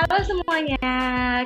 Halo 0.00 0.24
semuanya, 0.24 0.80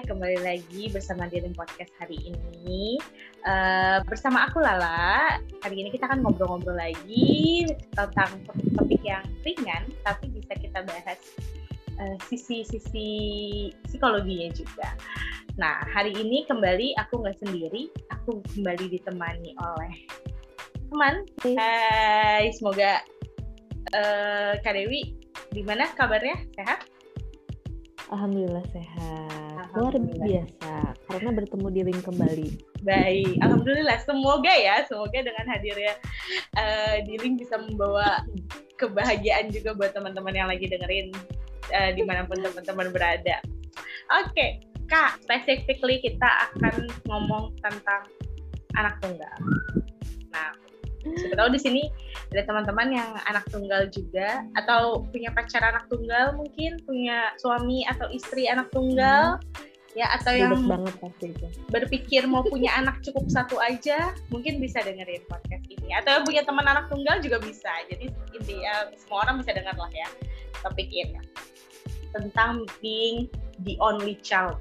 kembali 0.06 0.38
lagi 0.46 0.86
bersama 0.94 1.26
Dirim 1.26 1.50
Podcast 1.58 1.90
hari 1.98 2.14
ini. 2.22 3.02
Uh, 3.42 3.98
bersama 4.06 4.46
aku 4.46 4.62
Lala, 4.62 5.42
hari 5.58 5.82
ini 5.82 5.90
kita 5.90 6.06
akan 6.06 6.22
ngobrol-ngobrol 6.22 6.78
lagi 6.78 7.66
tentang 7.98 8.30
topik-topik 8.46 9.02
yang 9.02 9.26
ringan, 9.42 9.90
tapi 10.06 10.30
bisa 10.30 10.54
kita 10.54 10.86
bahas 10.86 11.18
uh, 11.98 12.14
sisi-sisi 12.30 13.10
psikologinya 13.90 14.54
juga. 14.54 14.94
Nah, 15.58 15.82
hari 15.90 16.14
ini 16.14 16.46
kembali 16.46 16.94
aku 17.02 17.26
nggak 17.26 17.42
sendiri, 17.42 17.90
aku 18.14 18.38
kembali 18.54 18.86
ditemani 18.86 19.50
oleh 19.58 19.94
teman. 20.94 21.26
Hai, 21.42 22.54
semoga 22.54 23.02
uh, 23.98 24.54
Kak 24.62 24.78
Dewi, 24.78 25.18
gimana 25.50 25.90
kabarnya? 25.98 26.38
Sehat? 26.54 26.93
Alhamdulillah 28.12 28.64
sehat. 28.72 29.72
Luar 29.74 29.96
biasa 29.96 30.74
karena 31.08 31.30
bertemu 31.32 31.66
di 31.72 31.80
link 31.88 32.02
kembali. 32.04 32.48
Baik, 32.84 33.40
alhamdulillah. 33.40 33.98
Semoga 34.04 34.52
ya, 34.52 34.84
semoga 34.84 35.18
dengan 35.24 35.46
hadirnya 35.48 35.94
uh, 36.56 36.96
di 37.04 37.16
link 37.16 37.40
bisa 37.40 37.56
membawa 37.56 38.22
kebahagiaan 38.76 39.48
juga 39.50 39.72
buat 39.72 39.96
teman-teman 39.96 40.34
yang 40.36 40.48
lagi 40.50 40.68
dengerin 40.68 41.10
uh, 41.72 41.90
di 41.96 42.02
mana 42.04 42.28
pun 42.28 42.38
teman-teman 42.38 42.92
berada. 42.92 43.40
Oke, 44.20 44.30
okay. 44.30 44.50
Kak, 44.84 45.24
specifically 45.24 45.96
kita 46.04 46.28
akan 46.52 46.92
ngomong 47.08 47.56
tentang 47.64 48.04
anak 48.76 49.00
tunggal. 49.00 49.36
Nah, 50.28 50.52
siapa 51.12 51.36
tahu 51.36 51.50
di 51.52 51.60
sini 51.60 51.82
ada 52.32 52.42
teman-teman 52.48 52.88
yang 52.90 53.10
anak 53.28 53.44
tunggal 53.52 53.86
juga 53.92 54.42
atau 54.56 55.04
punya 55.12 55.30
pacar 55.36 55.60
anak 55.60 55.84
tunggal 55.92 56.32
mungkin 56.34 56.80
punya 56.88 57.30
suami 57.38 57.84
atau 57.84 58.08
istri 58.10 58.48
anak 58.48 58.72
tunggal 58.72 59.36
hmm. 59.38 59.98
ya 59.98 60.10
atau 60.18 60.32
Ribet 60.34 60.42
yang 60.50 60.66
banget 60.66 60.94
pasti 60.98 61.26
itu. 61.30 61.46
berpikir 61.70 62.22
mau 62.26 62.42
punya 62.42 62.72
anak 62.74 62.98
cukup 63.04 63.28
satu 63.30 63.60
aja 63.60 64.16
mungkin 64.32 64.58
bisa 64.58 64.82
dengerin 64.82 65.22
podcast 65.28 65.64
ini 65.70 65.94
atau 66.00 66.24
punya 66.24 66.42
teman 66.42 66.66
anak 66.66 66.90
tunggal 66.90 67.20
juga 67.20 67.38
bisa 67.44 67.70
jadi 67.86 68.10
intinya 68.34 68.90
semua 68.98 69.28
orang 69.28 69.44
bisa 69.44 69.54
dengar 69.54 69.76
lah 69.78 69.92
ya 69.92 70.08
topik 70.64 70.88
ini 70.90 71.20
tentang 72.14 72.64
being 72.82 73.26
the 73.62 73.78
only 73.78 74.18
child 74.24 74.58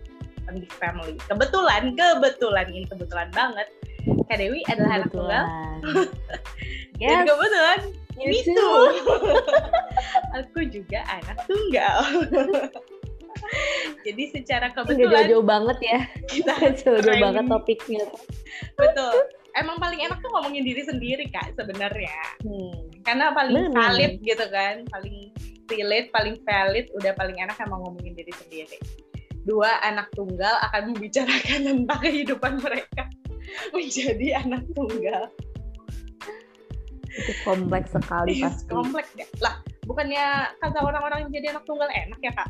in 0.51 0.59
the 0.61 0.69
family 0.77 1.15
kebetulan 1.25 1.95
kebetulan 1.95 2.67
ini 2.69 2.85
kebetulan 2.85 3.29
banget 3.31 3.69
Kak 4.33 4.41
Dewi 4.41 4.65
adalah 4.65 4.91
anak 4.97 5.13
tunggal. 5.13 5.45
yes. 6.97 7.05
Dan 7.05 7.21
kebetulan 7.29 7.79
ini 8.17 8.37
tuh. 8.49 8.85
Aku 10.41 10.59
juga 10.73 11.05
anak 11.05 11.37
tunggal. 11.45 11.97
Jadi 14.09 14.23
secara 14.33 14.73
kebetulan 14.73 15.29
jauh-jauh 15.29 15.45
banget 15.45 15.77
ya. 15.85 15.99
Kita 16.25 16.49
jauh-jauh 16.65 17.21
banget 17.21 17.45
topiknya. 17.45 18.09
Betul. 18.73 19.29
Emang 19.53 19.77
paling 19.77 20.01
enak 20.01 20.17
tuh 20.17 20.33
ngomongin 20.33 20.65
diri 20.65 20.81
sendiri 20.81 21.29
kak 21.29 21.53
sebenarnya. 21.53 22.17
Hmm. 22.41 22.89
Karena 23.05 23.37
paling 23.37 23.69
Bener. 23.69 23.77
valid 23.77 24.13
gitu 24.25 24.45
kan, 24.49 24.81
paling 24.89 25.29
relate, 25.69 26.09
paling 26.09 26.41
valid, 26.41 26.89
udah 26.97 27.13
paling 27.13 27.37
enak 27.37 27.53
emang 27.61 27.85
ngomongin 27.85 28.17
diri 28.17 28.33
sendiri. 28.33 28.81
Dua 29.45 29.77
anak 29.85 30.09
tunggal 30.17 30.57
akan 30.65 30.97
membicarakan 30.97 31.69
tentang 31.69 32.01
kehidupan 32.01 32.57
mereka 32.57 33.05
menjadi 33.75 34.27
anak 34.43 34.63
tunggal 34.73 35.29
itu 37.13 37.33
kompleks 37.45 37.93
sekali 37.93 38.41
iya, 38.41 38.49
pasti 38.49 38.71
kompleks 38.73 39.11
ya 39.13 39.27
lah 39.37 39.61
bukannya 39.85 40.25
kata 40.57 40.79
orang-orang 40.81 41.27
yang 41.27 41.31
jadi 41.41 41.47
anak 41.53 41.63
tunggal 41.69 41.89
enak 41.91 42.19
ya 42.25 42.33
kak 42.33 42.49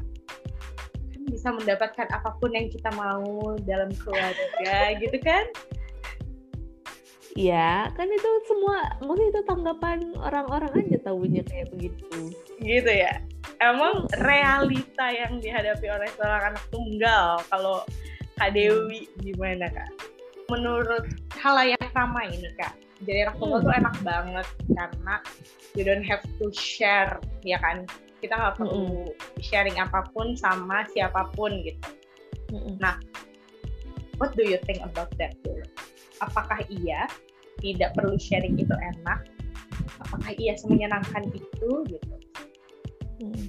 kan 1.11 1.21
bisa 1.27 1.49
mendapatkan 1.51 2.07
apa 2.15 2.29
pun 2.39 2.55
yang 2.55 2.71
kita 2.71 2.89
mau 2.95 3.59
dalam 3.67 3.91
keluarga 3.99 4.77
gitu 5.03 5.19
kan 5.19 5.47
Iya, 7.33 7.89
kan 7.97 8.05
itu 8.13 8.29
semua, 8.45 8.93
mungkin 9.01 9.33
itu 9.33 9.41
tanggapan 9.49 10.05
orang-orang 10.21 10.85
aja 10.85 11.01
tahunya 11.01 11.41
kayak 11.41 11.73
begitu. 11.73 12.29
Gitu 12.61 12.91
ya. 12.93 13.25
Emang 13.57 14.05
realita 14.21 15.09
yang 15.09 15.41
dihadapi 15.41 15.87
oleh 15.89 16.13
seorang 16.13 16.53
anak 16.53 16.65
tunggal, 16.69 17.41
kalau 17.49 17.81
Kak 18.37 18.53
Dewi 18.53 19.09
gimana 19.17 19.65
kak? 19.65 19.89
Menurut 20.51 21.05
halayak 21.39 21.79
ramai 21.95 22.31
ini 22.33 22.49
kak 22.59 22.75
jadi 23.03 23.27
anak 23.27 23.35
tunggal 23.39 23.59
hmm. 23.59 23.67
tuh 23.67 23.73
enak 23.75 23.95
banget 24.03 24.47
karena 24.71 25.15
you 25.75 25.83
don't 25.83 26.05
have 26.05 26.23
to 26.39 26.47
share 26.55 27.19
ya 27.43 27.59
kan 27.59 27.83
kita 28.23 28.33
nggak 28.39 28.55
perlu 28.55 29.07
hmm. 29.07 29.39
sharing 29.43 29.75
apa 29.79 30.07
pun 30.15 30.35
sama 30.39 30.87
siapa 30.91 31.27
pun 31.35 31.51
gitu 31.63 31.89
hmm. 32.55 32.79
nah 32.79 32.95
what 34.17 34.31
do 34.39 34.43
you 34.47 34.59
think 34.63 34.79
about 34.83 35.11
that 35.19 35.35
dulu 35.43 35.63
apakah 36.23 36.63
iya 36.71 37.07
tidak 37.59 37.91
perlu 37.95 38.15
sharing 38.15 38.55
itu 38.55 38.71
enak 38.71 39.27
apakah 39.99 40.31
iya 40.39 40.55
semenyenangkan 40.55 41.27
itu 41.35 41.69
gitu 41.91 42.15
hmm. 43.19 43.45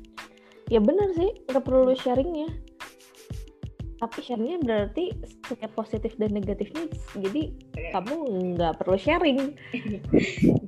ya 0.70 0.82
benar 0.82 1.08
sih 1.14 1.30
nggak 1.46 1.64
perlu 1.64 1.94
sharingnya 1.94 2.50
tapi 4.02 4.18
sharingnya 4.24 4.58
berarti 4.62 5.14
setiap 5.46 5.72
positif 5.78 6.14
dan 6.18 6.34
negatifnya 6.34 6.90
jadi 7.14 7.42
yeah. 7.78 7.92
kamu 7.94 8.14
nggak 8.56 8.74
perlu 8.82 8.96
sharing 8.98 9.54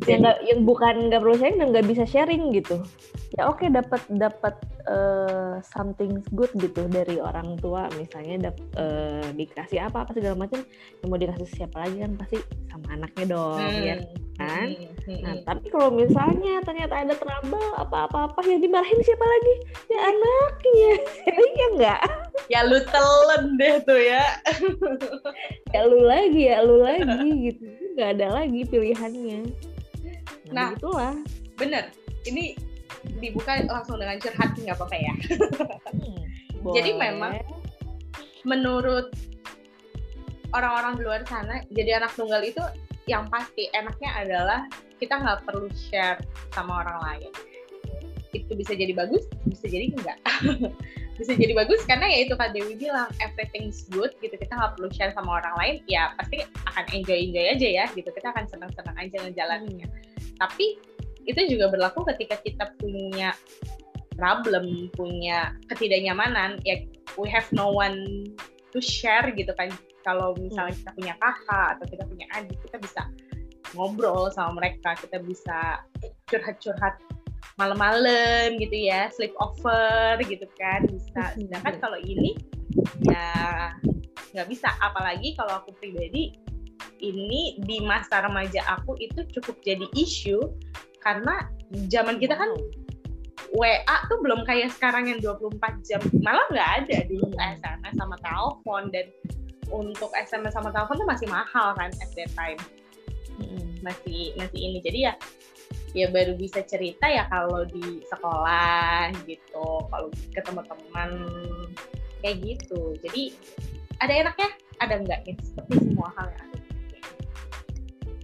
yang 0.07 0.21
nggak 0.23 0.39
yang 0.47 0.61
bukan 0.63 1.11
nggak 1.11 1.21
perlu 1.23 1.37
sharing 1.37 1.59
dan 1.59 1.69
nggak 1.75 1.89
bisa 1.91 2.05
sharing 2.07 2.55
gitu 2.55 2.79
ya 3.35 3.51
oke 3.51 3.59
okay, 3.61 3.69
dapat 3.69 4.03
dapat 4.15 4.55
uh, 4.89 5.59
something 5.63 6.23
good 6.35 6.51
gitu 6.59 6.87
dari 6.91 7.19
orang 7.21 7.59
tua. 7.61 7.91
Misalnya 7.95 8.51
dap, 8.51 8.57
uh, 8.79 9.29
dikasih 9.35 9.87
apa 9.87 10.07
apa 10.07 10.11
segala 10.15 10.47
macam 10.47 10.63
yang 11.03 11.09
mau 11.09 11.19
dikasih 11.19 11.49
siapa 11.51 11.77
lagi 11.87 12.03
kan 12.03 12.13
pasti 12.19 12.39
sama 12.71 12.87
anaknya 12.97 13.25
dong 13.33 13.61
hmm. 13.63 13.85
ya 13.85 13.97
kan? 14.37 14.69
hmm. 15.09 15.21
nah 15.25 15.35
tapi 15.49 15.73
kalau 15.73 15.89
misalnya 15.97 16.61
ternyata 16.61 16.93
ada 16.93 17.17
trouble 17.17 17.73
apa 17.81 18.05
apa 18.05 18.29
apa 18.29 18.41
yang 18.45 18.61
dimarahin 18.61 19.01
siapa 19.03 19.25
lagi? 19.25 19.55
Ya 19.89 19.99
anaknya. 20.13 20.93
Ya 21.57 21.67
enggak 21.73 22.03
ya 22.47 22.61
lu 22.67 22.79
telen 22.89 23.45
deh 23.59 23.75
tuh 23.83 24.01
ya. 24.01 24.25
Ya 25.75 25.85
lu 25.85 26.01
lagi 26.09 26.43
ya 26.49 26.65
lu 26.65 26.81
lagi 26.81 27.53
gitu. 27.53 27.65
Nggak 27.99 28.11
ada 28.17 28.27
lagi 28.43 28.61
pilihannya. 28.65 29.41
Nah, 30.49 30.53
nah 30.53 30.69
itulah 30.73 31.15
bener. 31.59 31.93
Ini 32.25 32.57
dibuka 33.19 33.63
langsung 33.67 33.97
dengan 33.99 34.19
curhat 34.21 34.51
nggak 34.57 34.77
apa-apa 34.77 34.97
ya. 34.97 35.15
Hmm, 35.93 36.23
jadi 36.77 36.91
memang 36.97 37.41
menurut 38.47 39.11
orang-orang 40.55 40.93
di 40.99 41.03
luar 41.03 41.23
sana 41.27 41.63
jadi 41.75 41.99
anak 41.99 42.15
tunggal 42.15 42.41
itu 42.43 42.63
yang 43.07 43.27
pasti 43.31 43.71
enaknya 43.75 44.11
adalah 44.19 44.61
kita 44.99 45.19
nggak 45.19 45.47
perlu 45.47 45.71
share 45.75 46.19
sama 46.55 46.83
orang 46.87 46.99
lain. 47.03 47.33
Itu 48.35 48.53
bisa 48.59 48.75
jadi 48.75 48.93
bagus 48.93 49.27
bisa 49.47 49.67
jadi 49.71 49.93
enggak. 49.95 50.19
Bisa 51.17 51.33
jadi 51.33 51.57
bagus 51.57 51.81
karena 51.89 52.13
ya 52.13 52.29
itu 52.29 52.37
Kak 52.37 52.53
Dewi 52.53 52.77
bilang 52.77 53.09
everything's 53.25 53.89
good 53.89 54.13
gitu. 54.21 54.37
Kita 54.37 54.53
nggak 54.53 54.77
perlu 54.77 54.93
share 54.93 55.17
sama 55.17 55.41
orang 55.41 55.57
lain 55.57 55.75
ya 55.89 56.13
pasti 56.21 56.45
akan 56.69 56.85
enjoy 56.93 57.17
enjoy 57.17 57.57
aja 57.57 57.69
ya 57.73 57.85
gitu. 57.97 58.13
Kita 58.13 58.37
akan 58.37 58.45
senang 58.45 58.69
senang 58.77 58.93
aja 59.01 59.25
ngejalaninnya. 59.25 59.89
Hmm. 60.37 60.37
tapi 60.37 60.77
itu 61.27 61.41
juga 61.51 61.71
berlaku 61.71 62.07
ketika 62.15 62.39
kita 62.41 62.65
punya 62.79 63.35
problem 64.17 64.89
punya 64.97 65.53
ketidaknyamanan 65.69 66.57
ya 66.65 66.81
we 67.21 67.29
have 67.29 67.47
no 67.53 67.69
one 67.69 68.25
to 68.73 68.79
share 68.81 69.29
gitu 69.35 69.53
kan. 69.55 69.71
Kalau 70.07 70.39
misalnya 70.39 70.79
kita 70.79 70.91
punya 70.95 71.15
kakak 71.19 71.69
atau 71.77 71.87
kita 71.91 72.05
punya 72.07 72.27
adik 72.39 72.59
kita 72.63 72.79
bisa 72.79 73.03
ngobrol 73.75 74.31
sama 74.31 74.63
mereka 74.63 74.95
kita 75.03 75.19
bisa 75.19 75.83
curhat-curhat 76.31 77.03
malam-malam 77.59 78.55
gitu 78.63 78.77
ya 78.87 79.11
sleep 79.11 79.35
over 79.43 80.23
gitu 80.23 80.47
kan 80.55 80.87
bisa. 80.87 81.35
Sedangkan 81.35 81.75
kalau 81.83 81.99
ini 81.99 82.39
ya 83.03 83.75
nggak 84.33 84.47
bisa. 84.47 84.71
Apalagi 84.79 85.35
kalau 85.35 85.59
aku 85.59 85.75
pribadi 85.75 86.39
ini 87.03 87.59
di 87.67 87.83
masa 87.83 88.25
remaja 88.25 88.63
aku 88.79 88.97
itu 89.03 89.27
cukup 89.37 89.59
jadi 89.67 89.87
isu 89.99 90.39
karena 91.07 91.47
zaman 91.87 92.19
kita 92.19 92.35
kan 92.35 92.51
WA 93.55 93.97
tuh 94.11 94.19
belum 94.27 94.43
kayak 94.43 94.75
sekarang 94.75 95.07
yang 95.07 95.23
24 95.23 95.55
jam. 95.87 96.03
Malah 96.19 96.51
nggak 96.51 96.71
ada 96.83 96.99
dulu 97.07 97.31
SMS 97.39 97.95
sama 97.95 98.19
telepon. 98.19 98.91
Dan 98.91 99.07
untuk 99.71 100.11
SMS 100.19 100.59
sama 100.59 100.75
telepon 100.75 100.99
tuh 100.99 101.07
masih 101.07 101.31
mahal 101.31 101.79
kan 101.79 101.95
at 101.95 102.11
that 102.19 102.31
time. 102.35 102.59
Masih 103.87 104.35
masih 104.35 104.59
ini. 104.59 104.83
Jadi 104.83 104.99
ya 105.07 105.15
ya 105.95 106.11
baru 106.11 106.35
bisa 106.35 106.67
cerita 106.67 107.07
ya 107.07 107.31
kalau 107.31 107.63
di 107.71 108.03
sekolah 108.11 109.15
gitu. 109.31 109.87
Kalau 109.87 110.11
ketemu 110.35 110.61
teman 110.67 111.11
kayak 112.19 112.37
gitu. 112.43 112.99
Jadi 113.07 113.31
ada 114.03 114.13
enaknya 114.27 114.51
ada 114.83 114.95
enggaknya. 114.99 115.39
Seperti 115.39 115.87
semua 115.87 116.11
hal 116.19 116.35
yang 116.35 116.43
ada 116.51 116.67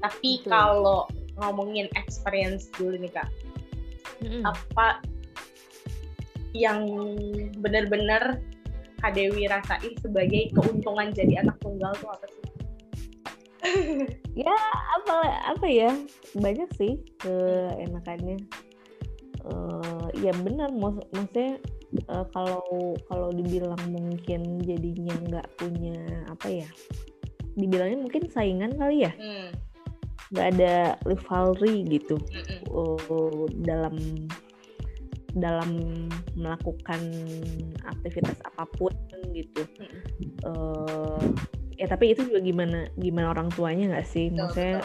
tapi 0.02 0.43
kalau 0.43 1.06
ngomongin 1.40 1.88
experience 1.96 2.69
dulu 2.76 2.99
nih 3.00 3.12
kak 3.12 3.29
mm-hmm. 4.20 4.43
apa 4.44 5.00
yang 6.52 6.84
benar-benar 7.64 8.40
Kak 9.02 9.19
Dewi 9.19 9.50
rasain 9.50 9.99
sebagai 9.99 10.55
keuntungan 10.55 11.11
jadi 11.11 11.43
anak 11.43 11.58
tunggal 11.58 11.90
tuh 11.99 12.14
apa 12.14 12.26
sih? 12.31 12.44
ya 14.46 14.55
apa 15.00 15.17
apa 15.55 15.67
ya 15.67 15.90
banyak 16.38 16.70
sih 16.79 16.99
keenakannya 17.19 18.38
uh, 19.46 20.06
ya 20.19 20.34
benar 20.43 20.70
mak 20.75 21.02
maksudnya 21.14 21.62
uh, 22.11 22.26
kalau 22.34 22.94
kalau 23.06 23.31
dibilang 23.31 23.79
mungkin 23.90 24.62
jadinya 24.67 25.14
nggak 25.31 25.49
punya 25.58 25.99
apa 26.26 26.62
ya 26.62 26.69
dibilangnya 27.55 28.02
mungkin 28.02 28.26
saingan 28.31 28.75
kali 28.75 29.06
ya 29.06 29.12
hmm. 29.14 29.50
Nggak 30.32 30.49
ada 30.58 30.75
rivalry 31.05 31.84
gitu. 31.87 32.17
Uh, 32.73 33.46
dalam 33.62 33.96
dalam 35.32 35.70
melakukan 36.37 37.00
aktivitas 37.88 38.37
apa 38.44 38.69
pun 38.76 38.93
gitu. 39.32 39.64
Hmm. 39.81 40.00
uh, 40.44 41.25
ya 41.81 41.88
tapi 41.88 42.12
itu 42.12 42.29
juga 42.29 42.40
gimana 42.44 42.88
gimana 43.00 43.32
orang 43.32 43.49
tuanya 43.52 43.96
nggak 43.96 44.08
sih? 44.08 44.29
Maksudnya 44.29 44.84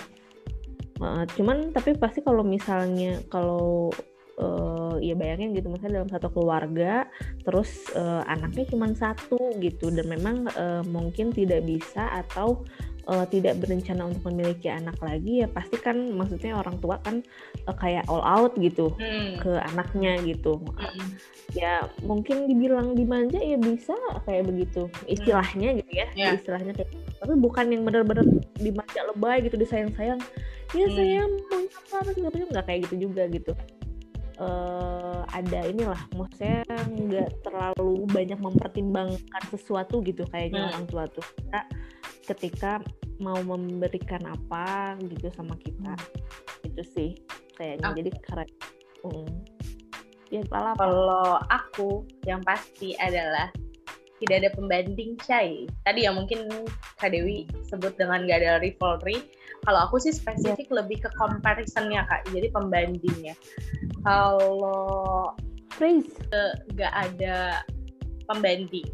uh, 1.03 1.23
cuman 1.35 1.75
tapi 1.75 1.95
pasti 1.99 2.23
kalau 2.23 2.44
misalnya 2.47 3.19
kalau 3.27 3.91
uh, 4.39 4.95
ya 5.01 5.13
bayangin 5.13 5.53
gitu 5.53 5.67
misalnya 5.69 6.01
dalam 6.01 6.11
satu 6.11 6.27
keluarga 6.31 7.05
terus 7.44 7.89
uh, 7.94 8.23
anaknya 8.25 8.65
cuma 8.69 8.89
satu 8.94 9.57
gitu 9.61 9.91
dan 9.94 10.07
memang 10.07 10.47
uh, 10.55 10.81
mungkin 10.88 11.33
tidak 11.33 11.65
bisa 11.65 12.07
atau 12.23 12.63
uh, 13.07 13.25
tidak 13.27 13.57
berencana 13.63 14.06
untuk 14.06 14.27
memiliki 14.30 14.68
anak 14.68 15.00
lagi 15.00 15.42
ya 15.44 15.48
pasti 15.48 15.80
kan 15.80 15.95
maksudnya 16.13 16.59
orang 16.59 16.77
tua 16.83 17.00
kan 17.01 17.24
uh, 17.65 17.75
kayak 17.75 18.06
all 18.12 18.21
out 18.21 18.54
gitu 18.59 18.92
hmm. 19.00 19.39
ke 19.42 19.51
anaknya 19.74 20.19
gitu 20.27 20.59
hmm. 20.59 21.07
ya 21.56 21.88
mungkin 22.04 22.45
dibilang 22.51 22.94
dimanja 22.94 23.39
ya 23.39 23.56
bisa 23.57 23.95
kayak 24.27 24.51
begitu 24.51 24.92
istilahnya 25.07 25.80
gitu 25.80 25.92
ya 25.95 26.07
yeah. 26.13 26.36
istilahnya 26.36 26.75
kayak 26.75 26.92
tapi 27.18 27.33
bukan 27.39 27.71
yang 27.71 27.83
benar-benar 27.88 28.27
dimanja 28.59 29.01
lebay 29.07 29.42
gitu 29.48 29.56
disayang-sayang 29.56 30.19
ya 30.75 30.86
hmm. 30.86 30.95
saya 30.95 31.21
mau 31.25 31.63
apa 31.95 32.12
segala 32.12 32.31
macam 32.36 32.50
nggak 32.51 32.65
kayak 32.68 32.80
gitu 32.92 32.95
juga 33.07 33.24
gitu 33.31 33.51
uh, 34.44 35.24
ada 35.31 35.59
inilah 35.63 36.01
maksudnya 36.13 36.68
nggak 36.92 37.30
terlalu 37.48 38.04
banyak 38.12 38.39
mempertimbangkan 38.39 39.44
sesuatu 39.48 40.04
gitu 40.04 40.27
kayaknya 40.27 40.68
hmm. 40.68 40.69
orang 40.75 40.86
tua 40.92 41.04
tuh 41.07 41.24
kita 41.39 41.63
ketika 42.27 42.83
mau 43.18 43.39
memberikan 43.41 44.21
apa 44.27 45.00
gitu 45.01 45.31
sama 45.33 45.56
kita 45.63 45.95
hmm. 45.95 46.68
itu 46.68 46.81
sih 46.85 47.09
kayaknya 47.57 47.88
okay. 47.89 47.97
jadi 48.03 48.09
keren 48.21 48.50
hmm. 49.07 49.35
ya 50.29 50.41
kalau 50.51 51.39
aku 51.50 52.06
yang 52.27 52.44
pasti 52.45 52.94
adalah 53.00 53.50
tidak 54.18 54.35
ada 54.41 54.50
pembanding 54.57 55.13
Chai. 55.21 55.69
Tadi 55.85 56.09
yang 56.09 56.18
mungkin 56.18 56.50
Kak 56.97 57.13
Dewi 57.13 57.45
sebut 57.69 57.94
dengan 58.01 58.25
gak 58.25 58.41
ada 58.41 58.57
rivalry. 58.57 59.21
Kalau 59.65 59.80
aku 59.89 60.01
sih 60.01 60.13
spesifik 60.13 60.69
yeah. 60.69 60.77
lebih 60.81 60.97
ke 61.06 61.09
comparisonnya 61.21 62.01
Kak, 62.09 62.25
jadi 62.33 62.50
pembandingnya. 62.50 63.38
Kalau 64.01 65.33
praise 65.77 66.09
gak 66.73 66.94
ada 66.94 67.62
pembanding. 68.25 68.89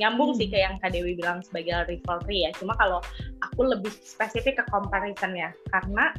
Nyambung 0.00 0.32
hmm. 0.32 0.38
sih 0.38 0.48
ke 0.48 0.58
yang 0.60 0.76
Kak 0.80 0.92
Dewi 0.94 1.18
bilang 1.18 1.44
sebagai 1.44 1.88
rivalry 1.88 2.48
ya. 2.48 2.50
Cuma 2.56 2.76
kalau 2.76 3.00
aku 3.44 3.60
lebih 3.66 3.92
spesifik 4.04 4.62
ke 4.62 4.64
comparisonnya 4.70 5.52
karena 5.68 6.12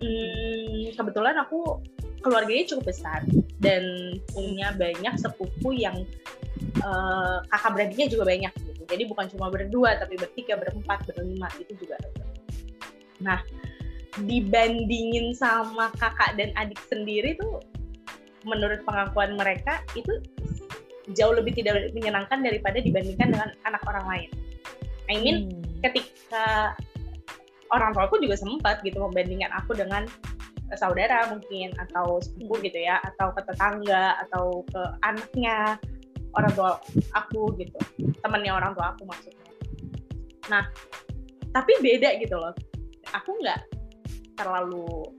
hmm, 0.00 0.96
kebetulan 0.96 1.36
aku 1.40 1.82
keluarganya 2.22 2.64
cukup 2.70 2.94
besar 2.94 3.20
dan 3.58 4.14
punya 4.30 4.70
banyak 4.78 5.14
sepupu 5.18 5.74
yang 5.74 6.06
uh, 6.86 7.42
kakak 7.50 7.70
beradiknya 7.74 8.06
juga 8.08 8.24
banyak 8.30 8.52
gitu. 8.62 8.82
Jadi 8.86 9.02
bukan 9.10 9.26
cuma 9.34 9.46
berdua 9.50 9.98
tapi 9.98 10.14
bertiga, 10.16 10.54
berempat, 10.58 11.02
berlima 11.10 11.50
itu 11.58 11.74
juga 11.76 11.98
ada. 11.98 12.24
Nah, 13.22 13.38
dibandingin 14.22 15.32
sama 15.32 15.88
kakak 15.96 16.36
dan 16.36 16.52
adik 16.58 16.78
sendiri 16.90 17.34
tuh 17.38 17.62
menurut 18.44 18.82
pengakuan 18.82 19.38
mereka 19.38 19.80
itu 19.94 20.18
jauh 21.18 21.34
lebih 21.34 21.58
tidak 21.58 21.90
menyenangkan 21.94 22.42
daripada 22.42 22.78
dibandingkan 22.78 23.34
dengan 23.34 23.50
anak 23.66 23.82
orang 23.86 24.06
lain. 24.06 24.30
I 25.10 25.18
mean 25.18 25.36
hmm. 25.50 25.82
ketika 25.82 26.76
orang 27.74 27.90
tua 27.96 28.06
aku 28.06 28.20
juga 28.22 28.38
sempat 28.38 28.84
gitu 28.86 29.02
membandingkan 29.02 29.50
aku 29.56 29.74
dengan 29.74 30.06
saudara 30.78 31.28
mungkin 31.28 31.72
atau 31.76 32.20
sepupu 32.22 32.64
gitu 32.64 32.80
ya 32.80 32.96
atau 33.04 33.32
ke 33.36 33.44
tetangga 33.44 34.16
atau 34.24 34.64
ke 34.72 34.82
anaknya 35.04 35.76
orang 36.32 36.52
tua 36.56 36.80
aku 37.12 37.52
gitu 37.60 37.76
temannya 38.24 38.52
orang 38.56 38.72
tua 38.72 38.96
aku 38.96 39.04
maksudnya 39.04 39.48
nah 40.48 40.64
tapi 41.52 41.76
beda 41.84 42.16
gitu 42.24 42.40
loh 42.40 42.56
aku 43.12 43.36
nggak 43.44 43.60
terlalu 44.40 45.12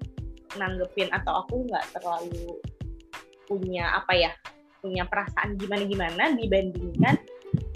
nanggepin 0.57 1.09
atau 1.13 1.45
aku 1.45 1.69
nggak 1.69 1.85
terlalu 1.93 2.57
punya 3.45 3.93
apa 3.93 4.13
ya 4.17 4.31
punya 4.83 5.07
perasaan 5.07 5.55
gimana 5.55 5.87
gimana 5.87 6.23
dibandingkan 6.35 7.15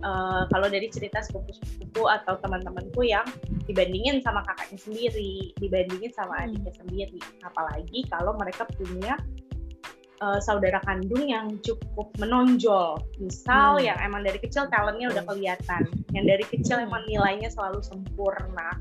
uh, 0.03 0.43
kalau 0.51 0.67
dari 0.67 0.91
cerita 0.91 1.23
sepupu-sepupu 1.23 2.03
atau 2.03 2.35
teman-temanku 2.43 3.07
yang 3.07 3.23
dibandingin 3.63 4.19
sama 4.19 4.43
kakaknya 4.43 4.79
sendiri 4.83 5.55
dibandingin 5.55 6.11
sama 6.11 6.35
hmm. 6.35 6.43
adiknya 6.51 6.73
sendiri 6.75 7.19
apalagi 7.47 7.99
kalau 8.11 8.35
mereka 8.35 8.67
punya 8.75 9.15
uh, 10.19 10.39
saudara 10.43 10.81
kandung 10.83 11.29
yang 11.29 11.55
cukup 11.61 12.11
menonjol. 12.19 12.99
Misal 13.21 13.79
hmm. 13.79 13.85
yang 13.87 13.97
emang 14.03 14.27
dari 14.27 14.39
kecil 14.41 14.67
talentnya 14.67 15.13
udah 15.13 15.23
kelihatan, 15.25 15.83
yang 16.11 16.25
dari 16.25 16.45
kecil 16.45 16.81
emang 16.81 17.05
nilainya 17.05 17.49
selalu 17.53 17.79
sempurna, 17.85 18.75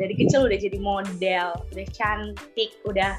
dari 0.00 0.14
kecil 0.16 0.46
udah 0.46 0.58
jadi 0.58 0.78
model, 0.78 1.48
udah 1.74 1.86
cantik, 1.92 2.70
udah 2.86 3.18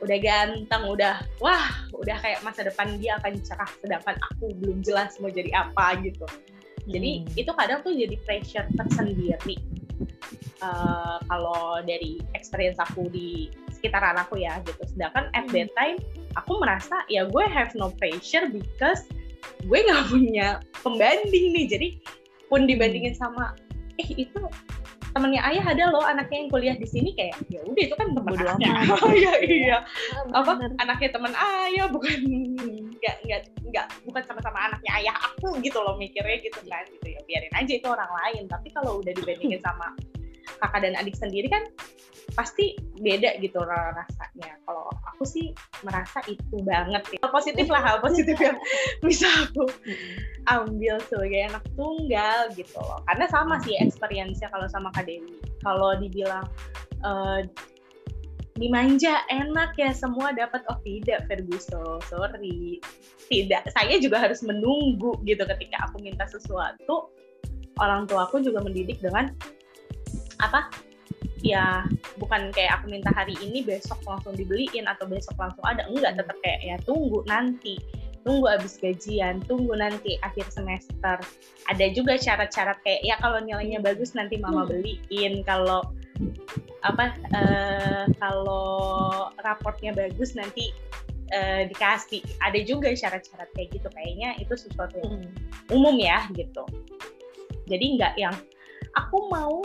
udah 0.00 0.18
ganteng, 0.20 0.82
udah 0.88 1.20
wah, 1.44 1.84
udah 1.92 2.16
kayak 2.24 2.40
masa 2.40 2.64
depan 2.64 2.96
dia 2.96 3.20
akan 3.20 3.36
cerah, 3.44 3.70
sedangkan 3.84 4.16
aku 4.32 4.52
belum 4.60 4.80
jelas 4.80 5.20
mau 5.20 5.28
jadi 5.28 5.52
apa 5.68 6.00
gitu. 6.00 6.24
Jadi 6.88 7.10
hmm. 7.24 7.40
itu 7.40 7.52
kadang 7.52 7.84
tuh 7.84 7.92
jadi 7.92 8.16
pressure 8.24 8.66
tersendiri. 8.74 9.56
Uh, 10.60 11.16
kalau 11.24 11.80
dari 11.84 12.20
experience 12.36 12.76
aku 12.76 13.08
di 13.08 13.48
sekitaran 13.72 14.16
aku 14.16 14.40
ya 14.40 14.60
gitu. 14.64 14.80
Sedangkan 14.96 15.28
at 15.36 15.48
that 15.52 15.68
hmm. 15.68 15.76
time 15.76 15.96
aku 16.36 16.60
merasa 16.60 17.04
ya 17.08 17.28
gue 17.28 17.44
have 17.48 17.72
no 17.76 17.92
pressure 17.96 18.48
because 18.48 19.04
gue 19.64 19.78
nggak 19.80 20.04
punya 20.08 20.60
pembanding 20.84 21.52
nih 21.52 21.66
jadi 21.68 21.88
pun 22.48 22.64
dibandingin 22.68 23.16
sama 23.16 23.56
eh 24.00 24.08
itu 24.16 24.40
temennya 25.10 25.42
ayah 25.50 25.64
ada 25.74 25.84
loh 25.90 26.04
anaknya 26.04 26.38
yang 26.46 26.50
kuliah 26.50 26.76
di 26.78 26.86
sini 26.86 27.10
kayak 27.14 27.36
ya 27.50 27.60
udah 27.66 27.82
itu 27.82 27.94
kan 27.94 28.08
temen 28.14 28.32
anaknya 28.34 28.70
oh 29.04 29.12
iya 29.12 29.34
iya. 29.42 29.78
Apa? 30.30 30.52
anaknya 30.78 31.10
teman 31.10 31.32
ayah 31.34 31.86
bukan 31.90 32.18
nggak 33.00 33.16
nggak 33.26 33.40
nggak 33.70 33.86
bukan 34.06 34.22
sama-sama 34.26 34.58
anaknya 34.70 34.92
ayah 35.02 35.14
aku 35.18 35.58
gitu 35.62 35.78
loh 35.80 35.94
mikirnya 35.98 36.38
gitu 36.42 36.60
kan 36.66 36.84
gitu 36.86 37.06
ya. 37.10 37.20
Biarin 37.26 37.54
aja 37.54 37.72
itu 37.72 37.88
orang 37.88 38.10
lain 38.10 38.44
tapi 38.46 38.68
kalau 38.74 39.02
udah 39.02 39.12
dibandingin 39.14 39.60
sama 39.62 39.94
kakak 40.58 40.80
dan 40.82 40.98
adik 40.98 41.14
sendiri 41.14 41.46
kan 41.46 41.64
pasti 42.34 42.78
beda 43.02 43.38
gitu 43.42 43.58
rasanya. 43.66 44.54
Kalau 44.64 44.86
aku 45.10 45.24
sih 45.26 45.50
merasa 45.82 46.22
itu 46.30 46.62
banget. 46.62 47.02
Hal 47.18 47.30
positif 47.32 47.66
lah, 47.66 47.82
hal 47.82 47.98
positif 47.98 48.38
yang 48.38 48.56
bisa 49.06 49.26
aku 49.50 49.66
ambil 50.46 51.02
sebagai 51.10 51.50
anak 51.50 51.64
tunggal 51.74 52.50
gitu 52.54 52.78
loh. 52.78 53.02
Karena 53.10 53.26
sama 53.30 53.58
sih 53.66 53.74
experience-nya 53.78 54.48
kalau 54.54 54.66
sama 54.70 54.94
Kak 54.94 55.10
Dewi. 55.10 55.42
Kalau 55.66 55.98
dibilang 55.98 56.46
uh, 57.02 57.42
dimanja 58.60 59.24
enak 59.32 59.72
ya 59.80 59.90
semua 59.96 60.36
dapat 60.36 60.60
oh 60.68 60.76
tidak 60.84 61.24
Ferguson 61.24 61.96
sorry 62.12 62.76
tidak 63.32 63.64
saya 63.72 63.96
juga 63.96 64.20
harus 64.20 64.44
menunggu 64.44 65.16
gitu 65.24 65.48
ketika 65.56 65.88
aku 65.88 66.04
minta 66.04 66.28
sesuatu 66.28 67.08
orang 67.80 68.04
tua 68.04 68.28
aku 68.28 68.44
juga 68.44 68.60
mendidik 68.60 69.00
dengan 69.00 69.32
apa 70.40 70.72
ya 71.40 71.88
bukan 72.20 72.52
kayak 72.52 72.80
aku 72.80 72.92
minta 72.92 73.08
hari 73.16 73.32
ini 73.40 73.64
besok 73.64 74.00
langsung 74.04 74.36
dibeliin 74.36 74.84
atau 74.88 75.08
besok 75.08 75.36
langsung 75.40 75.64
ada. 75.64 75.88
Enggak 75.88 76.20
tetap 76.20 76.36
kayak 76.44 76.60
ya 76.64 76.76
tunggu 76.84 77.24
nanti. 77.26 77.80
Tunggu 78.20 78.52
habis 78.52 78.76
gajian 78.76 79.40
tunggu 79.48 79.72
nanti 79.72 80.20
akhir 80.20 80.52
semester. 80.52 81.16
Ada 81.72 81.86
juga 81.96 82.20
syarat-syarat 82.20 82.84
kayak 82.84 83.00
ya 83.00 83.16
kalau 83.16 83.40
nilainya 83.40 83.80
bagus 83.80 84.12
nanti 84.12 84.36
mama 84.36 84.68
hmm. 84.68 84.70
beliin. 84.70 85.34
Kalau 85.48 85.80
apa 86.84 87.16
uh, 87.32 88.04
kalau 88.20 89.32
raportnya 89.40 89.96
bagus 89.96 90.36
nanti 90.36 90.68
uh, 91.32 91.64
dikasih. 91.64 92.20
Ada 92.44 92.60
juga 92.68 92.92
syarat-syarat 92.92 93.48
kayak 93.56 93.80
gitu. 93.80 93.88
Kayaknya 93.88 94.36
itu 94.36 94.52
sesuatu 94.52 95.00
yang 95.00 95.24
hmm. 95.24 95.72
umum 95.72 95.96
ya 95.96 96.28
gitu. 96.36 96.68
Jadi 97.72 97.96
nggak 97.96 98.20
yang 98.20 98.36
aku 99.00 99.32
mau 99.32 99.64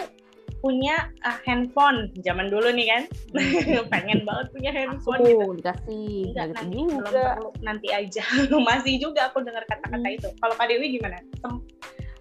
punya 0.66 1.14
uh, 1.22 1.38
handphone. 1.46 2.10
Zaman 2.26 2.50
dulu 2.50 2.74
nih 2.74 2.90
kan? 2.90 3.04
Pengen 3.94 4.26
banget 4.26 4.50
punya 4.50 4.74
handphone 4.74 5.22
aku, 5.22 5.30
gitu. 5.30 5.46
dikasih 5.62 6.34
Enggak, 6.34 6.48
nanti 6.58 6.80
juga. 6.90 7.22
perlu 7.38 7.50
nanti 7.62 7.88
aja. 7.94 8.24
Masih 8.74 8.98
juga 8.98 9.30
aku 9.30 9.46
dengar 9.46 9.62
kata-kata 9.70 10.02
hmm. 10.02 10.18
itu. 10.18 10.30
Kalau 10.42 10.58
Kak 10.58 10.66
Dewi 10.66 10.98
gimana? 10.98 11.22
Sem 11.38 11.62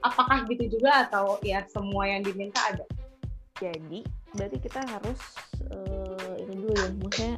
apakah 0.05 0.45
gitu 0.53 0.77
juga 0.77 1.09
atau 1.09 1.41
ya 1.41 1.65
semua 1.73 2.05
yang 2.05 2.21
diminta 2.21 2.61
ada? 2.69 2.85
Jadi 3.57 4.05
berarti 4.37 4.59
kita 4.61 4.85
harus 4.85 5.21
uh, 5.73 6.35
ini 6.37 6.55
dulu 6.61 6.75
ya 6.77 6.89
maksudnya 7.01 7.35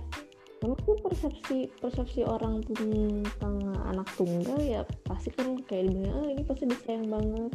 menurutku 0.65 0.93
persepsi 1.05 1.69
persepsi 1.79 2.25
orang 2.25 2.65
tentang 2.65 3.61
anak 3.85 4.09
tunggal 4.17 4.57
ya 4.65 4.81
pasti 5.05 5.29
kan 5.37 5.61
kayak 5.69 5.93
dibilang 5.93 6.17
ah 6.17 6.27
ini 6.33 6.43
pasti 6.49 6.65
disayang 6.65 7.07
banget 7.13 7.53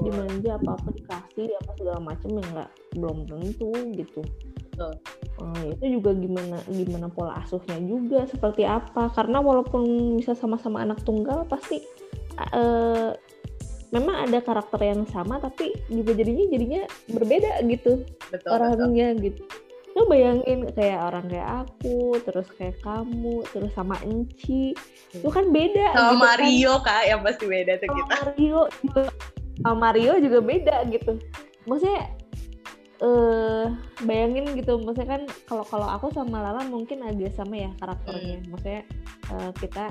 dimanja 0.00 0.58
apa 0.58 0.70
apa 0.74 0.88
dikasih 0.90 1.48
apa 1.62 1.70
segala 1.78 2.00
macam 2.02 2.30
yang 2.34 2.48
nggak 2.54 2.70
belum 2.98 3.18
tentu 3.26 3.72
gitu. 3.94 4.22
Uh, 5.38 5.70
itu 5.70 5.98
juga 5.98 6.10
gimana 6.18 6.58
gimana 6.66 7.06
pola 7.06 7.38
asuhnya 7.42 7.78
juga 7.86 8.26
seperti 8.26 8.66
apa? 8.66 9.10
Karena 9.14 9.38
walaupun 9.38 10.14
bisa 10.18 10.34
sama-sama 10.34 10.82
anak 10.82 11.02
tunggal 11.06 11.46
pasti 11.46 11.78
uh, 12.50 13.14
memang 13.94 14.26
ada 14.26 14.42
karakter 14.42 14.82
yang 14.82 15.06
sama 15.06 15.38
tapi 15.38 15.70
juga 15.86 16.18
jadinya 16.18 16.44
jadinya 16.50 16.82
berbeda 17.06 17.62
gitu. 17.70 18.02
Betul, 18.34 18.50
orangnya 18.50 19.14
betul. 19.14 19.24
gitu. 19.30 19.42
Lo 19.94 20.10
bayangin 20.10 20.66
kayak 20.74 21.06
orang 21.06 21.30
kayak 21.30 21.48
aku 21.62 22.18
terus 22.26 22.50
kayak 22.58 22.74
kamu 22.82 23.46
terus 23.54 23.70
sama 23.78 23.94
Enci. 24.02 24.74
Itu 25.14 25.30
kan 25.30 25.54
beda 25.54 25.94
sama 25.94 26.02
gitu 26.02 26.02
kan. 26.02 26.18
Mario 26.18 26.74
kan. 26.82 26.86
kak 26.90 27.02
yang 27.06 27.20
pasti 27.22 27.44
beda 27.46 27.72
tuh 27.78 27.88
kita. 27.94 28.14
Mario 28.18 28.60
sama 28.82 29.02
Mario 29.62 30.18
juga 30.18 30.42
beda 30.42 30.82
gitu 30.90 31.20
maksudnya 31.68 32.10
uh, 33.04 33.66
bayangin 34.02 34.54
gitu 34.58 34.80
maksudnya 34.82 35.18
kan 35.18 35.22
kalau 35.46 35.64
kalau 35.66 35.88
aku 35.88 36.10
sama 36.10 36.42
Lala 36.42 36.66
mungkin 36.66 37.04
agak 37.06 37.34
sama 37.34 37.54
ya 37.58 37.70
karakternya 37.78 38.42
hmm. 38.42 38.48
maksudnya 38.50 38.82
uh, 39.30 39.50
kita 39.56 39.84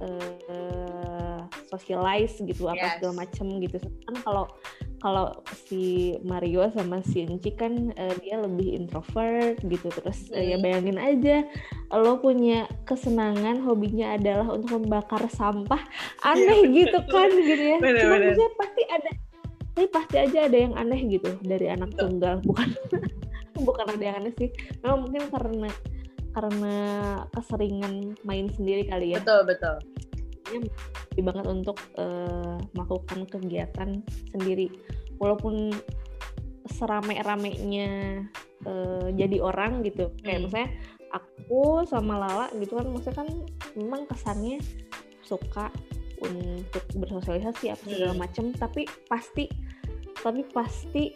uh, 0.00 1.38
socialize 1.70 2.40
gitu 2.40 2.66
apa 2.68 2.80
yes. 2.80 2.92
segala 2.98 3.14
macem 3.26 3.46
gitu 3.62 3.76
kan 3.80 4.14
kalau 4.24 4.44
kalau 5.00 5.32
si 5.66 6.14
Mario 6.20 6.68
sama 6.76 7.00
si 7.00 7.24
Enci 7.24 7.56
kan 7.56 7.90
uh, 7.96 8.14
dia 8.20 8.36
lebih 8.36 8.76
introvert 8.76 9.56
gitu. 9.64 9.88
Terus 9.88 10.28
uh, 10.30 10.38
ya 10.38 10.60
bayangin 10.60 11.00
aja 11.00 11.48
lo 11.90 12.20
punya 12.20 12.68
kesenangan 12.84 13.64
hobinya 13.64 14.14
adalah 14.14 14.52
untuk 14.52 14.76
membakar 14.76 15.24
sampah. 15.32 15.80
Aneh 16.22 16.68
yeah, 16.68 16.76
gitu 16.84 16.98
kan 17.08 17.28
gitu 17.32 17.64
ya. 17.64 17.76
Bener, 17.80 18.04
cuma 18.04 18.16
bener. 18.20 18.52
pasti 18.60 18.82
ada 18.92 19.10
tapi 19.70 19.86
pasti 19.88 20.16
aja 20.20 20.38
ada 20.44 20.58
yang 20.60 20.74
aneh 20.76 21.00
gitu 21.08 21.30
dari 21.40 21.66
anak 21.72 21.96
tunggal. 21.96 22.44
Bukan 22.44 22.68
bukan 23.66 23.86
ada 23.88 24.04
yang 24.04 24.16
aneh 24.20 24.32
sih. 24.36 24.52
Memang 24.84 25.08
mungkin 25.08 25.22
karena 25.32 25.70
karena 26.30 26.76
keseringan 27.34 28.14
main 28.28 28.52
sendiri 28.52 28.86
kali 28.86 29.16
ya. 29.16 29.24
Betul 29.24 29.48
betul 29.48 29.80
lebih 30.58 31.24
banget 31.24 31.46
untuk 31.46 31.78
uh, 31.98 32.58
melakukan 32.74 33.26
kegiatan 33.30 34.02
sendiri 34.34 34.70
walaupun 35.22 35.74
serame-ramenya 36.70 38.24
uh, 38.66 39.08
jadi 39.14 39.38
orang 39.42 39.82
gitu 39.86 40.10
kayak 40.22 40.42
hmm. 40.42 40.44
misalnya 40.48 40.70
aku 41.10 41.82
sama 41.86 42.18
Lala 42.18 42.46
gitu 42.58 42.78
kan 42.78 42.86
maksudnya 42.90 43.16
kan 43.26 43.28
memang 43.74 44.06
kesannya 44.06 44.62
suka 45.26 45.70
untuk 46.20 46.84
bersosialisasi 47.00 47.72
apa 47.72 47.84
segala 47.88 48.14
hmm. 48.14 48.22
macam 48.22 48.44
tapi 48.54 48.84
pasti 49.08 49.48
tapi 50.20 50.44
pasti 50.52 51.10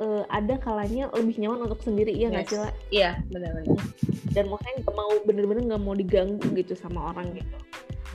uh, 0.00 0.24
ada 0.32 0.56
kalanya 0.60 1.12
lebih 1.12 1.36
nyaman 1.40 1.68
untuk 1.68 1.80
sendiri 1.84 2.12
iya 2.12 2.32
nggak 2.32 2.46
yes. 2.48 2.52
sih 2.52 2.60
Iya 3.02 3.10
benar-benar. 3.28 3.78
Dan 4.32 4.44
maksudnya 4.52 4.74
nggak 4.84 4.94
mau 4.96 5.12
bener-bener 5.24 5.62
nggak 5.72 5.82
mau 5.82 5.94
diganggu 5.96 6.46
gitu 6.56 6.72
sama 6.76 7.12
orang 7.12 7.36
gitu. 7.36 7.56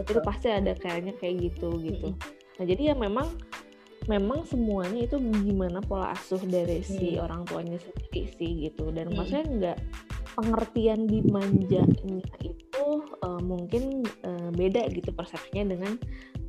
Itu 0.05 0.21
pasti 0.25 0.47
ada 0.49 0.73
kayaknya 0.77 1.13
kayak 1.17 1.35
gitu 1.51 1.77
gitu. 1.81 2.13
Mm. 2.13 2.19
Nah 2.59 2.65
jadi 2.65 2.81
ya 2.93 2.95
memang 2.97 3.27
memang 4.09 4.41
semuanya 4.49 5.05
itu 5.05 5.21
gimana 5.21 5.77
pola 5.85 6.09
asuh 6.17 6.41
dari 6.41 6.81
si 6.81 7.17
hmm. 7.17 7.21
orang 7.21 7.41
tuanya 7.45 7.77
sendiri 7.77 8.33
sih 8.33 8.51
gitu 8.69 8.89
dan 8.89 9.13
hmm. 9.13 9.15
maksudnya 9.17 9.45
nggak 9.45 9.77
pengertian 10.33 11.05
dimanjanya 11.05 12.25
itu 12.41 12.85
uh, 13.21 13.41
mungkin 13.43 14.01
uh, 14.25 14.49
beda 14.57 14.89
gitu 14.89 15.13
persepsinya 15.13 15.75
dengan 15.75 15.93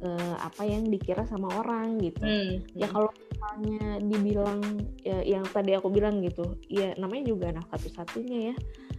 uh, 0.01 0.37
apa 0.41 0.65
yang 0.65 0.89
dikira 0.89 1.29
sama 1.29 1.51
orang 1.61 2.01
gitu 2.01 2.25
hmm. 2.25 2.73
ya 2.73 2.89
kalau 2.89 3.13
misalnya 3.13 4.01
dibilang 4.01 4.61
ya, 5.05 5.19
yang 5.21 5.45
tadi 5.51 5.77
aku 5.77 5.93
bilang 5.93 6.25
gitu 6.25 6.57
ya 6.73 6.97
namanya 6.97 7.37
juga 7.37 7.53
anak 7.53 7.69
satu-satunya 7.75 8.39
ya 8.49 8.55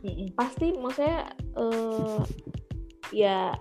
hmm. 0.06 0.36
pasti 0.38 0.78
maksudnya 0.78 1.32
uh, 1.58 2.22
ya 3.10 3.56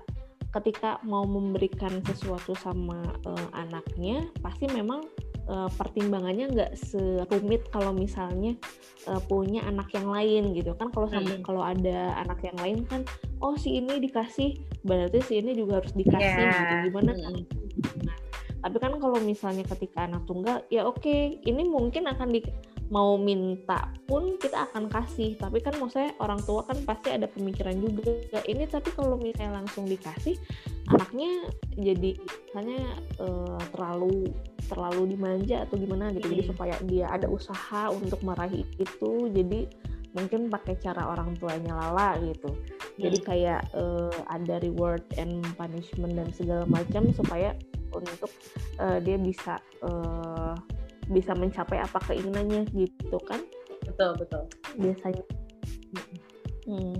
ketika 0.52 1.00
mau 1.02 1.24
memberikan 1.24 2.04
sesuatu 2.04 2.52
sama 2.52 3.00
uh, 3.24 3.48
anaknya 3.56 4.28
pasti 4.44 4.68
memang 4.68 5.00
uh, 5.48 5.70
pertimbangannya 5.74 6.52
nggak 6.52 6.72
serumit 6.76 7.64
kalau 7.72 7.96
misalnya 7.96 8.54
uh, 9.08 9.20
punya 9.24 9.64
anak 9.64 9.88
yang 9.96 10.12
lain 10.12 10.52
gitu 10.52 10.76
kan 10.76 10.92
kalau 10.92 11.08
sama 11.08 11.32
hmm. 11.32 11.42
kalau 11.42 11.64
ada 11.64 12.12
anak 12.20 12.44
yang 12.44 12.58
lain 12.60 12.78
kan 12.84 13.00
oh 13.40 13.56
si 13.56 13.80
ini 13.80 13.96
dikasih 13.96 14.60
berarti 14.84 15.18
si 15.24 15.40
ini 15.40 15.56
juga 15.56 15.80
harus 15.80 15.96
dikasih 15.96 16.20
yeah. 16.20 16.52
gitu 16.52 16.74
gimana 16.92 17.12
kan 17.16 17.34
nah, 18.04 18.18
tapi 18.62 18.76
kan 18.78 18.92
kalau 19.00 19.18
misalnya 19.24 19.64
ketika 19.66 20.06
anak 20.06 20.22
tunggal 20.28 20.62
ya 20.68 20.86
oke 20.86 21.00
okay, 21.00 21.40
ini 21.48 21.66
mungkin 21.66 22.06
akan 22.06 22.28
di 22.30 22.44
mau 22.92 23.16
minta 23.16 23.88
pun 24.04 24.36
kita 24.36 24.68
akan 24.68 24.92
kasih. 24.92 25.34
Tapi 25.40 25.64
kan 25.64 25.72
maksudnya 25.80 26.12
orang 26.20 26.44
tua 26.44 26.60
kan 26.68 26.76
pasti 26.84 27.08
ada 27.16 27.24
pemikiran 27.24 27.72
juga. 27.80 28.12
Ini 28.44 28.68
tapi 28.68 28.92
kalau 28.92 29.16
misalnya 29.16 29.64
langsung 29.64 29.88
dikasih 29.88 30.36
anaknya 30.92 31.48
jadi 31.80 32.20
misalnya 32.20 32.84
uh, 33.16 33.60
terlalu 33.72 34.28
terlalu 34.68 35.16
dimanja 35.16 35.64
atau 35.64 35.80
gimana 35.80 36.12
gitu. 36.12 36.28
Jadi 36.28 36.44
supaya 36.44 36.74
dia 36.84 37.08
ada 37.08 37.32
usaha 37.32 37.88
untuk 37.88 38.20
meraih 38.20 38.68
itu 38.76 39.32
jadi 39.32 39.64
mungkin 40.12 40.52
pakai 40.52 40.76
cara 40.76 41.08
orang 41.08 41.32
tuanya 41.40 41.72
lala 41.72 42.20
gitu. 42.20 42.52
Jadi 43.00 43.18
hmm. 43.18 43.26
kayak 43.26 43.60
uh, 43.72 44.12
ada 44.28 44.60
reward 44.60 45.00
and 45.16 45.40
punishment 45.56 46.12
dan 46.12 46.28
segala 46.36 46.68
macam 46.68 47.08
supaya 47.16 47.56
untuk 47.92 48.28
uh, 48.80 48.98
dia 49.00 49.16
bisa 49.20 49.60
uh, 49.84 50.41
bisa 51.12 51.36
mencapai 51.36 51.78
apa 51.78 52.00
keinginannya 52.08 52.66
gitu 52.72 53.18
kan? 53.28 53.44
Betul 53.84 54.16
betul. 54.18 54.42
Biasanya. 54.80 55.24
Hmm. 56.62 56.94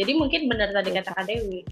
jadi 0.00 0.16
mungkin 0.16 0.48
benar 0.48 0.72
tadi 0.72 0.90
kata 0.96 1.12
Kak 1.12 1.28
Dewi. 1.28 1.62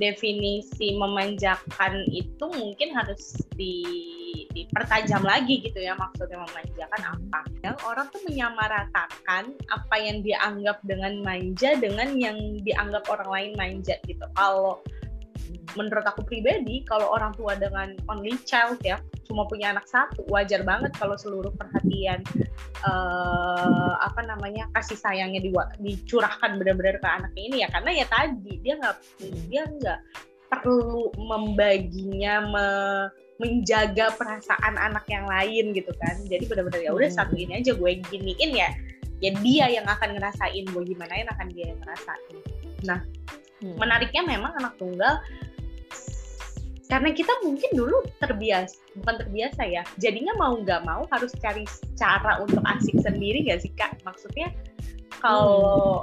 Definisi 0.00 0.96
memanjakan 0.96 2.08
itu 2.08 2.44
mungkin 2.56 2.88
harus 2.96 3.36
di 3.52 3.84
dipertajam 4.50 5.20
lagi 5.22 5.60
gitu 5.62 5.78
ya 5.78 5.94
maksudnya 5.94 6.40
memanjakan 6.40 7.02
apa? 7.14 7.40
Yang 7.62 7.78
orang 7.84 8.06
tuh 8.10 8.22
menyamaratakan 8.26 9.44
apa 9.70 9.96
yang 10.00 10.24
dianggap 10.24 10.80
dengan 10.88 11.20
manja 11.22 11.76
dengan 11.78 12.16
yang 12.16 12.38
dianggap 12.64 13.06
orang 13.12 13.28
lain 13.30 13.52
manja 13.60 13.94
gitu. 14.08 14.24
Kalau 14.34 14.80
menurut 15.78 16.02
aku 16.02 16.26
pribadi 16.26 16.82
kalau 16.86 17.10
orang 17.14 17.30
tua 17.38 17.54
dengan 17.54 17.94
only 18.10 18.34
child 18.42 18.78
ya 18.82 18.98
cuma 19.30 19.46
punya 19.46 19.70
anak 19.70 19.86
satu 19.86 20.26
wajar 20.26 20.66
banget 20.66 20.90
kalau 20.98 21.14
seluruh 21.14 21.54
perhatian 21.54 22.26
uh, 22.82 23.94
apa 24.00 24.20
namanya 24.24 24.66
kasih 24.74 24.98
sayangnya 24.98 25.38
di, 25.38 25.50
dicurahkan 25.80 26.56
benar-benar 26.58 26.98
ke 26.98 27.08
anaknya 27.08 27.42
ini 27.46 27.56
ya. 27.62 27.68
Karena 27.70 27.90
ya 27.94 28.06
tadi 28.08 28.54
dia 28.60 28.74
nggak 28.80 28.96
dia 29.48 29.62
nggak 29.68 29.98
perlu 30.50 31.14
membaginya 31.14 32.34
me, 32.50 32.66
menjaga 33.38 34.12
perasaan 34.18 34.74
anak 34.76 35.06
yang 35.06 35.30
lain 35.30 35.72
gitu 35.76 35.92
kan. 36.00 36.16
Jadi 36.26 36.44
benar-benar 36.50 36.80
ya 36.82 36.92
udah 36.92 37.10
hmm. 37.10 37.18
satu 37.22 37.34
ini 37.36 37.62
aja 37.62 37.72
gue 37.76 37.90
giniin 38.10 38.52
ya. 38.56 38.70
Ya 39.20 39.30
dia 39.44 39.66
yang 39.68 39.84
akan 39.84 40.16
ngerasain 40.16 40.64
gue 40.64 40.82
gimana 40.88 41.12
yang 41.12 41.28
akan 41.28 41.46
dia 41.52 41.70
yang 41.70 41.80
ngerasain. 41.84 42.36
Nah 42.88 43.00
hmm. 43.62 43.76
menariknya 43.76 44.22
memang 44.24 44.52
anak 44.58 44.74
tunggal 44.76 45.20
karena 46.90 47.14
kita 47.14 47.30
mungkin 47.46 47.70
dulu 47.70 48.02
terbiasa 48.18 48.74
bukan 48.98 49.14
terbiasa 49.22 49.62
ya 49.62 49.86
jadinya 50.02 50.34
mau 50.34 50.58
nggak 50.58 50.82
mau 50.82 51.06
harus 51.14 51.30
cari 51.38 51.62
cara 51.94 52.42
untuk 52.42 52.58
asik 52.66 52.98
sendiri 52.98 53.46
gak 53.46 53.62
sih 53.62 53.70
kak 53.78 53.94
maksudnya 54.02 54.50
kalau 55.22 56.02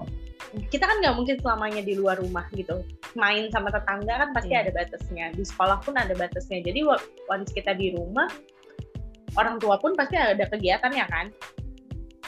hmm. 0.56 0.64
kita 0.72 0.88
kan 0.88 1.04
nggak 1.04 1.16
mungkin 1.20 1.36
selamanya 1.44 1.84
di 1.84 2.00
luar 2.00 2.24
rumah 2.24 2.48
gitu 2.56 2.88
main 3.20 3.52
sama 3.52 3.68
tetangga 3.68 4.16
kan 4.16 4.30
pasti 4.32 4.56
hmm. 4.56 4.62
ada 4.64 4.72
batasnya 4.72 5.26
di 5.36 5.44
sekolah 5.44 5.78
pun 5.84 5.94
ada 6.00 6.16
batasnya 6.16 6.64
jadi 6.64 6.80
once 7.28 7.52
kita 7.52 7.76
di 7.76 7.92
rumah 7.92 8.32
orang 9.36 9.60
tua 9.60 9.76
pun 9.84 9.92
pasti 9.92 10.16
ada 10.16 10.48
kegiatan 10.48 10.92
ya 10.96 11.04
kan 11.12 11.36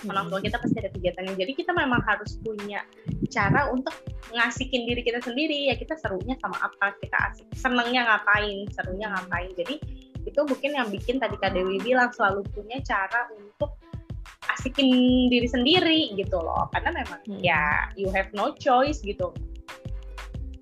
orang 0.07 0.31
tua 0.31 0.39
kita 0.39 0.55
pasti 0.61 0.77
ada 0.79 0.91
kegiatannya. 0.95 1.35
Jadi 1.35 1.51
kita 1.57 1.71
memang 1.75 1.99
harus 2.07 2.39
punya 2.39 2.85
cara 3.27 3.67
untuk 3.67 3.91
ngasihin 4.31 4.87
diri 4.87 5.01
kita 5.03 5.19
sendiri. 5.19 5.67
Ya 5.67 5.75
kita 5.75 5.99
serunya 5.99 6.39
sama 6.39 6.55
apa? 6.63 6.95
Kita 7.03 7.17
asik 7.31 7.47
senengnya 7.57 8.07
ngapain? 8.07 8.69
Serunya 8.71 9.11
ngapain? 9.11 9.51
Jadi 9.59 9.75
itu 10.23 10.41
mungkin 10.45 10.71
yang 10.75 10.87
bikin 10.87 11.19
tadi 11.19 11.35
Kak 11.35 11.51
Dewi 11.51 11.81
bilang 11.83 12.11
selalu 12.15 12.47
punya 12.55 12.79
cara 12.83 13.27
untuk 13.35 13.75
asikin 14.55 14.87
diri 15.27 15.47
sendiri 15.47 16.15
gitu 16.15 16.39
loh. 16.39 16.71
Karena 16.71 16.95
memang 16.95 17.19
hmm. 17.27 17.41
ya 17.43 17.91
you 17.99 18.07
have 18.15 18.31
no 18.31 18.55
choice 18.55 19.03
gitu. 19.03 19.35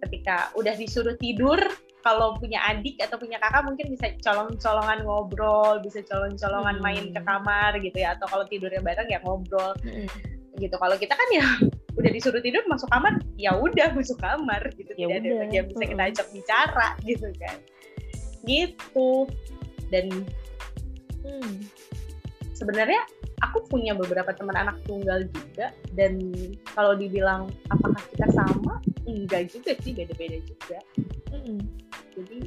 Ketika 0.01 0.53
udah 0.57 0.73
disuruh 0.77 1.17
tidur 1.17 1.57
kalau 2.07 2.39
punya 2.39 2.63
adik 2.71 2.95
atau 3.03 3.19
punya 3.19 3.35
kakak 3.35 3.67
mungkin 3.67 3.91
bisa 3.91 4.15
colong-colongan 4.23 5.03
ngobrol 5.03 5.83
bisa 5.83 5.99
colong-colongan 6.07 6.79
hmm. 6.79 6.83
main 6.87 7.05
ke 7.11 7.21
kamar 7.27 7.75
gitu 7.83 7.97
ya 7.99 8.15
atau 8.15 8.31
kalau 8.31 8.47
tidurnya 8.47 8.79
bareng 8.79 9.11
ya 9.11 9.19
ngobrol. 9.27 9.75
Hmm. 9.83 10.07
gitu 10.57 10.73
kalau 10.79 10.97
kita 10.97 11.13
kan 11.13 11.29
ya 11.35 11.45
udah 11.99 12.11
disuruh 12.15 12.41
tidur 12.41 12.63
masuk 12.65 12.87
kamar 12.89 13.19
ya 13.35 13.51
udah 13.59 13.91
masuk 13.91 14.15
kamar 14.23 14.63
gitu. 14.79 14.95
Ya 14.95 15.19
tidak 15.19 15.19
ada 15.19 15.29
lagi 15.43 15.55
yang 15.59 15.67
bisa 15.67 15.83
kita 15.83 16.03
ajak 16.07 16.27
bicara 16.31 16.87
gitu 17.03 17.27
kan. 17.35 17.57
Gitu. 18.47 19.09
Dan 19.91 20.05
hmm, 21.27 21.53
sebenarnya 22.55 23.03
aku 23.43 23.67
punya 23.69 23.93
beberapa 23.93 24.33
teman 24.33 24.55
anak 24.55 24.79
tunggal 24.87 25.27
juga 25.29 25.75
dan 25.93 26.17
kalau 26.71 26.95
dibilang 26.95 27.51
apakah 27.69 28.01
kita 28.15 28.31
sama? 28.31 28.79
Enggak 29.05 29.51
juga 29.51 29.75
sih 29.83 29.91
beda-beda 29.93 30.39
juga. 30.41 30.79
Hmm. 31.29 31.86
Jadi 32.17 32.39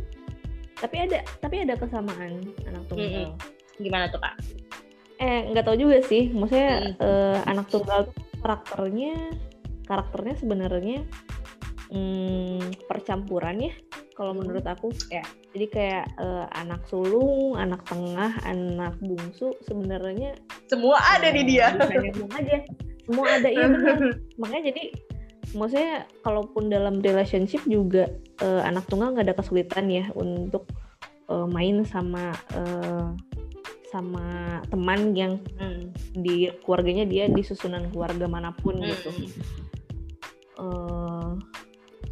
tapi 0.81 0.97
ada 0.97 1.19
tapi 1.45 1.57
ada 1.63 1.75
kesamaan 1.77 2.41
anak 2.65 2.83
tunggal. 2.89 3.07
Hmm. 3.07 3.37
gimana 3.81 4.09
tuh 4.09 4.21
kak? 4.21 4.35
Eh 5.21 5.53
nggak 5.53 5.65
tahu 5.69 5.77
juga 5.77 5.99
sih. 6.05 6.33
Maksudnya 6.33 6.97
hmm. 6.97 7.01
uh, 7.01 7.39
anak 7.45 7.67
tunggal 7.69 8.09
karakternya 8.41 9.15
karakternya 9.85 10.35
sebenarnya 10.41 10.99
hmm, 11.93 12.89
percampuran 12.89 13.69
ya 13.69 13.73
kalau 14.17 14.33
hmm. 14.33 14.41
menurut 14.41 14.65
aku. 14.65 14.89
Ya 15.13 15.25
jadi 15.53 15.67
kayak 15.69 16.05
uh, 16.17 16.47
anak 16.57 16.81
sulung 16.89 17.59
anak 17.61 17.85
tengah 17.85 18.33
anak 18.47 18.97
bungsu 19.03 19.53
sebenarnya 19.67 20.39
semua 20.71 20.97
ada 21.03 21.29
uh, 21.29 21.35
di 21.35 21.43
dia 21.45 21.77
semua 21.77 22.33
aja. 22.41 22.59
Semua 23.05 23.27
ada. 23.29 23.49
Iya 23.53 23.67
benar. 23.69 23.99
Makanya 24.41 24.63
jadi 24.73 24.83
maksudnya 25.55 26.07
kalaupun 26.23 26.71
dalam 26.71 27.03
relationship 27.03 27.63
juga 27.67 28.11
uh, 28.43 28.63
anak 28.63 28.87
tunggal 28.87 29.15
nggak 29.15 29.31
ada 29.31 29.37
kesulitan 29.39 29.91
ya 29.91 30.07
untuk 30.15 30.71
uh, 31.31 31.47
main 31.47 31.83
sama 31.87 32.35
uh, 32.55 33.15
sama 33.91 34.59
teman 34.71 35.19
yang 35.19 35.43
hmm. 35.59 35.91
di 36.15 36.47
keluarganya 36.63 37.03
dia 37.03 37.27
di 37.27 37.43
susunan 37.43 37.91
keluarga 37.91 38.31
mana 38.31 38.55
pun 38.55 38.79
hmm. 38.79 38.87
gitu. 38.87 39.11
Uh, 40.61 41.35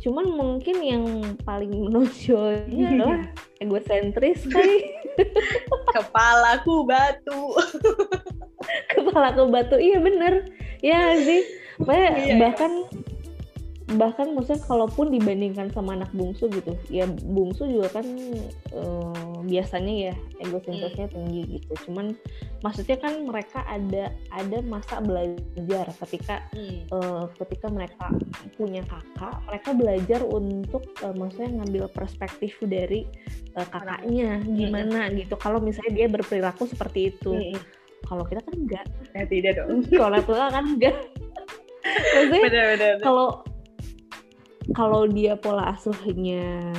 cuman 0.03 0.27
mungkin 0.31 0.77
yang 0.83 1.05
paling 1.47 1.71
menonjolnya 1.71 2.87
adalah 2.99 3.21
egosentris 3.63 4.43
kali. 4.51 4.91
Kepalaku 5.95 6.83
batu. 6.83 7.55
Kepalaku 8.91 9.43
batu 9.51 9.77
iya 9.79 10.03
bener. 10.03 10.51
Ya 10.83 11.15
sih? 11.19 11.43
Makanya, 11.79 12.11
iya, 12.19 12.35
bahkan 12.43 12.73
bahkan 13.97 14.37
maksudnya 14.37 14.61
kalaupun 14.69 15.09
dibandingkan 15.09 15.73
sama 15.73 15.97
anak 15.97 16.13
bungsu 16.13 16.53
gitu 16.53 16.77
ya 16.93 17.09
bungsu 17.09 17.65
juga 17.65 17.97
kan 17.97 18.07
uh, 18.77 19.41
biasanya 19.49 20.13
ya 20.13 20.15
egosentrisnya 20.45 21.09
hmm. 21.09 21.15
tinggi 21.17 21.43
gitu 21.57 21.89
cuman 21.89 22.13
maksudnya 22.61 23.01
kan 23.01 23.25
mereka 23.25 23.65
ada 23.65 24.13
ada 24.29 24.59
masa 24.61 25.01
belajar 25.01 25.89
ketika 26.05 26.45
hmm. 26.53 26.85
uh, 26.93 27.33
ketika 27.41 27.73
mereka 27.73 28.13
punya 28.61 28.85
kakak 28.85 29.41
mereka 29.49 29.71
belajar 29.73 30.21
untuk 30.21 30.85
uh, 31.01 31.17
maksudnya 31.17 31.65
ngambil 31.65 31.89
perspektif 31.89 32.61
dari 32.61 33.09
uh, 33.57 33.65
kakaknya 33.73 34.37
gimana 34.45 35.09
hmm. 35.09 35.17
gitu 35.25 35.35
kalau 35.41 35.65
misalnya 35.65 36.05
dia 36.05 36.07
berperilaku 36.13 36.69
seperti 36.69 37.17
itu 37.17 37.33
hmm. 37.33 37.57
kalau 38.05 38.29
kita 38.29 38.45
kan 38.45 38.53
enggak 38.53 38.85
ya 39.17 39.25
tidak 39.25 39.65
dong 39.65 39.81
kalau 39.89 40.21
kita 40.21 40.47
kan 40.53 40.65
enggak 40.77 40.97
maksudnya 42.29 43.01
kalau 43.01 43.41
kalau 44.77 45.09
dia 45.09 45.37
pola 45.39 45.73
asuhnya 45.73 46.73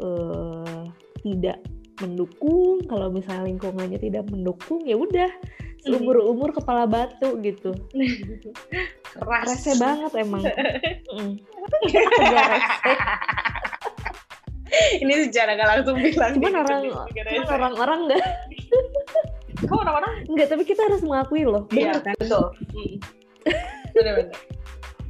uh, 0.00 0.84
tidak 1.20 1.60
mendukung, 2.00 2.80
kalau 2.86 3.10
misalnya 3.10 3.50
lingkungannya 3.50 3.98
tidak 3.98 4.24
mendukung, 4.30 4.86
ya 4.86 4.94
udah 4.96 5.28
seumur 5.82 6.22
umur 6.24 6.54
kepala 6.54 6.86
batu 6.86 7.36
gitu. 7.42 7.74
Keras. 9.12 9.66
Banget 9.76 10.12
emang. 10.16 10.42
mm. 10.46 11.32
Ini 14.78 15.12
secara 15.26 15.56
gak 15.56 15.80
langsung 15.80 15.96
bilang. 15.96 16.36
Cuman 16.36 16.54
orang, 16.60 16.82
cuman 17.16 17.48
orang-orang 17.50 18.00
nggak. 18.04 18.24
Kok 19.64 19.80
orang-orang? 19.80 20.12
Enggak, 20.28 20.54
tapi 20.54 20.62
kita 20.68 20.86
harus 20.86 21.00
mengakui 21.02 21.42
loh. 21.42 21.64
Iya, 21.72 21.98
betul. 22.20 22.52
Bener-bener 23.96 24.28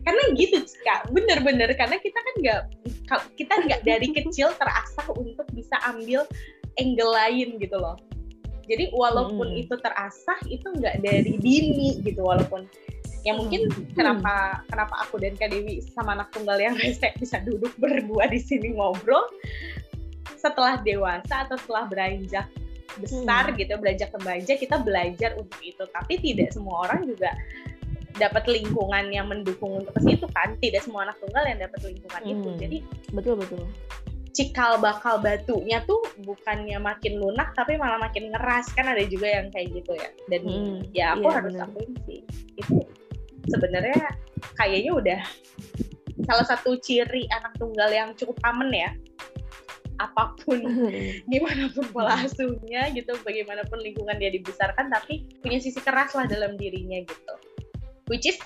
karena 0.08 0.24
gitu 0.40 0.56
kak 0.88 1.12
bener-bener 1.12 1.68
karena 1.76 2.00
kita 2.00 2.16
kan 2.16 2.34
nggak 2.40 2.62
kita 3.36 3.54
nggak 3.68 3.80
dari 3.84 4.08
kecil 4.16 4.48
terasah 4.56 5.04
untuk 5.12 5.44
bisa 5.52 5.76
ambil 5.84 6.24
angle 6.80 7.12
lain 7.12 7.60
gitu 7.60 7.76
loh 7.76 8.00
jadi 8.64 8.88
walaupun 8.96 9.52
hmm. 9.52 9.62
itu 9.68 9.74
terasah 9.84 10.40
itu 10.48 10.64
nggak 10.64 11.04
dari 11.04 11.36
dini 11.36 12.00
gitu 12.00 12.24
walaupun 12.24 12.64
ya 13.20 13.36
mungkin 13.36 13.68
hmm. 13.68 13.92
kenapa 13.92 14.64
kenapa 14.72 15.04
aku 15.04 15.20
dan 15.20 15.36
Kak 15.36 15.52
Dewi 15.52 15.84
sama 15.92 16.16
anak 16.16 16.32
tunggal 16.32 16.56
yang 16.56 16.72
rese 16.80 17.12
bisa 17.20 17.44
duduk 17.44 17.76
berdua 17.76 18.32
di 18.32 18.40
sini 18.40 18.72
ngobrol 18.72 19.28
setelah 20.40 20.80
dewasa 20.80 21.44
atau 21.44 21.60
setelah 21.60 21.84
beranjak 21.84 22.48
besar 22.96 23.52
hmm. 23.52 23.60
gitu 23.60 23.76
beranjak 23.76 24.08
remaja 24.16 24.56
kita 24.56 24.80
belajar 24.80 25.36
untuk 25.36 25.60
itu 25.60 25.84
tapi 25.92 26.16
tidak 26.16 26.48
semua 26.56 26.88
orang 26.88 27.04
juga 27.04 27.28
dapat 28.16 28.48
lingkungan 28.48 29.12
yang 29.12 29.28
mendukung 29.28 29.84
untuk 29.84 29.92
ke 29.92 30.00
situ 30.08 30.26
kan. 30.32 30.56
Tidak 30.56 30.80
semua 30.80 31.04
anak 31.04 31.20
tunggal 31.20 31.44
yang 31.44 31.60
dapat 31.60 31.80
lingkungan 31.84 32.22
hmm. 32.24 32.32
itu 32.32 32.48
jadi 32.56 32.78
betul 33.12 33.36
betul. 33.36 33.64
cikal 34.38 34.78
bakal 34.78 35.18
batunya 35.18 35.82
tuh 35.82 35.98
bukannya 36.22 36.78
makin 36.78 37.18
lunak 37.18 37.50
tapi 37.58 37.74
malah 37.74 37.98
makin 37.98 38.30
ngeras. 38.30 38.70
Kan 38.72 38.86
ada 38.86 39.02
juga 39.04 39.26
yang 39.26 39.50
kayak 39.50 39.74
gitu 39.74 39.92
ya. 39.98 40.10
Dan 40.30 40.42
hmm, 40.46 40.76
ya 40.94 41.18
aku 41.18 41.26
iya, 41.26 41.34
harus 41.42 41.54
bener. 41.58 41.66
akuin 41.66 41.92
sih. 42.06 42.20
Itu 42.54 42.76
sebenarnya 43.50 44.02
kayaknya 44.54 44.92
udah 44.94 45.20
salah 46.22 46.46
satu 46.46 46.78
ciri 46.78 47.26
anak 47.34 47.58
tunggal 47.58 47.90
yang 47.90 48.14
cukup 48.14 48.38
common 48.40 48.70
ya. 48.70 48.94
Apa 49.98 50.38
pun 50.38 50.62
gimana 51.32 51.66
pun 51.74 51.90
pola 51.90 52.22
asuhnya 52.22 52.94
gitu 52.94 53.18
bagaimanapun 53.26 53.82
lingkungan 53.82 54.22
dia 54.22 54.30
dibesarkan 54.30 54.86
tapi 54.86 55.26
punya 55.42 55.58
sisi 55.58 55.82
keras 55.82 56.14
lah 56.14 56.30
dalam 56.30 56.54
dirinya 56.54 57.02
gitu 57.02 57.34
which 58.08 58.26
is 58.26 58.36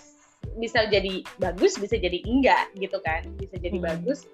bisa 0.59 0.85
jadi 0.91 1.25
bagus 1.41 1.79
bisa 1.79 1.97
jadi 1.97 2.19
enggak 2.27 2.69
gitu 2.77 2.99
kan. 3.03 3.25
Bisa 3.41 3.57
jadi 3.59 3.79
hmm. 3.79 3.87
bagus 3.89 4.29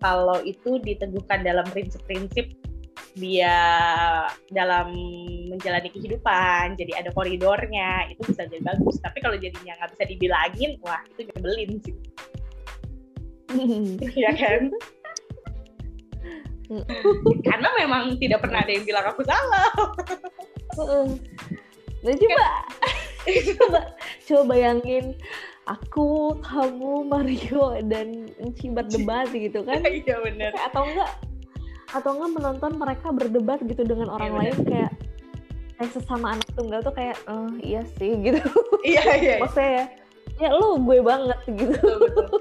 kalau 0.00 0.38
itu 0.44 0.78
diteguhkan 0.84 1.42
dalam 1.42 1.64
prinsip-prinsip 1.72 2.52
dia 3.16 3.56
dalam 4.52 4.92
menjalani 5.48 5.88
kehidupan. 5.88 6.76
Jadi 6.76 6.92
ada 6.92 7.08
koridornya 7.16 8.12
itu 8.12 8.20
bisa 8.28 8.44
jadi 8.44 8.60
bagus. 8.60 9.00
Tapi 9.00 9.18
kalau 9.24 9.40
jadinya 9.40 9.72
nggak 9.80 9.96
bisa 9.96 10.04
dibilangin 10.04 10.76
wah 10.84 11.00
itu 11.16 11.24
nyebelin 11.32 11.70
sih. 11.80 11.96
Ya 14.20 14.36
kan? 14.36 14.68
Karena 17.46 17.68
memang 17.78 18.18
tidak 18.20 18.44
pernah 18.44 18.60
ada 18.66 18.72
yang 18.74 18.84
bilang 18.84 19.06
aku 19.08 19.22
salah. 19.24 19.70
Nah 22.04 22.12
coba 22.12 22.46
coba 23.58 23.80
coba 24.26 24.42
bayangin 24.54 25.14
aku 25.66 26.38
kamu 26.46 27.10
Mario 27.10 27.82
dan 27.90 28.30
Enci 28.38 28.70
berdebat 28.70 29.30
gitu 29.34 29.66
kan? 29.66 29.82
Iya 30.06 30.22
benar 30.22 30.52
atau 30.54 30.82
enggak 30.86 31.10
atau 31.94 32.10
enggak 32.18 32.30
menonton 32.38 32.72
mereka 32.78 33.10
berdebat 33.10 33.58
gitu 33.62 33.82
dengan 33.82 34.10
orang 34.10 34.30
iya, 34.34 34.38
lain 34.38 34.56
kayak 34.66 34.92
kayak 35.76 35.90
sesama 35.92 36.38
anak 36.38 36.48
tunggal 36.56 36.80
tuh 36.80 36.94
kayak 36.94 37.16
oh, 37.28 37.50
iya 37.60 37.82
sih 37.98 38.16
gitu. 38.22 38.40
Iya 38.86 39.02
iya 39.18 39.34
maksudnya 39.42 39.70
ya 39.70 39.84
ya 40.36 40.48
lu 40.52 40.76
gue 40.84 41.00
banget 41.00 41.40
gitu. 41.48 41.72
Betul, 41.72 41.96
betul. 42.12 42.40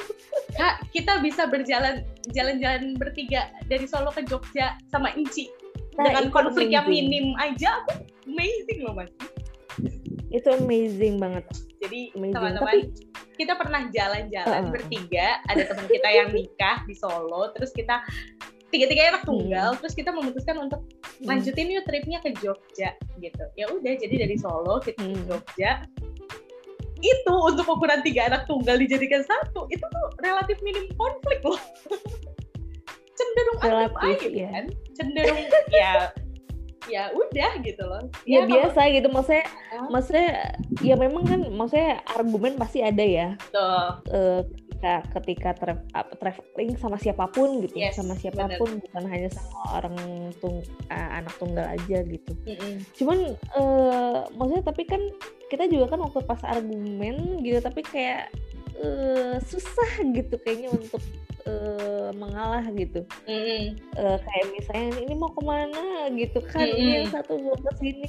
Kak, 0.56 0.84
kita 0.92 1.24
bisa 1.24 1.48
berjalan 1.48 2.04
jalan-jalan 2.36 2.96
bertiga 3.00 3.52
dari 3.72 3.88
Solo 3.88 4.12
ke 4.12 4.24
Jogja 4.28 4.76
sama 4.92 5.16
Inci. 5.16 5.48
Nah, 5.96 6.12
dengan 6.12 6.28
konflik 6.28 6.76
yang 6.76 6.92
minim 6.92 7.32
aja 7.40 7.80
aku 7.88 8.04
amazing 8.28 8.84
loh 8.84 8.94
mas 9.00 9.12
itu 10.32 10.48
amazing 10.52 11.20
banget 11.22 11.46
jadi 11.80 12.12
teman-teman 12.16 12.60
Tapi... 12.60 12.80
kita 13.40 13.54
pernah 13.56 13.88
jalan-jalan 13.92 14.64
uh. 14.68 14.72
bertiga 14.72 15.40
ada 15.48 15.64
teman 15.68 15.88
kita 15.88 16.10
yang 16.12 16.30
nikah 16.32 16.84
di 16.88 16.96
Solo 16.98 17.52
terus 17.56 17.72
kita 17.72 18.04
tiga-tiga 18.74 19.16
anak 19.16 19.24
tunggal 19.24 19.76
hmm. 19.76 19.80
terus 19.80 19.96
kita 19.96 20.12
memutuskan 20.12 20.58
untuk 20.60 20.84
hmm. 20.84 21.28
lanjutin 21.30 21.72
yuk 21.72 21.86
tripnya 21.88 22.20
ke 22.20 22.36
Jogja 22.42 22.92
gitu 23.24 23.44
ya 23.56 23.72
udah 23.72 23.94
jadi 23.96 24.16
dari 24.28 24.36
Solo 24.36 24.84
kita 24.84 25.00
hmm. 25.00 25.14
ke 25.14 25.22
Jogja 25.32 25.72
itu 27.04 27.34
untuk 27.36 27.70
ukuran 27.70 28.02
tiga 28.02 28.28
anak 28.28 28.50
tunggal 28.50 28.76
dijadikan 28.82 29.22
satu 29.24 29.70
itu 29.70 29.84
tuh 29.84 30.08
relatif 30.26 30.58
minim 30.66 30.90
konflik 30.98 31.40
loh 31.46 31.60
cenderung 33.18 33.60
relatif 33.62 33.96
aja 34.02 34.28
ya. 34.28 34.50
kan 34.52 34.66
cenderung 34.98 35.40
ya 35.72 35.94
ya 36.92 37.10
udah 37.14 37.52
gitu 37.62 37.84
loh 37.86 38.04
ya, 38.24 38.44
ya 38.44 38.50
biasa 38.50 38.80
kalau... 38.80 38.96
gitu 38.96 39.08
maksudnya 39.10 39.46
uh. 39.74 39.90
maksudnya 39.90 40.30
ya 40.82 40.96
memang 40.96 41.24
kan 41.26 41.42
maksudnya 41.50 41.92
argumen 42.14 42.54
pasti 42.58 42.80
ada 42.86 43.06
ya 43.06 43.28
Tuh. 43.52 43.90
Uh, 44.10 44.42
ketika 44.76 45.02
ketika 45.18 45.50
tra 45.58 45.74
traveling 46.20 46.78
sama 46.78 46.98
siapa 47.00 47.26
pun 47.32 47.64
gitu 47.64 47.74
yes, 47.74 47.98
sama 47.98 48.14
siapa 48.14 48.46
pun 48.60 48.78
bener. 48.78 48.84
bukan 48.86 49.04
hanya 49.10 49.30
sama 49.34 49.82
orang 49.82 49.96
tung 50.38 50.62
uh, 50.92 51.10
anak 51.16 51.34
tunggal 51.42 51.66
aja 51.66 52.06
gitu 52.06 52.32
mm 52.46 52.56
-hmm. 52.56 52.74
cuman 52.94 53.18
uh, 53.58 54.20
maksudnya 54.38 54.64
tapi 54.68 54.84
kan 54.86 55.02
kita 55.50 55.66
juga 55.72 55.96
kan 55.96 56.00
waktu 56.06 56.22
pas 56.26 56.42
argumen 56.46 57.42
gitu 57.42 57.60
tapi 57.62 57.82
kayak 57.82 58.30
uh, 58.82 59.36
susah 59.44 59.92
gitu 60.16 60.36
kayaknya 60.42 60.70
untuk 60.74 61.02
uh, 61.48 62.10
mengalah 62.16 62.66
gitu. 62.74 63.06
Mm. 63.28 63.80
uh, 63.96 64.18
kayak 64.20 64.46
misalnya 64.56 64.90
ini 65.04 65.14
mau 65.16 65.32
ke 65.32 65.42
mana? 65.44 66.10
gitu 66.14 66.40
kan. 66.44 66.66
Mm. 66.66 66.78
ini 66.80 66.92
yang 67.02 67.10
satu 67.12 67.34
mau 67.40 67.58
ke 67.58 67.72
sini 67.82 68.08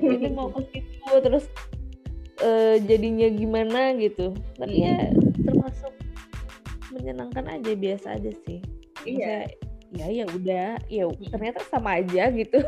ini 0.00 0.28
mau 0.30 0.48
ke 0.52 0.60
situ. 0.72 1.12
Terus 1.22 1.44
uh, 2.42 2.76
jadinya 2.84 3.28
gimana 3.32 3.94
gitu. 3.98 4.36
Tapi 4.60 4.76
mm. 4.78 4.84
ya 4.84 4.98
termasuk 5.44 5.92
menyenangkan 6.94 7.46
aja 7.50 7.72
biasa 7.74 8.06
aja 8.20 8.32
sih. 8.46 8.60
Iya 9.04 9.50
ya 9.94 10.06
ya 10.10 10.24
udah. 10.28 10.68
Ya 10.90 11.04
ternyata 11.30 11.62
sama 11.70 12.02
aja 12.02 12.30
gitu. 12.34 12.58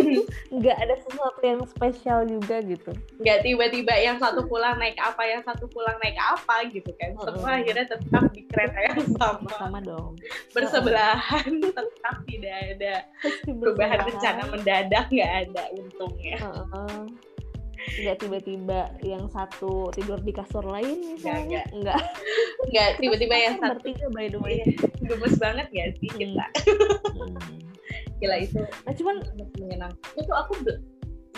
Nggak 0.56 0.76
ada 0.76 0.94
sesuatu 1.06 1.40
yang 1.42 1.62
spesial 1.66 2.26
juga 2.26 2.60
gitu. 2.62 2.92
Nggak 3.22 3.38
tiba-tiba 3.46 3.94
yang 3.98 4.18
satu 4.18 4.44
pulang 4.46 4.76
naik 4.76 4.98
apa 4.98 5.22
yang 5.24 5.42
satu 5.46 5.70
pulang 5.70 5.96
naik 6.02 6.18
apa 6.18 6.66
gitu 6.68 6.90
kan. 6.98 7.14
Semua 7.22 7.62
akhirnya 7.62 7.86
tetap 7.86 8.24
di 8.34 8.42
kereta 8.50 8.78
yang 8.92 9.00
sama. 9.18 9.50
Sama 9.56 9.78
dong. 9.80 10.18
Bersebelahan 10.52 11.50
tetap 11.78 12.16
tidak 12.26 12.56
ada 12.76 12.94
perubahan 13.46 14.00
rencana 14.04 14.42
mendadak 14.50 15.06
nggak 15.08 15.32
ada 15.48 15.62
untungnya 15.74 16.38
nggak 18.02 18.16
tiba-tiba 18.22 18.80
yang 19.02 19.26
satu 19.30 19.90
tidur 19.92 20.18
di 20.22 20.32
kasur 20.32 20.64
lain 20.64 21.16
misalnya? 21.16 21.66
nggak. 21.70 21.98
Nggak. 22.70 22.90
Tiba-tiba 23.02 23.34
yang 23.36 23.56
satu. 23.58 23.78
bertiga 23.78 24.06
by 24.14 24.26
the 24.30 24.40
way. 24.40 24.62
Gemes 25.02 25.36
banget 25.38 25.68
ya 25.74 25.90
sih 25.98 26.10
hmm. 26.10 26.18
kita? 26.20 26.46
Hmm. 27.12 27.36
gila 28.22 28.38
itu 28.38 28.62
nah 28.86 28.94
cuman 28.94 29.16
menyenangkan. 29.58 30.10
Itu 30.14 30.30
aku 30.30 30.54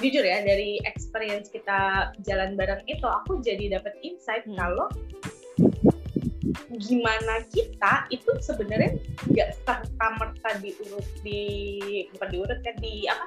jujur 0.05 0.21
ya 0.21 0.45
dari 0.45 0.85
experience 0.85 1.49
kita 1.49 2.13
jalan 2.29 2.61
bareng 2.61 2.85
itu 2.85 3.09
aku 3.09 3.41
jadi 3.41 3.81
dapat 3.81 3.97
insight 4.05 4.45
hmm. 4.45 4.59
kalau 4.59 4.93
gimana 6.77 7.41
kita 7.55 8.07
itu 8.11 8.31
sebenarnya 8.43 8.99
nggak 9.31 9.51
serta 9.63 10.07
merta 10.19 10.51
diurut 10.59 11.07
di 11.23 11.41
bukan 12.15 12.29
diurut 12.31 12.59
kan 12.61 12.75
di 12.83 13.07
apa 13.07 13.25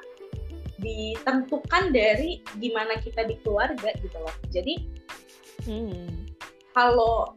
ditentukan 0.77 1.89
dari 1.89 2.41
gimana 2.61 3.01
kita 3.01 3.25
di 3.25 3.35
keluarga 3.41 3.89
gitu 3.97 4.17
loh. 4.17 4.35
Jadi 4.53 4.73
hmm. 5.65 6.09
kalau 6.73 7.33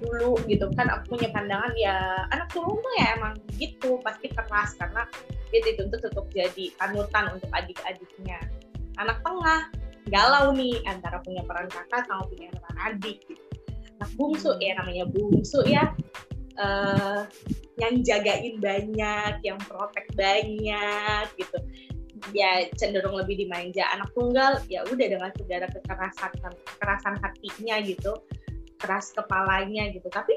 dulu 0.00 0.40
gitu 0.48 0.64
kan 0.72 0.88
aku 0.88 1.16
punya 1.16 1.28
pandangan 1.28 1.76
ya 1.76 2.24
anak 2.32 2.48
sulung 2.56 2.80
tuh 2.80 2.94
ya 2.96 3.20
emang 3.20 3.36
gitu 3.60 4.00
pasti 4.00 4.32
keras 4.32 4.72
karena 4.80 5.04
dia 5.52 5.60
dituntut 5.60 6.00
untuk 6.08 6.26
jadi 6.32 6.72
panutan 6.80 7.36
untuk 7.36 7.50
adik-adiknya. 7.52 8.40
Anak 8.96 9.20
tengah 9.20 9.68
galau 10.08 10.56
nih 10.56 10.80
antara 10.88 11.20
punya 11.20 11.44
peran 11.44 11.68
kakak 11.68 12.08
sama 12.08 12.24
punya 12.32 12.48
peran 12.56 12.76
adik 12.80 13.20
gitu. 13.28 13.44
Nah 14.00 14.08
bungsu 14.16 14.56
ya 14.64 14.72
namanya 14.80 15.04
bungsu 15.12 15.60
ya 15.68 15.92
uh, 16.58 17.28
yang 17.78 18.02
jagain 18.02 18.58
banyak, 18.58 19.34
yang 19.44 19.58
protek 19.68 20.06
banyak 20.16 21.26
gitu. 21.38 21.58
Ya 22.36 22.68
cenderung 22.76 23.16
lebih 23.16 23.40
dimanja. 23.46 23.88
Anak 23.96 24.12
tunggal 24.12 24.60
ya 24.68 24.84
udah 24.84 25.06
dengan 25.08 25.32
segala 25.38 25.66
kekerasan 25.72 26.32
kekerasan 26.76 27.14
hatinya 27.22 27.76
gitu, 27.80 28.12
keras 28.76 29.14
kepalanya 29.16 29.88
gitu. 29.94 30.08
Tapi 30.12 30.36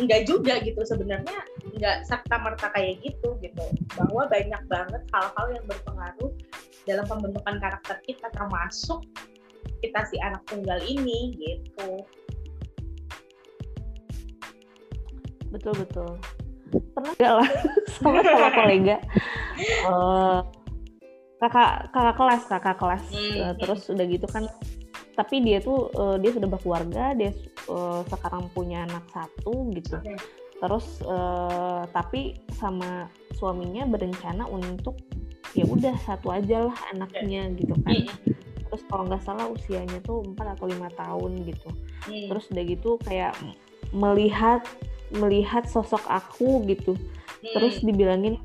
enggak 0.00 0.24
juga 0.24 0.56
gitu 0.64 0.80
sebenarnya 0.88 1.44
enggak 1.68 2.08
serta 2.08 2.40
merta 2.40 2.72
kayak 2.72 3.04
gitu 3.04 3.36
gitu 3.44 3.64
bahwa 3.92 4.24
banyak 4.24 4.62
banget 4.64 5.02
hal-hal 5.12 5.46
yang 5.52 5.64
berpengaruh 5.68 6.32
dalam 6.88 7.04
pembentukan 7.04 7.60
karakter 7.60 8.00
kita 8.08 8.26
termasuk 8.32 9.04
kita 9.84 10.00
si 10.08 10.16
anak 10.24 10.40
tunggal 10.48 10.80
ini 10.80 11.36
gitu 11.36 12.00
betul 15.52 15.74
betul 15.76 16.10
pernah 16.72 17.12
gak 17.20 17.34
lah 17.44 17.50
sama 18.00 18.24
sama 18.24 18.48
kolega 18.56 18.96
uh, 19.84 20.40
kakak 21.36 21.92
kakak 21.92 22.16
kelas 22.16 22.42
kakak 22.48 22.76
kelas 22.80 23.04
hmm. 23.12 23.36
uh, 23.42 23.54
terus 23.60 23.82
udah 23.92 24.06
gitu 24.08 24.26
kan 24.30 24.48
tapi 25.12 25.44
dia 25.44 25.60
tuh 25.60 25.92
uh, 25.92 26.16
dia 26.16 26.32
sudah 26.32 26.48
berkeluarga 26.48 27.12
dia 27.12 27.36
uh, 27.68 28.00
sekarang 28.08 28.48
punya 28.56 28.88
anak 28.88 29.04
satu 29.12 29.68
gitu 29.76 30.00
okay. 30.00 30.16
terus 30.62 31.04
uh, 31.04 31.84
tapi 31.92 32.40
sama 32.56 33.12
suaminya 33.36 33.84
berencana 33.84 34.48
untuk 34.48 34.96
ya 35.52 35.68
udah 35.68 35.92
satu 36.08 36.32
aja 36.32 36.72
lah 36.72 36.78
anaknya 36.96 37.52
gitu 37.60 37.76
kan 37.84 38.08
hmm. 38.08 38.08
terus 38.72 38.82
kalau 38.88 39.04
nggak 39.04 39.20
salah 39.20 39.46
usianya 39.52 40.00
tuh 40.00 40.24
empat 40.24 40.56
atau 40.56 40.64
lima 40.64 40.88
tahun 40.96 41.44
gitu 41.44 41.68
hmm. 42.08 42.32
terus 42.32 42.48
udah 42.48 42.64
gitu 42.64 42.90
kayak 43.04 43.36
melihat 43.92 44.64
melihat 45.16 45.68
sosok 45.68 46.02
aku 46.08 46.64
gitu. 46.68 46.96
Hmm. 47.42 47.58
terus 47.58 47.82
dibilangin 47.82 48.38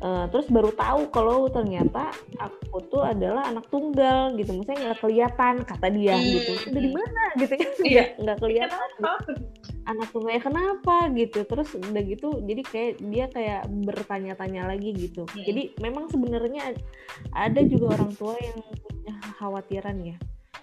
uh, 0.00 0.24
terus 0.32 0.48
baru 0.48 0.72
tahu 0.72 1.12
kalau 1.14 1.52
ternyata 1.52 2.10
aku 2.40 2.80
tuh 2.90 3.04
adalah 3.06 3.48
anak 3.48 3.68
tunggal 3.70 4.34
gitu. 4.34 4.56
Maksudnya 4.56 4.78
nggak 4.90 4.98
kelihatan 5.00 5.54
kata 5.62 5.86
dia 5.94 6.14
hmm. 6.18 6.26
gitu. 6.26 6.52
Udah 6.72 6.82
di 6.82 6.92
mana? 6.92 7.22
gitu 7.38 7.54
kan. 7.56 7.70
Iya. 7.86 8.04
nggak 8.22 8.38
kelihatan. 8.42 8.88
Anak 9.82 10.08
tunggalnya 10.14 10.42
kenapa? 10.42 10.96
gitu. 11.14 11.38
Terus 11.46 11.68
udah 11.78 12.02
gitu 12.02 12.28
jadi 12.42 12.62
kayak 12.66 12.92
dia 13.04 13.24
kayak 13.30 13.62
bertanya-tanya 13.68 14.62
lagi 14.68 14.90
gitu. 14.96 15.22
Hmm. 15.28 15.44
jadi 15.46 15.62
memang 15.78 16.10
sebenarnya 16.10 16.74
ada 17.32 17.60
juga 17.62 18.00
orang 18.00 18.12
tua 18.16 18.34
yang 18.40 18.58
punya 18.64 19.14
khawatiran 19.38 19.96
ya 20.02 20.16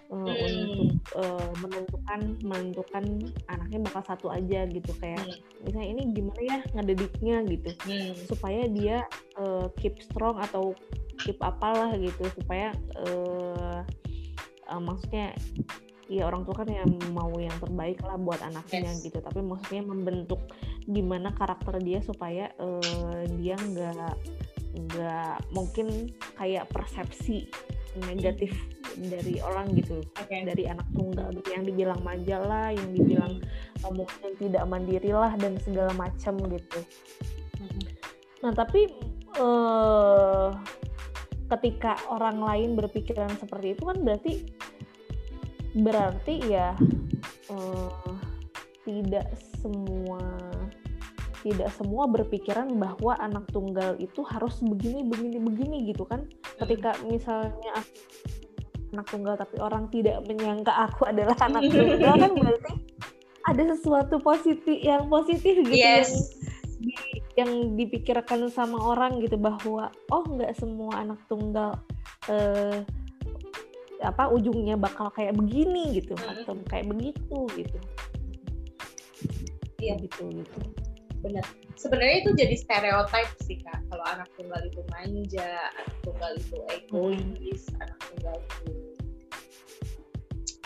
uh, 0.09 0.17
hmm. 0.17 0.29
untuk 0.29 0.91
uh, 1.15 1.51
menentukan 1.61 2.19
menentukan 2.41 3.05
anaknya 3.49 3.79
bakal 3.85 4.01
satu 4.05 4.27
aja 4.33 4.65
gitu 4.69 4.91
kayak 4.97 5.21
hmm. 5.21 5.65
misalnya 5.65 5.89
ini 5.97 6.01
gimana 6.13 6.41
ya 6.41 6.57
ngedidiknya 6.75 7.35
gitu 7.47 7.69
hmm. 7.85 8.13
supaya 8.25 8.61
dia 8.69 8.97
uh, 9.37 9.69
keep 9.77 10.01
strong 10.01 10.41
atau 10.41 10.73
keep 11.21 11.37
apalah 11.43 11.93
gitu 11.97 12.25
supaya 12.35 12.73
uh, 13.05 13.81
uh, 14.71 14.81
maksudnya 14.81 15.35
ya 16.09 16.25
orang 16.25 16.41
tua 16.41 16.65
kan 16.65 16.69
yang 16.73 16.89
mau 17.13 17.29
yang 17.37 17.53
terbaik 17.61 18.01
lah 18.01 18.17
buat 18.17 18.41
anaknya 18.41 18.89
yes. 18.89 19.05
gitu 19.05 19.21
tapi 19.21 19.45
maksudnya 19.45 19.85
membentuk 19.85 20.41
gimana 20.89 21.29
karakter 21.37 21.77
dia 21.85 22.01
supaya 22.01 22.49
uh, 22.57 23.21
dia 23.37 23.53
nggak 23.53 24.17
nggak 24.89 25.37
mungkin 25.53 26.09
kayak 26.33 26.65
persepsi 26.73 27.45
negatif 28.05 28.51
dari 28.99 29.39
orang 29.39 29.71
gitu 29.75 30.03
okay. 30.19 30.43
dari 30.43 30.67
anak 30.67 30.85
tunggal 30.91 31.31
gitu 31.31 31.49
yang 31.55 31.63
dibilang 31.63 32.01
majalah 32.03 32.71
yang 32.73 32.89
dibilang 32.91 33.33
uh, 33.85 33.91
mungkin 33.93 34.31
tidak 34.39 34.63
mandiri 34.67 35.11
lah 35.11 35.31
dan 35.39 35.55
segala 35.63 35.91
macam 35.95 36.35
gitu 36.51 36.79
hmm. 37.63 37.81
nah 38.43 38.51
tapi 38.51 38.91
uh, 39.39 40.51
ketika 41.57 41.97
orang 42.11 42.39
lain 42.43 42.69
berpikiran 42.77 43.31
seperti 43.39 43.73
itu 43.73 43.83
kan 43.87 43.97
berarti 44.03 44.33
berarti 45.77 46.35
ya 46.49 46.73
uh, 47.53 48.13
tidak 48.85 49.27
semua 49.61 50.21
tidak 51.39 51.71
semua 51.71 52.03
berpikiran 52.11 52.67
bahwa 52.75 53.15
anak 53.15 53.47
tunggal 53.55 53.95
itu 53.95 54.21
harus 54.27 54.59
begini 54.59 55.07
begini 55.07 55.37
begini 55.39 55.77
gitu 55.93 56.03
kan 56.03 56.27
ketika 56.59 56.91
misalnya 57.07 57.75
anak 58.89 59.05
tunggal 59.07 59.35
tapi 59.37 59.55
orang 59.61 59.85
tidak 59.93 60.19
menyangka 60.25 60.73
aku 60.73 61.07
adalah 61.07 61.37
anak 61.45 61.61
tunggal 61.73 62.15
kan 62.17 62.31
berarti 62.33 62.73
ada 63.47 63.63
sesuatu 63.73 64.19
positif 64.21 64.77
yang 64.81 65.07
positif 65.07 65.63
gitu 65.65 65.73
yes. 65.73 66.09
yang 66.09 66.21
di, 66.79 66.95
yang 67.39 67.51
dipikirkan 67.79 68.49
sama 68.51 68.77
orang 68.77 69.21
gitu 69.23 69.39
bahwa 69.39 69.89
oh 70.11 70.23
nggak 70.25 70.53
semua 70.57 71.01
anak 71.01 71.19
tunggal 71.31 71.77
eh, 72.29 72.83
apa 73.99 74.31
ujungnya 74.31 74.79
bakal 74.79 75.11
kayak 75.11 75.35
begini 75.35 75.99
gitu 75.99 76.15
atau 76.15 76.55
kayak 76.71 76.87
begitu 76.87 77.39
gitu. 77.59 77.79
Iya. 79.83 79.99
Gitu 79.99 80.23
gitu. 80.39 80.59
Benar 81.19 81.43
sebenarnya 81.79 82.17
itu 82.27 82.31
jadi 82.35 82.55
stereotip 82.59 83.27
sih 83.47 83.57
kak. 83.63 83.79
Kalau 83.87 84.03
anak 84.11 84.27
tunggal 84.35 84.59
itu 84.67 84.83
manja 84.91 85.71
anak 85.79 85.95
tunggal 86.03 86.31
itu 86.35 86.57
egois 86.75 87.63
hmm. 87.71 87.83
anak 87.87 87.99
tunggal 88.11 88.35
itu 88.35 88.71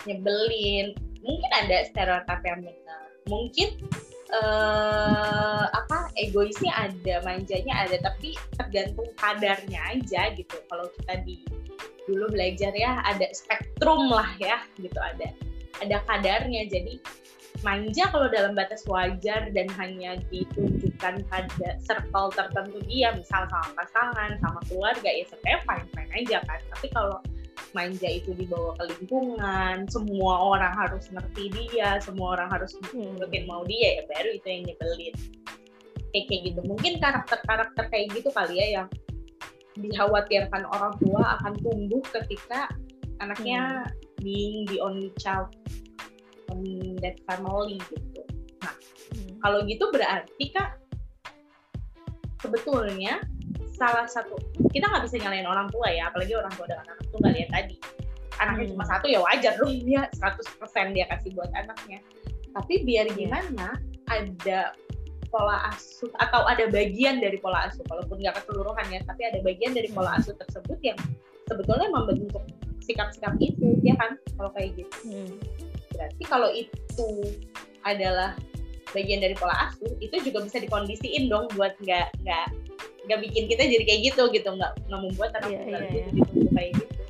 nyebelin. 0.10 0.88
Mungkin 1.22 1.52
ada 1.54 1.86
stereotip 1.86 2.42
yang 2.42 2.66
benar. 2.66 3.06
Mungkin 3.30 3.70
uh, 4.34 5.66
apa 5.70 6.12
egoisnya 6.18 6.74
ada 6.74 7.22
manjanya 7.24 7.86
ada 7.86 8.02
tapi 8.02 8.34
tergantung 8.58 9.08
kadarnya 9.22 9.80
aja 9.94 10.34
gitu. 10.34 10.58
Kalau 10.66 10.90
kita 10.98 11.22
di 11.22 11.46
dulu 12.10 12.28
belajar 12.36 12.74
ya 12.76 13.00
ada 13.06 13.30
spektrum 13.32 14.10
lah 14.10 14.34
ya 14.42 14.66
gitu. 14.82 14.98
Ada 14.98 15.30
ada 15.86 15.98
kadarnya. 16.10 16.68
Jadi 16.68 17.00
manja 17.62 18.10
kalau 18.10 18.26
dalam 18.34 18.58
batas 18.58 18.82
wajar 18.90 19.54
dan 19.54 19.70
hanya 19.78 20.18
ditunjukkan 20.34 21.22
pada 21.30 21.70
circle 21.86 22.34
tertentu 22.34 22.82
dia 22.90 23.14
misal 23.14 23.46
sama 23.46 23.70
pasangan 23.78 24.32
sama 24.42 24.60
keluarga 24.66 25.06
ya 25.06 25.24
sebenarnya 25.30 25.62
fine 25.62 25.88
fine 25.94 26.12
aja 26.18 26.38
kan. 26.50 26.60
Tapi 26.74 26.88
kalau 26.90 27.18
manja 27.78 28.10
itu 28.10 28.34
dibawa 28.34 28.74
ke 28.82 28.84
lingkungan 28.98 29.86
semua 29.90 30.34
orang 30.54 30.74
harus 30.74 31.10
ngerti 31.14 31.54
dia 31.54 32.02
semua 32.02 32.38
orang 32.38 32.50
harus 32.50 32.74
mungkin 32.94 33.46
mau 33.46 33.62
dia 33.70 34.02
ya 34.02 34.04
baru 34.10 34.30
itu 34.34 34.48
yang 34.50 34.64
nyebelin. 34.66 35.16
Kayak 36.10 36.26
kayak 36.30 36.42
gitu. 36.50 36.60
Mungkin 36.66 36.94
karakter 36.98 37.40
karakter 37.46 37.86
kayak 37.94 38.08
gitu 38.18 38.30
kali 38.34 38.58
ya 38.58 38.68
yang 38.82 38.88
dikhawatirkan 39.78 40.64
orang 40.70 40.94
tua 41.02 41.38
akan 41.42 41.54
tumbuh 41.62 42.04
ketika 42.22 42.70
anaknya 43.22 43.90
hmm. 43.90 44.22
being 44.22 44.66
the 44.70 44.78
only 44.78 45.10
child 45.18 45.50
in 46.52 46.98
that 47.00 47.18
family 47.30 47.80
gitu. 47.92 48.22
Nah, 48.64 48.74
hmm. 49.14 49.40
kalau 49.40 49.60
gitu 49.68 49.86
berarti 49.92 50.46
kak 50.52 50.80
sebetulnya 52.44 53.24
salah 53.74 54.06
satu 54.06 54.36
kita 54.76 54.86
nggak 54.86 55.04
bisa 55.08 55.24
nyalain 55.24 55.48
orang 55.48 55.68
tua 55.72 55.88
ya, 55.90 56.12
apalagi 56.12 56.36
orang 56.36 56.54
tua 56.54 56.68
dengan 56.70 56.86
anak 56.88 57.08
tunggal 57.10 57.34
ya 57.34 57.48
tadi. 57.50 57.78
Anaknya 58.42 58.66
hmm. 58.66 58.74
cuma 58.76 58.86
satu 58.90 59.06
ya 59.08 59.20
wajar 59.22 59.54
dong 59.62 59.74
dia 59.86 60.10
100% 60.18 60.96
dia 60.96 61.06
kasih 61.10 61.32
buat 61.38 61.52
anaknya. 61.54 62.00
Tapi 62.54 62.86
biar 62.86 63.10
iya. 63.10 63.18
gimana 63.18 63.78
ada 64.10 64.74
pola 65.34 65.66
asuh 65.74 66.14
atau 66.22 66.46
ada 66.46 66.70
bagian 66.70 67.18
dari 67.18 67.42
pola 67.42 67.66
asuh 67.66 67.82
walaupun 67.90 68.22
nggak 68.22 68.38
keseluruhan 68.38 68.86
ya 68.94 69.02
tapi 69.02 69.26
ada 69.26 69.42
bagian 69.42 69.74
dari 69.74 69.90
pola 69.90 70.14
asuh 70.22 70.38
tersebut 70.38 70.78
yang 70.86 71.00
sebetulnya 71.50 71.90
membentuk 71.90 72.46
sikap-sikap 72.86 73.34
itu 73.42 73.82
ya 73.82 73.98
kan 73.98 74.14
kalau 74.38 74.54
kayak 74.54 74.78
gitu 74.78 74.94
hmm. 75.10 75.34
Berarti 75.94 76.24
kalau 76.26 76.50
itu 76.52 77.08
adalah 77.86 78.36
bagian 78.94 79.20
dari 79.20 79.34
pola 79.34 79.70
asuh 79.70 79.90
itu 80.00 80.16
juga 80.22 80.46
bisa 80.46 80.62
dikondisiin 80.62 81.28
dong 81.28 81.50
buat 81.58 81.74
nggak 81.82 82.22
nggak 82.24 82.48
nggak 83.10 83.20
bikin 83.20 83.50
kita 83.50 83.66
jadi 83.66 83.84
kayak 83.84 84.02
gitu 84.14 84.24
gitu. 84.32 84.50
Nggak 84.54 84.72
nggak 84.88 85.02
membuat 85.02 85.32
anak 85.42 85.52
yeah, 85.52 85.66
yeah, 85.68 86.08
yeah. 86.08 86.52
kayak 86.54 86.72
gitu 86.78 87.02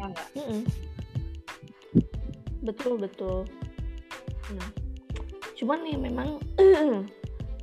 ya 0.00 0.04
nggak? 0.10 0.28
Mm 0.34 0.44
-mm. 0.44 0.60
betul 2.64 2.94
betul. 2.96 3.38
Nah 4.56 4.68
cuman 5.54 5.78
nih 5.86 5.96
memang 5.96 6.28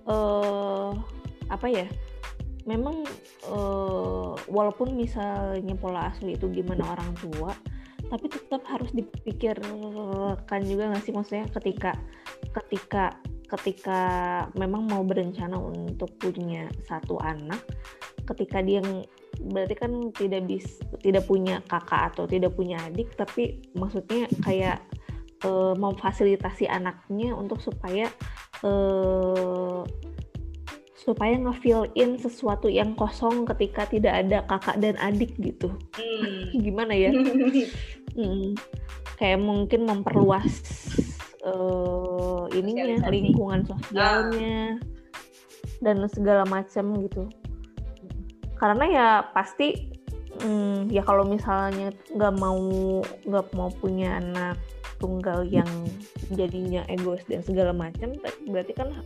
uh, 0.08 0.94
apa 1.56 1.68
ya? 1.68 1.86
Memang 2.70 3.02
uh, 3.50 4.38
walaupun 4.46 4.94
misalnya 4.94 5.74
pola 5.74 6.14
asuh 6.14 6.30
itu 6.30 6.46
gimana 6.54 6.94
orang 6.94 7.10
tua 7.18 7.58
tapi 8.12 8.28
tetap 8.28 8.68
harus 8.68 8.92
dipikirkan 8.92 10.62
juga 10.68 10.92
nggak 10.92 11.04
sih 11.08 11.16
maksudnya 11.16 11.48
ketika 11.56 11.96
ketika 12.52 13.16
ketika 13.48 14.02
memang 14.60 14.84
mau 14.84 15.00
berencana 15.08 15.56
untuk 15.56 16.12
punya 16.20 16.68
satu 16.84 17.16
anak 17.24 17.64
ketika 18.28 18.60
dia 18.60 18.84
berarti 19.40 19.76
kan 19.80 19.92
tidak 20.12 20.44
bis 20.44 20.84
tidak 21.00 21.24
punya 21.24 21.64
kakak 21.72 22.12
atau 22.12 22.28
tidak 22.28 22.52
punya 22.52 22.84
adik 22.84 23.16
tapi 23.16 23.64
maksudnya 23.80 24.28
kayak 24.44 24.84
uh, 25.48 25.74
memfasilitasi 25.74 26.68
anaknya 26.68 27.32
untuk 27.32 27.64
supaya 27.64 28.12
uh, 28.68 29.88
supaya 31.02 31.34
nge-fill 31.34 31.90
in 31.98 32.22
sesuatu 32.22 32.70
yang 32.70 32.94
kosong 32.94 33.50
ketika 33.50 33.90
tidak 33.90 34.22
ada 34.22 34.46
kakak 34.46 34.78
dan 34.78 34.94
adik 35.02 35.34
gitu. 35.42 35.74
Hmm. 35.98 36.54
Gimana 36.66 36.94
ya? 36.94 37.10
Kayak 39.18 39.40
mungkin 39.46 39.86
memperluas 39.86 40.62
uh, 41.46 42.50
ininya 42.54 43.08
lingkungan 43.10 43.66
sosialnya 43.66 44.78
ah. 44.78 45.84
dan 45.84 46.02
segala 46.10 46.44
macam 46.50 46.98
gitu. 47.06 47.30
Karena 48.58 48.86
ya 48.90 49.08
pasti 49.34 49.92
hmm, 50.42 50.90
ya 50.90 51.02
kalau 51.06 51.26
misalnya 51.26 51.94
nggak 52.14 52.34
mau 52.38 52.62
nggak 53.26 53.48
mau 53.54 53.70
punya 53.78 54.18
anak 54.22 54.58
tunggal 55.02 55.42
yang 55.50 55.68
jadinya 56.30 56.86
egois 56.86 57.26
dan 57.26 57.42
segala 57.42 57.74
macam 57.74 58.14
berarti 58.46 58.74
kan 58.78 59.02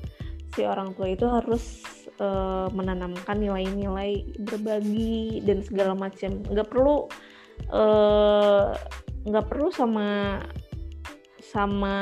si 0.52 0.68
orang 0.68 0.92
tua 0.96 1.08
itu 1.12 1.24
harus 1.24 1.84
uh, 2.20 2.68
menanamkan 2.76 3.40
nilai-nilai 3.40 4.28
berbagi 4.44 5.40
dan 5.44 5.64
segala 5.64 5.96
macam 5.96 6.44
nggak 6.52 6.68
perlu 6.68 7.08
uh, 7.72 8.74
nggak 9.26 9.46
perlu 9.50 9.74
sama 9.74 10.42
sama 11.42 11.98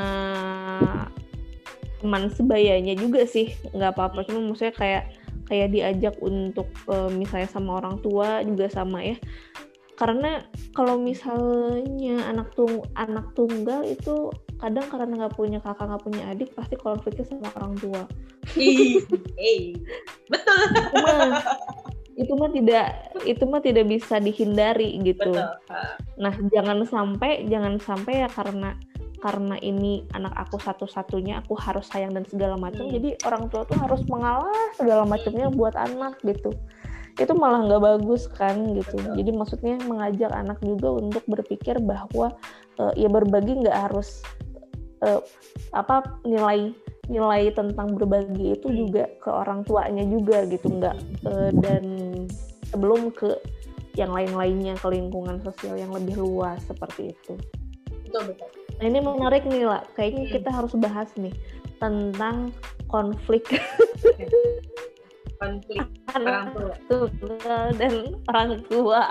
teman 2.04 2.28
sebayanya 2.32 3.00
juga 3.00 3.24
sih 3.24 3.56
nggak 3.72 3.96
apa-apa 3.96 4.28
cuma 4.28 4.44
maksudnya 4.44 4.76
kayak 4.76 5.04
kayak 5.48 5.72
diajak 5.72 6.16
untuk 6.20 6.68
uh, 6.92 7.08
misalnya 7.12 7.48
sama 7.48 7.80
orang 7.80 8.00
tua 8.04 8.44
juga 8.44 8.68
sama 8.68 9.04
ya 9.04 9.16
karena 9.94 10.42
kalau 10.74 10.98
misalnya 10.98 12.26
anak 12.26 12.50
tung 12.58 12.82
anak 12.98 13.30
tunggal 13.38 13.86
itu 13.86 14.34
kadang 14.58 14.88
karena 14.89 15.13
nggak 15.24 15.36
punya 15.38 15.60
kakak 15.62 15.86
nggak 15.86 16.04
punya 16.04 16.24
adik 16.34 16.50
pasti 16.58 16.76
konfliknya 16.80 17.28
sama 17.28 17.52
orang 17.60 17.76
tua. 17.78 18.04
betul. 20.32 20.60
Itu 20.72 20.98
mah, 20.98 21.30
itu 22.13 22.34
mah 22.38 22.52
tidak 22.54 22.86
itu 23.26 23.43
mah 23.49 23.62
tidak 23.62 23.86
bisa 23.89 24.21
dihindari 24.21 25.02
gitu. 25.02 25.34
Betul. 25.34 25.86
Nah 26.21 26.34
jangan 26.54 26.86
sampai 26.86 27.49
jangan 27.49 27.82
sampai 27.82 28.26
ya 28.26 28.30
karena 28.30 28.78
karena 29.23 29.56
ini 29.63 30.04
anak 30.12 30.36
aku 30.36 30.60
satu-satunya 30.60 31.39
aku 31.39 31.56
harus 31.56 31.88
sayang 31.88 32.12
dan 32.12 32.28
segala 32.28 32.60
macam 32.60 32.91
hmm. 32.91 32.93
jadi 32.99 33.10
orang 33.23 33.47
tua 33.47 33.63
tuh 33.63 33.80
harus 33.80 34.04
mengalah 34.12 34.52
segala 34.76 35.08
macamnya 35.08 35.47
buat 35.47 35.80
anak 35.80 36.19
gitu 36.28 36.52
itu 37.15 37.32
malah 37.32 37.63
nggak 37.63 37.80
bagus 37.80 38.28
kan 38.36 38.76
gitu 38.76 38.99
jadi 39.15 39.32
maksudnya 39.32 39.80
mengajak 39.88 40.28
anak 40.28 40.60
juga 40.60 40.99
untuk 40.99 41.23
berpikir 41.23 41.80
bahwa 41.80 42.36
uh, 42.84 42.91
ya 42.99 43.08
berbagi 43.08 43.63
nggak 43.63 43.78
harus 43.88 44.19
uh, 45.08 45.23
apa 45.71 46.04
nilai 46.28 46.76
nilai 47.12 47.52
tentang 47.52 48.00
berbagi 48.00 48.56
itu 48.56 48.68
juga 48.72 49.12
ke 49.20 49.28
orang 49.28 49.68
tuanya 49.68 50.08
juga 50.08 50.48
gitu 50.48 50.72
nggak 50.72 50.98
uh, 51.28 51.52
dan 51.60 51.84
sebelum 52.72 53.12
ke 53.12 53.36
yang 54.00 54.10
lain-lainnya 54.10 54.74
ke 54.80 54.88
lingkungan 54.89 55.38
sosial 55.44 55.78
yang 55.78 55.94
lebih 55.94 56.18
luas 56.18 56.58
seperti 56.66 57.13
itu. 57.13 57.34
Betul 58.10 58.34
betul. 58.34 58.50
Nah 58.82 58.86
ini 58.89 59.00
menarik 59.04 59.44
nih 59.46 59.70
lah, 59.70 59.86
kayaknya 59.94 60.26
hmm. 60.26 60.34
kita 60.34 60.50
harus 60.50 60.74
bahas 60.82 61.10
nih 61.13 61.34
tentang 61.78 62.50
konflik 62.89 63.44
konflik 65.38 65.84
orang 66.16 66.56
tua 66.88 67.54
dan 67.76 67.94
orang 68.32 68.52
tua. 68.72 69.04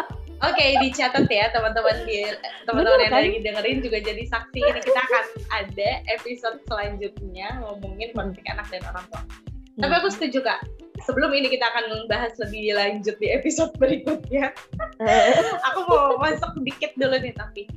Oke, 0.43 0.59
okay, 0.59 0.71
dicatat 0.83 1.31
ya 1.31 1.55
teman-teman 1.55 2.03
di 2.03 2.27
teman-teman 2.67 2.99
yang 2.99 3.15
kan? 3.15 3.23
lagi 3.23 3.39
dengerin 3.47 3.79
juga 3.79 3.99
jadi 4.03 4.23
saksi 4.27 4.59
ini 4.59 4.81
kita 4.83 4.99
akan 4.99 5.25
ada 5.55 5.91
episode 6.11 6.59
selanjutnya 6.67 7.63
ngomongin 7.63 8.11
konflik 8.11 8.43
anak 8.51 8.67
dan 8.75 8.83
orang 8.91 9.07
tua. 9.07 9.23
Hmm. 9.23 9.81
Tapi 9.87 9.95
aku 10.03 10.09
setuju 10.11 10.43
kak. 10.43 10.67
Sebelum 11.07 11.31
ini 11.31 11.47
kita 11.47 11.63
akan 11.71 11.95
membahas 11.95 12.35
lebih 12.43 12.75
lanjut 12.75 13.15
di 13.23 13.31
episode 13.31 13.71
berikutnya. 13.79 14.51
aku 15.71 15.81
mau 15.87 16.19
masuk 16.19 16.59
dikit 16.67 16.91
dulu 16.99 17.15
nih 17.23 17.35
tapi 17.39 17.71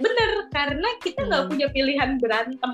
bener 0.00 0.48
karena 0.50 0.88
kita 1.04 1.28
nggak 1.28 1.42
hmm. 1.46 1.50
punya 1.52 1.68
pilihan 1.70 2.10
berantem 2.18 2.72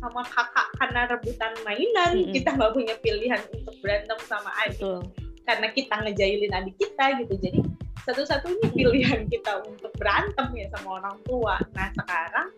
sama 0.00 0.22
kakak 0.24 0.68
karena 0.80 1.00
rebutan 1.12 1.52
mainan 1.64 2.12
mm 2.16 2.24
-hmm. 2.24 2.32
kita 2.32 2.50
nggak 2.56 2.72
punya 2.72 2.94
pilihan 3.04 3.40
untuk 3.52 3.74
berantem 3.84 4.18
sama 4.24 4.48
adik 4.64 4.80
Betul. 4.80 5.00
karena 5.44 5.66
kita 5.76 5.94
ngejailin 6.00 6.52
adik 6.56 6.76
kita 6.80 7.04
gitu 7.20 7.34
jadi 7.36 7.60
satu-satunya 8.08 8.68
pilihan 8.72 9.28
kita 9.28 9.60
untuk 9.66 9.92
berantem 10.00 10.48
ya 10.56 10.66
sama 10.76 11.02
orang 11.02 11.16
tua 11.28 11.56
nah 11.76 11.88
sekarang 11.94 12.48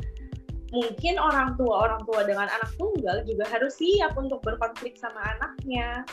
mungkin 0.72 1.20
orang 1.20 1.52
tua 1.60 1.84
orang 1.84 2.00
tua 2.08 2.24
dengan 2.24 2.48
anak 2.48 2.70
tunggal 2.80 3.20
juga 3.28 3.44
harus 3.52 3.76
siap 3.76 4.16
untuk 4.16 4.40
berkonflik 4.40 4.96
sama 4.96 5.20
anaknya 5.36 6.06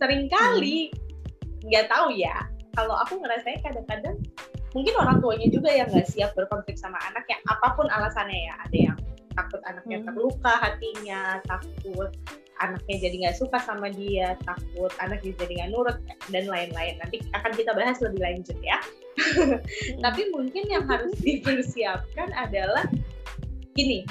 sering 0.00 0.32
kali 0.32 0.88
nggak 1.68 1.84
hmm. 1.84 1.92
tahu 1.92 2.08
ya 2.16 2.36
kalau 2.72 2.96
aku 3.04 3.20
ngerasanya 3.20 3.60
kadang-kadang 3.64 4.16
mungkin 4.72 4.94
orang 4.96 5.20
tuanya 5.20 5.48
juga 5.52 5.68
yang 5.72 5.88
nggak 5.92 6.08
siap 6.08 6.32
berkonflik 6.32 6.80
sama 6.80 6.96
anak 7.12 7.24
ya 7.28 7.36
apa 7.48 7.76
pun 7.76 7.88
alasannya 7.88 8.48
ya 8.48 8.54
ada 8.64 8.78
yang 8.92 8.98
takut 9.36 9.60
anaknya 9.68 10.00
hmm. 10.00 10.06
terluka 10.08 10.52
hatinya 10.56 11.20
takut 11.44 12.10
anaknya 12.60 12.96
jadi 13.08 13.16
nggak 13.26 13.36
suka 13.36 13.58
sama 13.60 13.92
dia 13.92 14.32
takut 14.48 14.92
anaknya 15.00 15.36
jadi 15.36 15.52
nggak 15.62 15.70
nurut 15.72 15.98
dan 16.32 16.44
lain-lain. 16.48 16.96
Nanti 17.00 17.20
akan 17.36 17.52
kita 17.52 17.72
bahas 17.76 18.00
lebih 18.00 18.20
lanjut 18.24 18.58
ya. 18.64 18.78
Tapi 20.04 20.22
mungkin 20.32 20.64
yang 20.68 20.84
harus 20.88 21.12
dipersiapkan 21.26 22.32
adalah 22.36 22.84
gini 23.76 24.08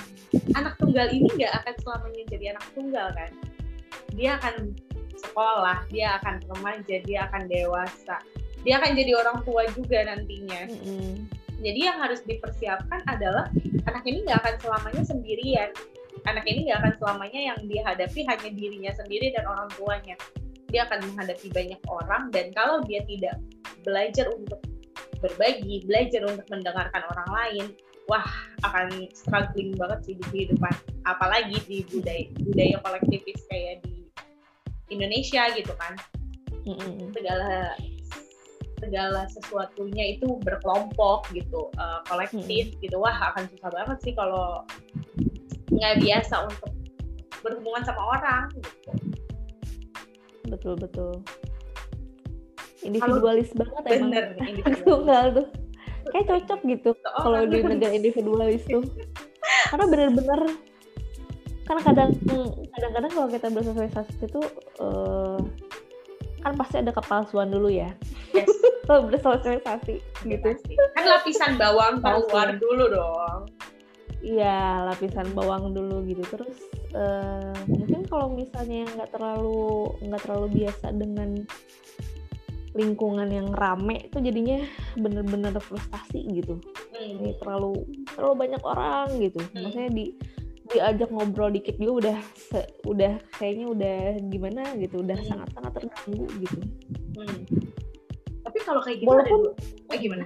anak 0.53 0.77
tunggal 0.77 1.09
ini 1.09 1.25
nggak 1.25 1.53
akan 1.63 1.75
selamanya 1.81 2.23
jadi 2.29 2.45
anak 2.53 2.65
tunggal 2.77 3.07
kan? 3.17 3.31
Dia 4.13 4.37
akan 4.37 4.75
sekolah 5.15 5.87
dia 5.89 6.19
akan 6.21 6.35
remaja 6.53 6.95
dia 7.01 7.19
akan 7.31 7.49
dewasa. 7.49 8.17
Dia 8.65 8.81
akan 8.81 8.97
jadi 8.97 9.11
orang 9.13 9.37
tua 9.45 9.65
juga 9.73 10.05
nantinya. 10.05 10.69
Mm 10.69 10.79
-hmm. 10.81 11.13
jadi 11.63 11.79
yang 11.87 11.97
harus 12.03 12.19
dipersiapkan 12.27 12.99
adalah 13.07 13.47
anak 13.87 14.03
ini 14.05 14.27
nggak 14.27 14.43
akan 14.43 14.55
selamanya 14.59 15.03
sendirian 15.07 15.71
anak 16.25 16.45
ini 16.49 16.69
nggak 16.69 16.79
akan 16.81 16.93
selamanya 16.97 17.41
yang 17.53 17.59
dihadapi 17.65 18.21
hanya 18.25 18.49
dirinya 18.53 18.91
sendiri 18.97 19.33
dan 19.33 19.45
orang 19.45 19.69
tuanya. 19.77 20.15
Dia 20.73 20.89
akan 20.89 21.13
menghadapi 21.13 21.47
banyak 21.53 21.81
orang 21.87 22.33
dan 22.33 22.49
kalau 22.51 22.81
dia 22.83 23.05
tidak 23.05 23.37
belajar 23.85 24.25
untuk 24.33 24.59
berbagi 25.21 25.85
belajar 25.85 26.21
untuk 26.27 26.45
mendengarkan 26.51 27.01
orang 27.07 27.29
lain 27.31 27.65
wah 28.05 28.25
akan 28.61 29.09
struggling 29.13 29.73
banget 29.77 29.99
sih 30.05 30.15
di 30.17 30.25
kehidupan. 30.33 30.73
Apalagi 31.05 31.57
di 31.65 31.85
budaya 31.89 32.25
budaya 32.41 32.75
kolektivis 32.81 33.41
kayak 33.49 33.81
di 33.85 34.05
Indonesia 34.89 35.49
gitu 35.53 35.73
kan. 35.77 35.93
Segala 37.13 37.77
segala 38.81 39.25
sesuatunya 39.31 40.17
itu 40.19 40.37
berkelompok 40.43 41.31
gitu 41.33 41.69
uh, 41.77 42.01
kolektif 42.05 42.73
hmm. 42.73 42.81
gitu. 42.81 42.97
Wah 43.01 43.33
akan 43.33 43.49
susah 43.53 43.69
banget 43.73 43.97
sih 44.01 44.13
kalau 44.13 44.65
nggak 45.71 45.95
biasa 46.01 46.35
untuk 46.45 46.71
berhubungan 47.41 47.83
sama 47.85 48.01
orang. 48.17 48.43
Gitu 48.53 49.15
betul 50.49 50.73
betul. 50.77 51.11
Individualis 52.85 53.49
Kalo, 53.49 53.59
banget 53.65 53.83
bener, 53.97 54.25
emang 54.37 54.77
tunggal 54.85 55.25
tuh 55.33 55.47
kayak 56.13 56.25
cocok 56.29 56.59
gitu 56.69 56.89
oh, 56.93 57.21
kalau 57.25 57.49
di 57.49 57.57
negara 57.65 57.93
individualis 57.97 58.61
tuh. 58.69 58.85
Karena 59.73 59.85
bener-bener 59.89 60.41
kan 61.65 61.81
kadang 61.81 62.13
kadang-kadang 62.77 63.09
kalau 63.09 63.25
kita 63.25 63.47
bersosialisasi 63.49 64.29
itu 64.29 64.41
uh, 64.77 65.41
kan 66.45 66.53
pasti 66.61 66.77
ada 66.77 66.93
kepalsuan 66.93 67.49
dulu 67.49 67.73
ya. 67.73 67.89
Yes. 68.37 68.49
bersosialisasi 69.09 69.97
gitu. 70.29 70.49
kan 70.93 71.05
lapisan 71.09 71.57
bawang 71.57 72.05
keluar 72.05 72.53
dulu 72.61 72.85
dong 72.93 73.49
iya 74.25 74.81
lapisan 74.89 75.29
bawang 75.37 75.77
dulu 75.77 76.01
gitu 76.09 76.25
terus 76.33 76.57
uh, 76.97 77.53
mungkin 77.69 78.01
kalau 78.09 78.33
misalnya 78.33 78.89
nggak 78.97 79.13
terlalu 79.13 79.93
nggak 80.01 80.21
terlalu 80.25 80.47
biasa 80.65 80.89
dengan 80.97 81.45
lingkungan 82.75 83.29
yang 83.31 83.53
rame 83.55 84.09
itu 84.09 84.17
jadinya 84.19 84.59
bener-bener 84.99 85.53
frustasi 85.61 86.25
gitu 86.33 86.59
hmm. 86.59 87.05
ini 87.05 87.29
terlalu 87.39 87.85
terlalu 88.17 88.35
banyak 88.35 88.63
orang 88.65 89.07
gitu 89.21 89.39
hmm. 89.39 89.61
maksudnya 89.61 89.91
di 89.93 90.05
diajak 90.73 91.13
ngobrol 91.13 91.53
dikit 91.53 91.77
juga 91.77 92.09
udah 92.09 92.17
se, 92.33 92.59
udah 92.89 93.21
kayaknya 93.37 93.65
udah 93.69 93.97
gimana 94.33 94.63
gitu 94.81 95.05
udah 95.05 95.13
hmm. 95.15 95.29
sangat 95.29 95.49
sangat 95.53 95.71
terganggu 95.77 96.25
gitu 96.41 96.59
hmm. 97.21 97.39
tapi 98.41 98.57
kalau 98.65 98.81
kayak 98.81 99.05
gitu 99.05 99.07
walaupun 99.07 99.41
ada, 99.53 99.93
eh, 99.93 99.99
gimana 100.01 100.25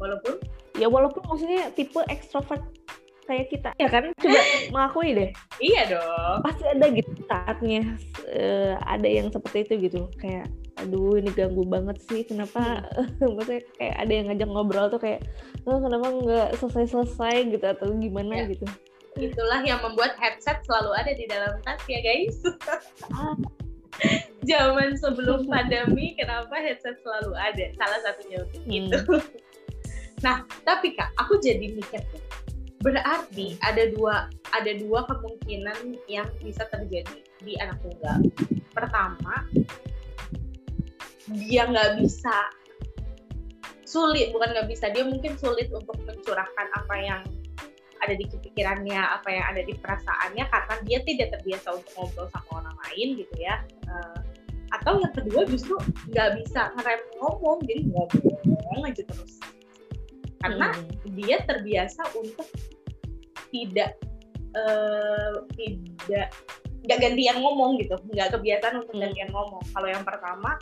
walaupun 0.00 0.34
ya 0.80 0.86
walaupun 0.88 1.22
maksudnya 1.28 1.68
tipe 1.76 2.00
ekstrovert 2.08 2.64
kayak 3.28 3.46
kita. 3.52 3.70
Ya 3.76 3.88
kan? 3.92 4.10
Coba 4.16 4.40
mengakui 4.72 5.12
deh. 5.12 5.30
Iya 5.60 5.82
dong. 5.92 6.36
Pasti 6.40 6.64
ada 6.64 6.86
gitu 6.88 7.10
saatnya 7.28 7.82
uh, 8.32 8.74
ada 8.88 9.08
yang 9.08 9.28
seperti 9.28 9.68
itu 9.68 9.92
gitu. 9.92 10.00
Kayak 10.16 10.48
aduh 10.80 11.20
ini 11.20 11.28
ganggu 11.36 11.68
banget 11.68 12.00
sih. 12.08 12.24
Kenapa? 12.24 12.88
Hmm. 12.96 13.36
maksudnya 13.36 13.62
kayak 13.76 13.96
ada 14.00 14.12
yang 14.12 14.26
ngajak 14.32 14.48
ngobrol 14.48 14.86
tuh 14.88 15.00
kayak 15.04 15.20
oh, 15.68 15.76
kenapa 15.76 16.06
nggak 16.08 16.48
selesai 16.56 16.96
selesai 16.96 17.34
gitu 17.52 17.66
atau 17.68 17.92
gimana 17.92 18.48
ya. 18.48 18.56
gitu? 18.56 18.64
Itulah 19.20 19.60
yang 19.60 19.84
membuat 19.84 20.16
headset 20.16 20.64
selalu 20.64 20.96
ada 20.96 21.12
di 21.12 21.28
dalam 21.28 21.52
tas 21.62 21.84
ya 21.84 22.00
guys. 22.00 22.40
Ah. 23.12 23.36
zaman 24.48 24.94
sebelum 24.94 25.50
pandemi 25.50 26.14
kenapa 26.14 26.56
headset 26.56 26.96
selalu 27.04 27.34
ada? 27.36 27.66
Salah 27.76 28.00
satunya 28.00 28.46
untuk 28.46 28.62
hmm. 28.64 28.72
itu 28.72 29.00
nah 30.18 30.42
tapi 30.66 30.98
kak 30.98 31.14
aku 31.14 31.38
jadi 31.38 31.78
mikir 31.78 32.02
berarti 32.78 33.58
ada 33.66 33.90
dua 33.90 34.30
ada 34.54 34.72
dua 34.78 35.02
kemungkinan 35.10 35.98
yang 36.06 36.28
bisa 36.42 36.62
terjadi 36.70 37.18
di 37.42 37.58
anak 37.58 37.78
tunggal. 37.82 38.18
Pertama 38.70 39.46
dia 41.28 41.68
nggak 41.68 42.00
bisa 42.00 42.36
sulit 43.84 44.30
bukan 44.32 44.52
nggak 44.52 44.68
bisa 44.68 44.92
dia 44.92 45.04
mungkin 45.04 45.36
sulit 45.36 45.68
untuk 45.72 45.96
mencurahkan 46.04 46.66
apa 46.76 46.94
yang 47.00 47.22
ada 47.98 48.14
di 48.14 48.24
pikirannya 48.30 49.00
apa 49.00 49.28
yang 49.28 49.44
ada 49.50 49.62
di 49.66 49.74
perasaannya 49.74 50.44
karena 50.46 50.74
dia 50.86 50.98
tidak 51.02 51.28
terbiasa 51.34 51.74
untuk 51.74 51.92
ngobrol 51.98 52.28
sama 52.30 52.62
orang 52.62 52.76
lain 52.88 53.08
gitu 53.18 53.36
ya. 53.42 53.64
Uh, 53.90 54.22
atau 54.68 55.00
yang 55.00 55.12
kedua 55.16 55.48
justru 55.48 55.74
nggak 56.12 56.44
bisa 56.44 56.68
ngerem 56.76 57.00
ngomong 57.18 57.58
jadi 57.64 57.82
ngomong 57.88 58.80
aja 58.84 59.02
terus 59.08 59.40
karena 60.42 60.66
hmm. 60.74 61.14
dia 61.18 61.36
terbiasa 61.44 62.02
untuk 62.14 62.46
tidak 63.50 63.98
uh, 64.54 65.42
tidak 65.56 66.30
nggak 66.86 66.98
gantian 67.02 67.36
ngomong 67.42 67.76
gitu 67.82 67.98
nggak 68.14 68.38
kebiasaan 68.38 68.86
untuk 68.86 68.94
hmm. 68.96 69.02
gantian 69.08 69.30
ngomong 69.34 69.62
kalau 69.74 69.88
yang 69.90 70.04
pertama 70.06 70.56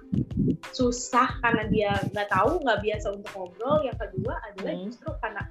susah 0.73 1.29
karena 1.45 1.65
dia 1.69 1.91
nggak 2.11 2.29
tahu 2.33 2.59
nggak 2.65 2.81
biasa 2.83 3.07
untuk 3.13 3.31
ngobrol 3.37 3.85
yang 3.85 3.99
kedua 4.01 4.35
adalah 4.53 4.75
hmm. 4.75 4.85
justru 4.89 5.11
karena 5.21 5.43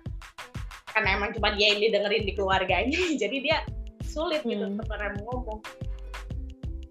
karena 0.95 1.09
emang 1.19 1.31
cuma 1.35 1.53
dia 1.53 1.75
yang 1.75 1.81
didengerin 1.83 2.23
di 2.25 2.33
keluarganya 2.33 2.99
jadi 3.21 3.37
dia 3.39 3.57
sulit 4.03 4.41
gitu 4.41 4.57
hmm. 4.65 4.79
gitu 4.79 4.81
untuk 4.81 4.87
ngomong 5.21 5.59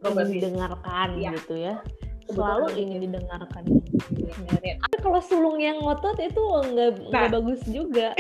ingin 0.05 0.37
didengarkan 0.37 1.09
ya. 1.17 1.31
gitu 1.41 1.55
ya 1.57 1.75
selalu 2.31 2.67
ingin 2.79 2.99
didengarkan. 3.11 3.65
Ya, 4.65 4.81
tapi 4.81 4.97
kalau 5.01 5.21
sulung 5.21 5.59
yang 5.61 5.79
ngotot 5.81 6.17
itu 6.21 6.41
nggak 6.41 7.13
nah. 7.13 7.29
bagus 7.31 7.61
juga. 7.69 8.13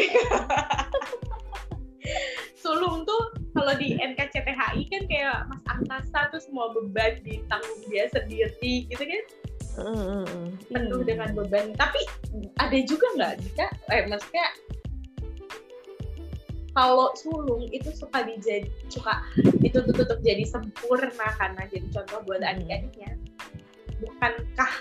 Sulung 2.64 3.04
tuh 3.04 3.32
kalau 3.52 3.76
di 3.76 3.96
NKCTHI 3.96 4.88
kan 4.88 5.02
kayak 5.04 5.36
Mas 5.52 5.64
Angkasa 5.68 6.32
tuh 6.32 6.40
semua 6.40 6.72
beban 6.72 7.20
ditanggung 7.20 7.80
dia 7.92 8.08
sendiri 8.08 8.88
gitu 8.88 9.04
kan? 9.04 9.24
Uh, 9.74 10.48
penuh 10.72 11.00
uh, 11.00 11.04
dengan 11.04 11.32
beban. 11.36 11.76
Tapi 11.76 12.00
ada 12.60 12.78
juga 12.88 13.06
nggak 13.20 13.34
jika 13.44 13.66
eh 13.92 14.08
maksudnya 14.08 14.46
kalau 16.74 17.14
sulung 17.14 17.70
itu 17.70 17.88
suka 17.94 18.26
dijadi 18.26 18.66
suka 18.90 19.22
ditutup 19.62 19.94
tutup 19.94 20.18
jadi 20.26 20.42
sempurna 20.42 21.28
karena 21.38 21.62
jadi 21.70 21.86
contoh 21.94 22.18
buat 22.26 22.42
adik-adiknya 22.42 23.14
bukankah 24.06 24.72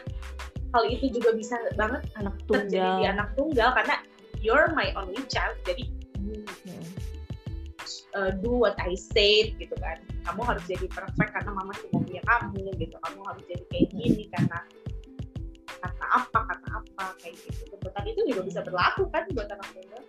hal 0.74 0.84
itu 0.90 1.06
juga 1.14 1.38
bisa 1.38 1.56
banget 1.78 2.02
anak 2.18 2.36
tunggal 2.50 2.66
terjadi 2.68 2.92
di 3.00 3.06
anak 3.08 3.30
tunggal? 3.38 3.70
Karena 3.78 3.96
you're 4.44 4.70
my 4.76 4.92
only 5.00 5.22
child 5.32 5.56
jadi 5.64 5.86
hmm. 6.20 6.44
uh, 8.18 8.32
do 8.42 8.52
what 8.52 8.76
I 8.82 8.94
say 8.98 9.54
gitu 9.56 9.76
kan. 9.80 10.02
Kamu 10.28 10.42
harus 10.44 10.64
jadi 10.68 10.86
perfect 10.92 11.32
karena 11.32 11.52
mama 11.52 11.74
cuma 11.78 12.04
punya 12.04 12.22
kamu 12.26 12.74
gitu. 12.80 12.96
Kamu 13.00 13.20
harus 13.28 13.44
jadi 13.48 13.64
kayak 13.72 13.88
gini 13.92 14.24
karena 14.34 14.60
kata 15.84 16.06
apa 16.16 16.40
kata 16.48 16.68
apa 16.80 17.06
kayak 17.22 17.36
gitu. 17.44 17.62
Tuntutan 17.76 18.04
itu 18.08 18.22
juga 18.34 18.42
bisa 18.44 18.60
berlaku 18.64 19.08
kan 19.12 19.24
buat 19.32 19.48
anak 19.52 19.70
muda 19.76 20.00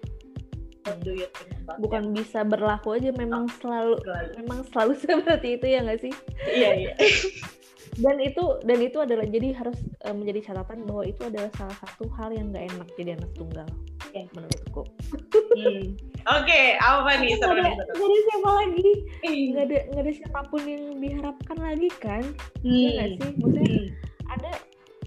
bukan 1.80 2.12
bisa 2.12 2.44
berlaku 2.44 3.00
aja 3.00 3.10
memang 3.16 3.48
oh, 3.48 3.56
selalu, 3.60 3.96
selalu. 4.04 4.30
memang 4.44 4.58
selalu 4.68 4.92
seperti 5.02 5.48
itu 5.56 5.66
ya 5.72 5.78
nggak 5.80 6.00
sih? 6.00 6.12
Iya 6.52 6.70
iya 6.76 6.92
dan 7.98 8.16
itu 8.18 8.44
dan 8.66 8.78
itu 8.82 8.98
adalah 8.98 9.26
jadi 9.28 9.54
harus 9.54 9.78
uh, 10.06 10.14
menjadi 10.14 10.50
catatan 10.50 10.82
bahwa 10.86 11.02
itu 11.06 11.22
adalah 11.22 11.50
salah 11.54 11.76
satu 11.78 12.10
hal 12.18 12.34
yang 12.34 12.50
nggak 12.50 12.66
enak 12.74 12.88
jadi 12.98 13.10
anak 13.18 13.30
tunggal 13.38 13.68
okay. 14.02 14.24
menurutku 14.34 14.82
hmm. 15.54 15.86
oke 16.26 16.42
okay, 16.42 16.74
apa 16.82 17.10
nih 17.22 17.38
nggak 17.38 17.54
ada, 17.54 17.70
gak 17.78 18.06
ada 18.06 18.18
siapa 18.26 18.50
lagi 18.50 18.90
nggak 19.22 19.64
ada 19.64 19.78
nggak 19.94 20.02
ada 20.02 20.12
siapa 20.12 20.40
pun 20.50 20.62
yang 20.66 20.84
diharapkan 20.98 21.58
lagi 21.62 21.88
kan 22.02 22.22
iya 22.66 22.66
hmm. 22.66 22.82
ya 22.82 22.90
nggak 22.90 23.08
sih 23.14 23.32
maksudnya 23.38 23.70
hmm. 23.70 23.88
ada 24.34 24.52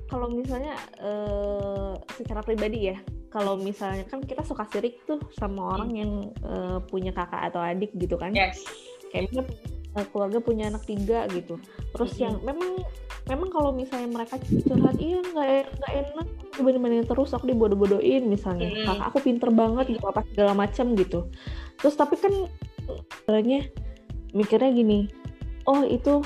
kalau 0.08 0.28
misalnya 0.32 0.74
uh, 1.04 1.94
secara 2.16 2.40
pribadi 2.40 2.96
ya 2.96 2.98
kalau 3.28 3.60
misalnya 3.60 4.08
kan 4.08 4.24
kita 4.24 4.40
suka 4.48 4.64
sirik 4.72 5.04
tuh 5.04 5.20
sama 5.36 5.76
orang 5.76 5.92
hmm. 5.92 6.00
yang 6.00 6.12
uh, 6.48 6.80
punya 6.88 7.12
kakak 7.12 7.52
atau 7.52 7.60
adik 7.60 7.92
gitu 8.00 8.16
kan 8.16 8.32
yes. 8.32 8.64
kayak 9.12 9.28
Eh, 9.32 9.87
keluarga 10.06 10.40
punya 10.44 10.70
anak 10.70 10.86
tiga 10.86 11.26
gitu 11.34 11.58
terus 11.94 12.14
mm 12.14 12.18
-hmm. 12.18 12.26
yang 12.26 12.36
memang 12.46 12.72
memang 13.28 13.50
kalau 13.52 13.72
misalnya 13.74 14.10
mereka 14.12 14.38
curhat 14.40 14.96
iya 15.02 15.20
nggak 15.20 15.50
nggak 15.78 15.94
enak 15.94 16.28
dibanding-bandingin 16.58 17.08
terus 17.08 17.30
aku 17.34 17.46
dibodoh-bodohin 17.50 18.30
misalnya 18.30 18.70
mm 18.70 18.86
-hmm. 18.86 19.08
aku 19.08 19.18
pinter 19.24 19.50
banget 19.50 19.98
gitu 19.98 20.06
apa 20.08 20.22
segala 20.34 20.54
macam 20.54 20.94
gitu 20.94 21.28
terus 21.82 21.96
tapi 21.98 22.16
kan 22.18 22.34
sebenarnya 23.24 23.68
mikirnya 24.32 24.72
gini 24.74 25.00
oh 25.68 25.84
itu 25.84 26.24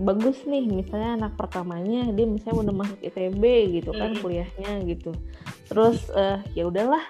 bagus 0.00 0.42
nih 0.48 0.64
misalnya 0.66 1.20
anak 1.20 1.32
pertamanya 1.36 2.08
dia 2.16 2.24
misalnya 2.24 2.68
udah 2.68 2.74
masuk 2.80 2.98
ITB 3.04 3.42
gitu 3.80 3.90
kan 3.92 4.16
mm. 4.16 4.20
kuliahnya 4.24 4.72
gitu 4.88 5.12
terus 5.68 6.08
uh, 6.16 6.40
ya 6.56 6.66
udahlah 6.66 7.00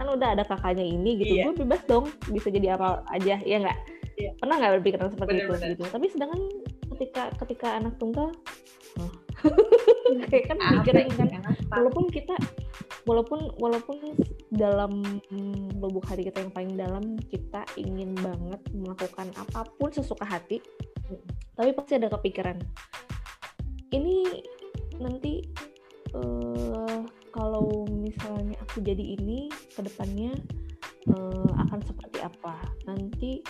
kan 0.00 0.08
udah 0.08 0.32
ada 0.32 0.44
kakaknya 0.48 0.80
ini 0.80 1.20
gitu 1.20 1.32
yeah. 1.36 1.44
gue 1.52 1.60
bebas 1.60 1.84
dong 1.84 2.08
bisa 2.32 2.48
jadi 2.48 2.80
apa 2.80 3.04
aja 3.12 3.36
ya 3.44 3.56
nggak 3.60 3.99
yeah. 4.20 4.34
pernah 4.36 4.60
nggak 4.60 4.72
berpikiran 4.80 5.08
seperti 5.08 5.30
bener, 5.32 5.42
itu 5.42 5.52
bener. 5.56 5.68
gitu 5.72 5.82
tapi 5.88 6.06
sedangkan 6.12 6.40
ketika 6.96 7.22
ketika 7.44 7.68
anak 7.80 7.94
tunggal 7.96 8.28
oh. 9.00 9.12
kayak 10.28 10.52
kan 10.52 10.58
mikirin 10.60 11.08
kan 11.16 11.28
walaupun 11.72 12.04
kita 12.12 12.36
walaupun 13.08 13.48
walaupun 13.56 13.96
dalam 14.52 15.00
lubuk 15.80 16.04
hati 16.04 16.28
kita 16.28 16.44
yang 16.44 16.52
paling 16.52 16.72
dalam 16.76 17.04
kita 17.32 17.64
ingin 17.80 18.12
banget 18.18 18.60
melakukan 18.76 19.32
apa 19.40 19.64
pun 19.80 19.88
sesuka 19.88 20.26
hati 20.28 20.60
tapi 21.56 21.70
pasti 21.72 21.96
ada 21.96 22.12
kepikiran 22.12 22.60
ini 23.90 24.44
nanti 25.00 25.42
uh, 26.14 27.02
kalau 27.32 27.86
misalnya 27.88 28.58
aku 28.68 28.82
jadi 28.84 29.16
ini 29.16 29.48
ke 29.50 29.80
depannya 29.80 30.34
uh, 31.08 31.50
akan 31.56 31.80
seperti 31.80 32.18
apa? 32.20 32.60
Nanti 32.84 33.40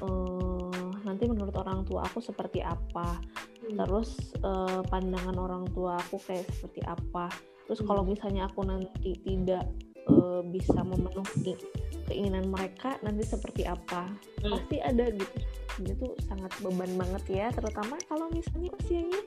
uh, 0.00 0.92
nanti 1.04 1.24
menurut 1.28 1.52
orang 1.60 1.84
tua 1.84 2.06
aku 2.08 2.24
seperti 2.24 2.64
apa? 2.64 3.20
Hmm. 3.66 3.82
terus 3.82 4.36
uh, 4.46 4.84
pandangan 4.86 5.34
orang 5.34 5.64
tua 5.74 5.98
aku 5.98 6.16
kayak 6.22 6.46
seperti 6.54 6.80
apa? 6.86 7.28
Terus 7.66 7.82
hmm. 7.82 7.88
kalau 7.88 8.02
misalnya 8.06 8.46
aku 8.46 8.62
nanti 8.62 9.18
tidak 9.26 9.66
uh, 10.06 10.40
bisa 10.46 10.80
memenuhi 10.86 11.58
keinginan 12.06 12.46
mereka 12.46 12.94
nanti 13.02 13.26
seperti 13.26 13.66
apa? 13.66 14.08
Hmm. 14.40 14.56
pasti 14.56 14.78
ada 14.80 15.10
gitu. 15.10 15.38
Itu 15.76 16.16
sangat 16.24 16.54
beban 16.64 16.88
banget 16.96 17.24
ya 17.28 17.46
terutama 17.52 18.00
kalau 18.08 18.30
misalnya 18.32 18.70
usianya 18.80 19.20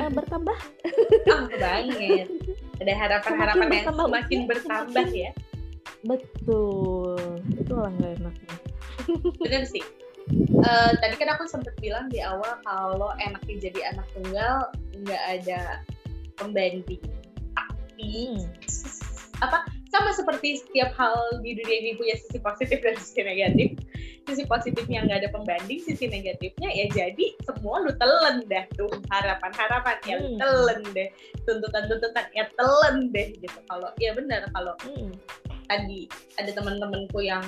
uh, 0.00 0.10
bertambah. 0.14 0.58
Oh, 1.28 1.44
banget. 1.58 2.28
Ada 2.80 2.92
harapan-harapan 3.02 3.66
yang 3.68 3.86
semakin 3.90 4.08
makin 4.08 4.40
bertambah 4.48 5.04
semakin, 5.10 5.26
ya 5.28 5.32
betul. 6.04 7.18
Itu 7.54 7.72
lah 7.74 7.90
nggak 7.94 8.12
enaknya. 8.22 8.56
Benar 9.42 9.64
sih. 9.66 9.84
Uh, 10.62 10.94
tadi 11.02 11.18
kan 11.18 11.34
aku 11.34 11.50
sempat 11.50 11.74
bilang 11.82 12.06
di 12.06 12.22
awal 12.22 12.62
kalau 12.62 13.10
enaknya 13.18 13.70
jadi 13.70 13.80
anak 13.94 14.06
tunggal 14.14 14.70
nggak 15.02 15.22
ada 15.40 15.82
pembanding. 16.38 17.02
Tapi 17.58 18.38
hmm. 18.38 18.46
apa 19.42 19.66
sama 19.92 20.14
seperti 20.14 20.62
setiap 20.62 20.94
hal 20.96 21.42
di 21.44 21.52
dunia 21.52 21.76
ini 21.84 21.90
punya 21.98 22.16
sisi 22.16 22.38
positif 22.40 22.80
dan 22.80 22.94
sisi 22.96 23.20
negatif. 23.26 23.76
Sisi 24.24 24.46
positifnya 24.46 25.02
nggak 25.04 25.26
ada 25.26 25.30
pembanding 25.34 25.82
sisi 25.82 26.06
negatifnya 26.06 26.70
ya 26.70 26.86
jadi 26.94 27.26
semua 27.42 27.82
lu 27.82 27.92
telen 27.98 28.46
dah 28.46 28.64
tuh. 28.78 28.88
Harapan 29.10 29.52
harapan 29.52 29.96
ya 30.06 30.16
hmm. 30.22 30.38
telen 30.38 30.80
deh. 30.94 31.08
Tuntutan 31.44 31.90
tuntutan 31.90 32.24
ya 32.32 32.46
telen 32.54 33.10
deh 33.10 33.34
gitu. 33.36 33.58
Kalau 33.66 33.90
ya 33.98 34.14
benar 34.14 34.46
kalau 34.54 34.72
hmm. 34.86 35.12
Tadi 35.68 36.06
ada 36.40 36.50
teman-temanku 36.54 37.18
yang 37.22 37.44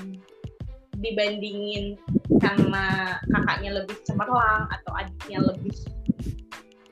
dibandingin 0.99 1.99
karena 2.39 3.19
kakaknya 3.29 3.83
lebih 3.83 3.97
cemerlang 4.07 4.71
atau 4.71 4.93
adiknya 4.95 5.43
lebih 5.43 5.75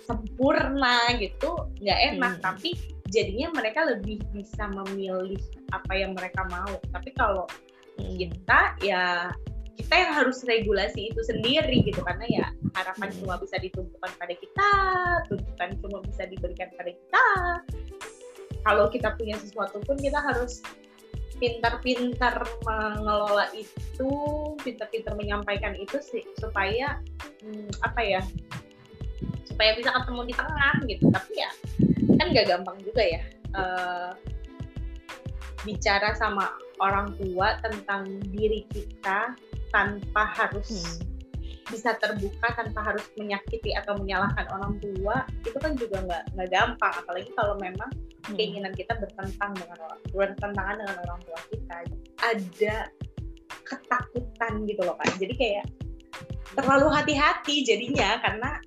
sempurna 0.03 0.99
gitu 1.23 1.71
nggak 1.79 2.01
enak 2.15 2.33
hmm. 2.39 2.43
tapi 2.43 2.71
jadinya 3.13 3.55
mereka 3.55 3.87
lebih 3.87 4.19
bisa 4.35 4.67
memilih 4.73 5.39
apa 5.71 5.93
yang 5.95 6.13
mereka 6.17 6.43
mau 6.51 6.75
tapi 6.91 7.15
kalau 7.15 7.47
hmm. 8.01 8.19
kita 8.19 8.61
ya 8.83 9.31
kita 9.73 9.95
yang 9.97 10.13
harus 10.13 10.45
regulasi 10.45 11.11
itu 11.13 11.21
sendiri 11.25 11.81
gitu 11.87 12.05
karena 12.05 12.27
ya 12.29 12.47
harapan 12.77 13.09
hmm. 13.09 13.19
cuma 13.23 13.35
bisa 13.41 13.57
dituntutkan 13.61 14.13
pada 14.19 14.35
kita 14.37 14.69
tuntutan 15.31 15.71
cuma 15.81 15.99
bisa 16.05 16.23
diberikan 16.29 16.69
pada 16.77 16.93
kita 16.93 17.25
kalau 18.63 18.87
kita 18.91 19.15
punya 19.19 19.37
sesuatu 19.41 19.83
pun 19.83 19.99
kita 19.99 20.19
harus 20.23 20.63
pintar-pintar 21.43 22.39
mengelola 22.63 23.51
itu 23.51 24.11
pintar-pintar 24.63 25.19
menyampaikan 25.19 25.75
itu 25.75 25.99
sih 25.99 26.23
supaya 26.39 27.03
hmm, 27.43 27.67
apa 27.83 27.99
ya 27.99 28.23
supaya 29.51 29.75
bisa 29.75 29.91
ketemu 29.91 30.31
di 30.31 30.35
tengah 30.39 30.75
gitu 30.87 31.05
tapi 31.11 31.33
ya 31.35 31.51
kan 32.23 32.31
gak 32.31 32.47
gampang 32.47 32.79
juga 32.87 33.03
ya 33.03 33.23
uh, 33.59 34.15
bicara 35.67 36.15
sama 36.15 36.55
orang 36.79 37.11
tua 37.19 37.59
tentang 37.59 38.23
diri 38.31 38.63
kita 38.71 39.35
tanpa 39.75 40.23
harus 40.39 40.71
hmm. 40.71 41.12
Bisa 41.71 41.95
terbuka 42.01 42.49
tanpa 42.59 42.81
harus 42.83 43.07
menyakiti 43.15 43.71
atau 43.77 43.95
menyalahkan 44.01 44.47
orang 44.51 44.81
tua 44.83 45.23
itu 45.47 45.59
kan 45.61 45.73
juga 45.79 46.03
nggak 46.03 46.23
nggak 46.35 46.49
gampang. 46.51 46.95
Apalagi 47.05 47.31
kalau 47.39 47.55
memang 47.61 47.91
hmm. 48.27 48.37
keinginan 48.37 48.73
kita 48.75 48.99
bertentang 48.99 49.53
dengan 49.55 49.79
orang 49.87 50.01
bertentangan 50.11 50.77
dengan 50.83 50.97
orang 51.07 51.21
tua 51.23 51.39
kita. 51.53 51.77
Ada 52.23 52.77
ketakutan 53.63 54.53
gitu 54.69 54.83
loh 54.85 54.97
kan 55.01 55.09
jadi 55.17 55.33
kayak 55.33 55.67
terlalu 56.53 56.93
hati-hati 56.93 57.65
jadinya 57.65 58.21
karena 58.21 58.61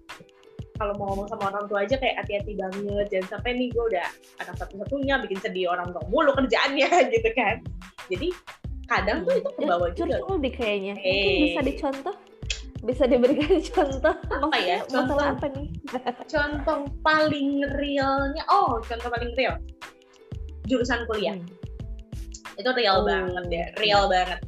kalau 0.76 0.94
mau 1.00 1.16
ngomong 1.16 1.28
sama 1.32 1.56
orang 1.56 1.66
tua 1.72 1.88
aja 1.88 1.96
kayak 1.96 2.16
hati-hati 2.24 2.54
banget. 2.60 3.06
Jangan 3.08 3.28
sampai 3.40 3.52
nih 3.56 3.72
gue 3.72 3.86
udah 3.96 4.08
anak 4.44 4.56
satu-satunya 4.60 5.16
bikin 5.24 5.40
sedih 5.40 5.72
orang 5.72 5.88
tua 5.96 6.04
mulu 6.12 6.36
kerjaannya 6.36 6.90
gitu 7.16 7.30
kan. 7.32 7.64
Jadi 8.12 8.28
kadang 8.86 9.26
tuh 9.26 9.40
itu 9.40 9.50
kebawa 9.56 9.88
juga. 9.96 10.20
lebih 10.22 10.52
kayaknya. 10.54 10.94
Hey. 11.00 11.10
mungkin 11.16 11.32
eh. 11.32 11.44
bisa 11.48 11.62
dicontoh 11.64 12.16
bisa 12.86 13.10
diberikan 13.10 13.60
contoh. 13.76 14.16
Apa 14.16 14.58
ya? 14.62 14.78
Contoh. 14.86 15.18
apa 15.18 15.50
nih? 15.52 15.68
Contoh 16.34 16.90
paling 17.02 17.66
realnya 17.82 18.46
oh 18.48 18.78
contoh 18.86 19.10
paling 19.10 19.34
real. 19.36 19.58
Jurusan 20.70 21.04
kuliah. 21.10 21.36
Hmm. 21.36 21.54
itu 22.56 22.72
real 22.72 23.04
oh. 23.04 23.06
banget 23.10 23.46
ya 23.52 23.66
real 23.84 24.08
banget. 24.08 24.40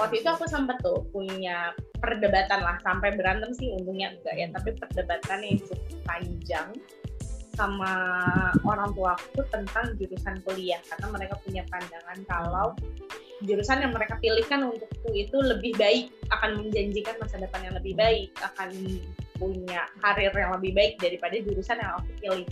Waktu 0.00 0.24
itu 0.24 0.28
aku 0.32 0.48
sempat 0.48 0.80
tuh 0.80 1.04
punya 1.12 1.76
perdebatan 2.00 2.60
lah 2.64 2.80
sampai 2.80 3.12
berantem 3.12 3.52
sih 3.52 3.68
untungnya 3.76 4.16
enggak 4.16 4.34
ya 4.36 4.46
tapi 4.52 4.70
perdebatan 4.76 5.38
yang 5.44 5.58
cukup 5.60 5.98
panjang 6.08 6.68
sama 7.54 7.92
orang 8.66 8.90
tua 8.94 9.14
aku 9.14 9.42
tentang 9.50 9.94
jurusan 9.98 10.42
kuliah 10.42 10.78
karena 10.90 11.06
mereka 11.10 11.34
punya 11.42 11.62
pandangan 11.70 12.18
kalau 12.26 12.68
jurusan 13.42 13.82
yang 13.82 13.92
mereka 13.94 14.18
pilihkan 14.18 14.66
untukku 14.66 15.10
itu 15.14 15.36
lebih 15.42 15.74
baik 15.74 16.10
akan 16.30 16.64
menjanjikan 16.66 17.14
masa 17.18 17.38
depan 17.38 17.60
yang 17.66 17.74
lebih 17.78 17.94
baik 17.98 18.30
akan 18.42 18.70
punya 19.38 19.90
karir 19.98 20.30
yang 20.30 20.54
lebih 20.54 20.72
baik 20.72 20.94
daripada 21.02 21.34
jurusan 21.42 21.82
yang 21.82 21.98
aku 21.98 22.10
pilih. 22.22 22.48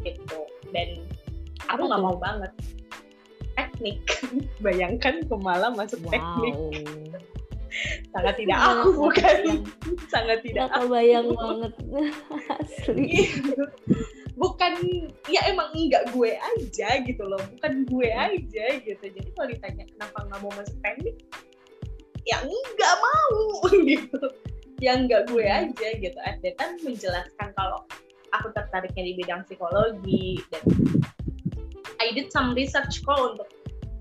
Gitu. 0.00 0.40
Dan 0.72 1.04
aku 1.68 1.82
nggak 1.84 2.02
mau 2.02 2.16
banget. 2.16 2.52
Teknik. 3.54 4.00
Bayangkan 4.64 5.20
aku 5.28 5.36
malah 5.36 5.68
masuk 5.70 6.00
wow. 6.08 6.12
teknik 6.16 6.88
sangat 8.12 8.34
tidak 8.38 8.58
aku 8.58 8.88
bukan. 8.96 9.38
sangat 10.10 10.38
tidak 10.42 10.68
aku. 10.74 10.90
bayang 10.90 11.28
banget. 11.34 11.72
Asli. 12.60 13.06
Iya. 13.28 13.64
bukan 14.40 14.72
ya 15.28 15.44
emang 15.52 15.68
enggak 15.76 16.08
gue 16.16 16.32
aja 16.36 16.88
gitu 17.04 17.22
loh. 17.24 17.40
Bukan 17.56 17.84
gue 17.86 18.08
hmm. 18.08 18.24
aja 18.30 18.66
gitu. 18.80 19.04
Jadi 19.04 19.28
kalau 19.36 19.48
ditanya 19.52 19.84
kenapa 19.96 20.18
nggak 20.26 20.40
mau 20.40 20.52
masuk 20.56 20.78
teknik 20.80 21.16
ya 22.28 22.36
enggak 22.44 22.94
mau 23.00 23.38
gitu. 23.90 24.22
Ya 24.80 24.96
enggak 24.96 25.28
gue 25.28 25.44
hmm. 25.44 25.58
aja 25.70 25.88
gitu. 26.00 26.18
Kan 26.56 26.70
menjelaskan 26.80 27.48
kalau 27.52 27.84
aku 28.30 28.48
tertariknya 28.54 29.02
di 29.10 29.14
bidang 29.18 29.42
psikologi 29.46 30.38
dan 30.54 30.62
I 32.00 32.16
did 32.16 32.32
some 32.32 32.56
research 32.56 33.04
kok 33.04 33.36
untuk 33.36 33.48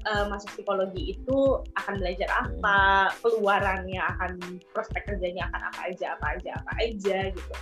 uh, 0.08 0.26
masuk 0.32 0.50
psikologi 0.56 1.18
itu 1.18 1.38
akan 1.76 2.00
belajar 2.00 2.30
apa, 2.32 3.12
keluarannya 3.20 4.00
akan 4.16 4.40
prospek 4.72 5.04
kerjanya 5.10 5.50
akan 5.52 5.62
apa 5.74 5.80
aja, 5.92 6.06
apa 6.16 6.26
aja, 6.38 6.52
apa 6.64 6.72
aja 6.80 7.18
gitu. 7.34 7.54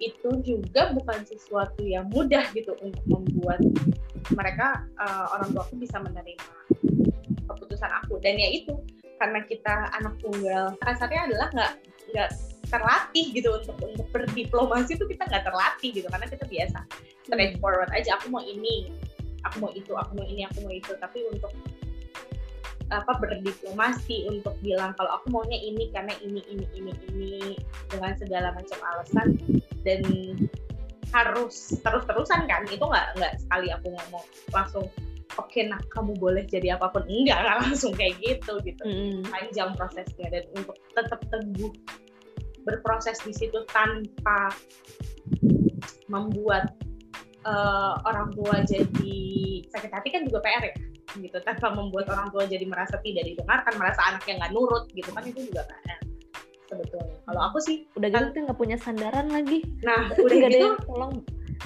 Itu 0.00 0.30
juga 0.44 0.92
bukan 0.92 1.24
sesuatu 1.24 1.84
yang 1.84 2.08
mudah 2.12 2.48
gitu 2.56 2.72
untuk 2.80 3.04
membuat 3.04 3.60
mereka 4.32 4.88
uh, 4.96 5.28
orang 5.36 5.52
tua 5.52 5.62
aku 5.68 5.76
bisa 5.76 6.00
menerima 6.00 6.48
keputusan 7.44 7.90
aku 8.04 8.16
dan 8.24 8.40
ya 8.40 8.48
itu 8.48 8.72
karena 9.20 9.44
kita 9.44 9.92
anak 10.00 10.16
tunggal 10.20 10.72
kasarnya 10.80 11.28
adalah 11.28 11.48
nggak 11.52 11.72
nggak 12.12 12.30
terlatih 12.72 13.26
gitu 13.36 13.48
untuk 13.54 13.76
untuk 13.84 14.06
berdiplomasi 14.10 14.96
itu 14.96 15.04
kita 15.06 15.28
nggak 15.28 15.44
terlatih 15.46 15.90
gitu 15.92 16.08
karena 16.08 16.26
kita 16.26 16.44
biasa 16.48 16.78
straightforward 17.28 17.90
aja 17.92 18.16
aku 18.18 18.32
mau 18.32 18.42
ini 18.42 18.90
aku 19.44 19.56
mau 19.64 19.72
itu 19.72 19.92
aku 19.94 20.12
mau 20.16 20.26
ini 20.26 20.42
aku 20.48 20.58
mau 20.64 20.72
itu. 20.72 20.92
Tapi 20.98 21.24
untuk 21.30 21.52
apa 22.92 23.16
berdiplomasi 23.16 24.28
untuk 24.28 24.54
bilang 24.60 24.92
kalau 25.00 25.16
aku 25.16 25.32
maunya 25.32 25.56
ini 25.56 25.88
karena 25.90 26.12
ini 26.20 26.44
ini 26.52 26.66
ini 26.76 26.92
ini 27.10 27.32
dengan 27.88 28.12
segala 28.20 28.52
macam 28.52 28.78
alasan 28.92 29.40
dan 29.88 30.04
harus 31.16 31.80
terus-terusan 31.80 32.44
kan 32.44 32.66
itu 32.68 32.82
nggak 32.82 33.16
nggak 33.16 33.32
sekali 33.40 33.70
aku 33.72 33.88
ngomong 33.88 34.24
langsung 34.52 34.84
oke 35.38 35.48
okay, 35.48 35.64
nah 35.64 35.80
kamu 35.96 36.12
boleh 36.20 36.44
jadi 36.44 36.76
apa 36.76 36.92
pun. 36.92 37.08
Enggak 37.08 37.40
nggak 37.40 37.58
langsung 37.64 37.92
kayak 37.96 38.20
gitu 38.20 38.60
gitu. 38.62 38.82
Mm. 38.84 39.24
panjang 39.32 39.70
prosesnya 39.78 40.26
dan 40.28 40.44
untuk 40.52 40.76
tetap 40.92 41.20
teguh 41.32 41.72
berproses 42.64 43.20
di 43.24 43.32
situ 43.32 43.60
tanpa 43.72 44.52
membuat 46.08 46.72
uh, 47.44 48.00
orang 48.08 48.32
tua 48.34 48.60
jadi 48.64 49.22
sakit 49.70 49.90
hati 49.92 50.08
kan 50.10 50.22
juga 50.26 50.42
PR 50.44 50.72
ya 50.72 50.74
gitu 51.14 51.38
tanpa 51.46 51.70
membuat 51.70 52.10
orang 52.10 52.28
tua 52.34 52.42
jadi 52.48 52.66
merasa 52.66 52.98
tidak 53.04 53.22
didengarkan 53.28 53.74
merasa 53.78 54.00
anaknya 54.10 54.42
nggak 54.42 54.52
nurut 54.52 54.84
gitu 54.96 55.10
kan 55.14 55.22
itu 55.22 55.46
juga 55.46 55.62
PR 55.68 56.00
sebetulnya. 56.64 57.16
Kalau 57.28 57.40
aku 57.52 57.58
sih 57.62 57.76
udah 57.94 58.08
gitu 58.10 58.30
kan 58.34 58.42
nggak 58.50 58.58
punya 58.58 58.76
sandaran 58.80 59.28
lagi. 59.30 59.62
Nah, 59.84 60.10
udah 60.16 60.36
gitu 60.50 60.68
tolong 60.88 61.22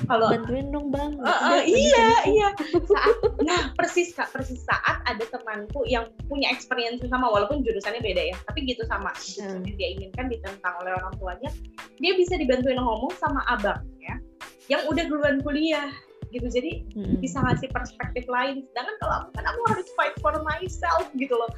kalau 0.06 0.30
bantuin 0.30 0.68
dong 0.70 0.94
bang 0.94 1.16
uh, 1.18 1.58
uh, 1.58 1.60
iya 1.64 2.08
iya 2.28 2.48
saat 2.86 3.16
nah 3.42 3.72
persis 3.74 4.14
kak 4.14 4.30
persis 4.30 4.62
saat 4.62 5.02
ada 5.08 5.24
temanku 5.32 5.82
yang 5.88 6.06
punya 6.28 6.52
experience 6.52 7.02
sama 7.08 7.26
walaupun 7.26 7.64
jurusannya 7.64 7.98
beda 8.04 8.22
ya 8.30 8.36
tapi 8.46 8.68
gitu 8.68 8.84
sama 8.86 9.10
jurusan 9.16 9.64
hmm. 9.64 9.74
dia 9.74 9.88
inginkan 9.98 10.30
ditentang 10.30 10.74
oleh 10.78 10.94
orang 10.94 11.14
tuanya 11.18 11.50
dia 11.98 12.12
bisa 12.14 12.38
dibantuin 12.38 12.78
ngomong 12.78 13.10
sama 13.18 13.42
abangnya 13.48 14.20
yang 14.68 14.84
udah 14.86 15.04
duluan 15.08 15.40
kuliah 15.40 15.90
gitu. 16.28 16.44
Jadi 16.48 16.84
hmm. 16.92 17.24
bisa 17.24 17.40
ngasih 17.40 17.68
perspektif 17.72 18.28
lain. 18.28 18.64
Sedangkan 18.72 18.96
kalau 19.00 19.14
aku 19.24 19.30
kan 19.38 19.44
aku 19.48 19.60
harus 19.72 19.86
fight 19.96 20.16
for 20.20 20.34
myself 20.44 21.08
gitu 21.16 21.32
loh. 21.32 21.50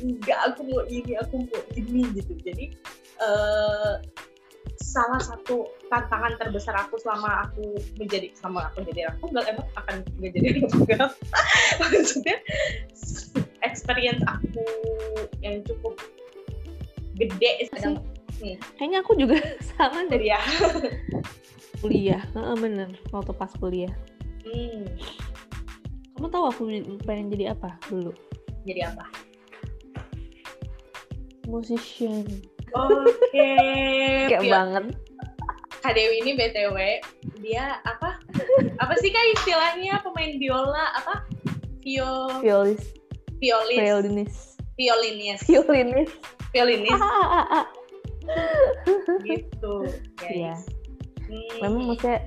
Enggak 0.00 0.40
aku 0.52 0.64
mau 0.68 0.82
ini 0.88 1.16
aku 1.16 1.44
mau 1.44 1.60
ini 1.76 2.02
gitu. 2.16 2.32
Jadi 2.40 2.76
uh, 3.20 4.00
salah 4.80 5.20
satu 5.20 5.68
tantangan 5.92 6.40
terbesar 6.40 6.72
aku 6.76 6.96
selama 7.00 7.46
aku 7.48 7.76
menjadi 8.00 8.32
sama 8.36 8.72
aku 8.72 8.84
jadi 8.90 9.12
aku 9.12 9.28
tunggal 9.28 9.44
emang 9.46 9.68
akan 9.76 9.96
anak 10.24 10.66
tunggal 10.72 11.06
maksudnya 11.80 12.36
experience 13.60 14.24
aku 14.24 14.64
yang 15.44 15.60
cukup 15.68 16.00
gede 17.20 17.68
sedang 17.68 18.00
hmm. 18.40 18.56
kayaknya 18.80 18.98
aku 19.04 19.12
juga 19.20 19.36
sama 19.76 20.08
dari 20.08 20.32
ya 20.32 20.40
kuliah. 21.80 22.22
Uh, 22.36 22.56
bener 22.56 22.92
waktu 23.10 23.32
pas 23.34 23.52
kuliah. 23.56 23.92
Hmm. 24.40 24.88
kamu 26.16 26.28
tahu 26.32 26.44
aku 26.52 26.62
pengen 27.08 27.32
jadi 27.32 27.56
apa 27.56 27.80
dulu? 27.88 28.12
Jadi 28.68 28.80
apa? 28.84 29.04
Musician. 31.48 32.28
Oke. 32.76 33.08
Okay. 33.32 34.28
kayak 34.36 34.44
banget. 34.48 34.84
Kak 35.80 35.96
Dewi 35.96 36.20
ini 36.20 36.36
btw 36.36 36.76
dia 37.40 37.80
apa? 37.88 38.20
Apa 38.84 38.94
sih 39.00 39.08
kak 39.08 39.26
istilahnya? 39.40 40.04
Pemain 40.04 40.36
biola 40.36 40.92
apa? 40.92 41.24
Vio 41.80 42.28
violis. 42.44 42.92
violis. 43.40 43.80
Violinis. 43.80 44.34
Violinis. 44.76 45.40
Violinis. 45.48 46.10
Violinis. 46.52 47.00
Gitu 49.24 49.74
guys. 50.20 50.36
Ya. 50.36 50.79
Hmm. 51.30 51.62
memang 51.62 51.82
maksudnya 51.94 52.18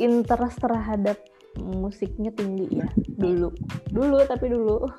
interest 0.00 0.58
terhadap 0.58 1.18
musiknya 1.60 2.34
tinggi 2.34 2.82
ya 2.82 2.88
dulu 3.14 3.54
dulu 3.94 4.18
tapi 4.26 4.50
dulu 4.50 4.90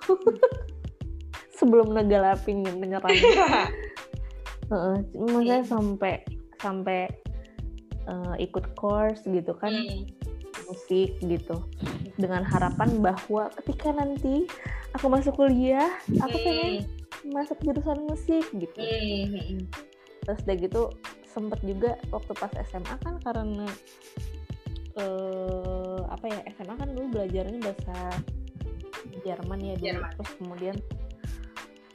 sebelum 1.60 1.92
naga 1.92 2.32
laping 2.32 2.64
menyerang 2.80 3.12
uh, 4.72 4.96
maksudnya 5.16 5.64
hmm. 5.64 5.70
sampai 5.70 6.14
sampai 6.64 7.00
uh, 8.08 8.36
ikut 8.40 8.76
course 8.80 9.24
gitu 9.28 9.52
kan 9.60 9.76
hmm. 9.76 10.08
musik 10.72 11.12
gitu 11.20 11.58
dengan 12.16 12.48
harapan 12.48 13.04
bahwa 13.04 13.52
ketika 13.62 13.92
nanti 13.92 14.48
aku 14.96 15.12
masuk 15.12 15.36
kuliah 15.36 15.92
aku 16.24 16.38
pengen 16.40 16.88
masuk 17.28 17.58
jurusan 17.66 18.00
musik 18.08 18.46
gitu 18.56 18.80
hmm. 18.80 19.68
terus 20.24 20.40
udah 20.48 20.56
gitu 20.56 20.84
sempet 21.36 21.60
juga 21.68 22.00
waktu 22.16 22.32
pas 22.40 22.52
SMA 22.72 22.96
kan 23.04 23.20
karena 23.20 23.68
uh, 24.96 26.00
apa 26.08 26.26
ya 26.32 26.40
SMA 26.56 26.76
kan 26.80 26.90
dulu 26.96 27.20
belajarnya 27.20 27.60
bahasa 27.60 27.98
Jerman 29.28 29.60
ya 29.60 29.76
dulu 29.76 29.86
Jerman. 30.00 30.12
terus 30.16 30.32
kemudian 30.40 30.76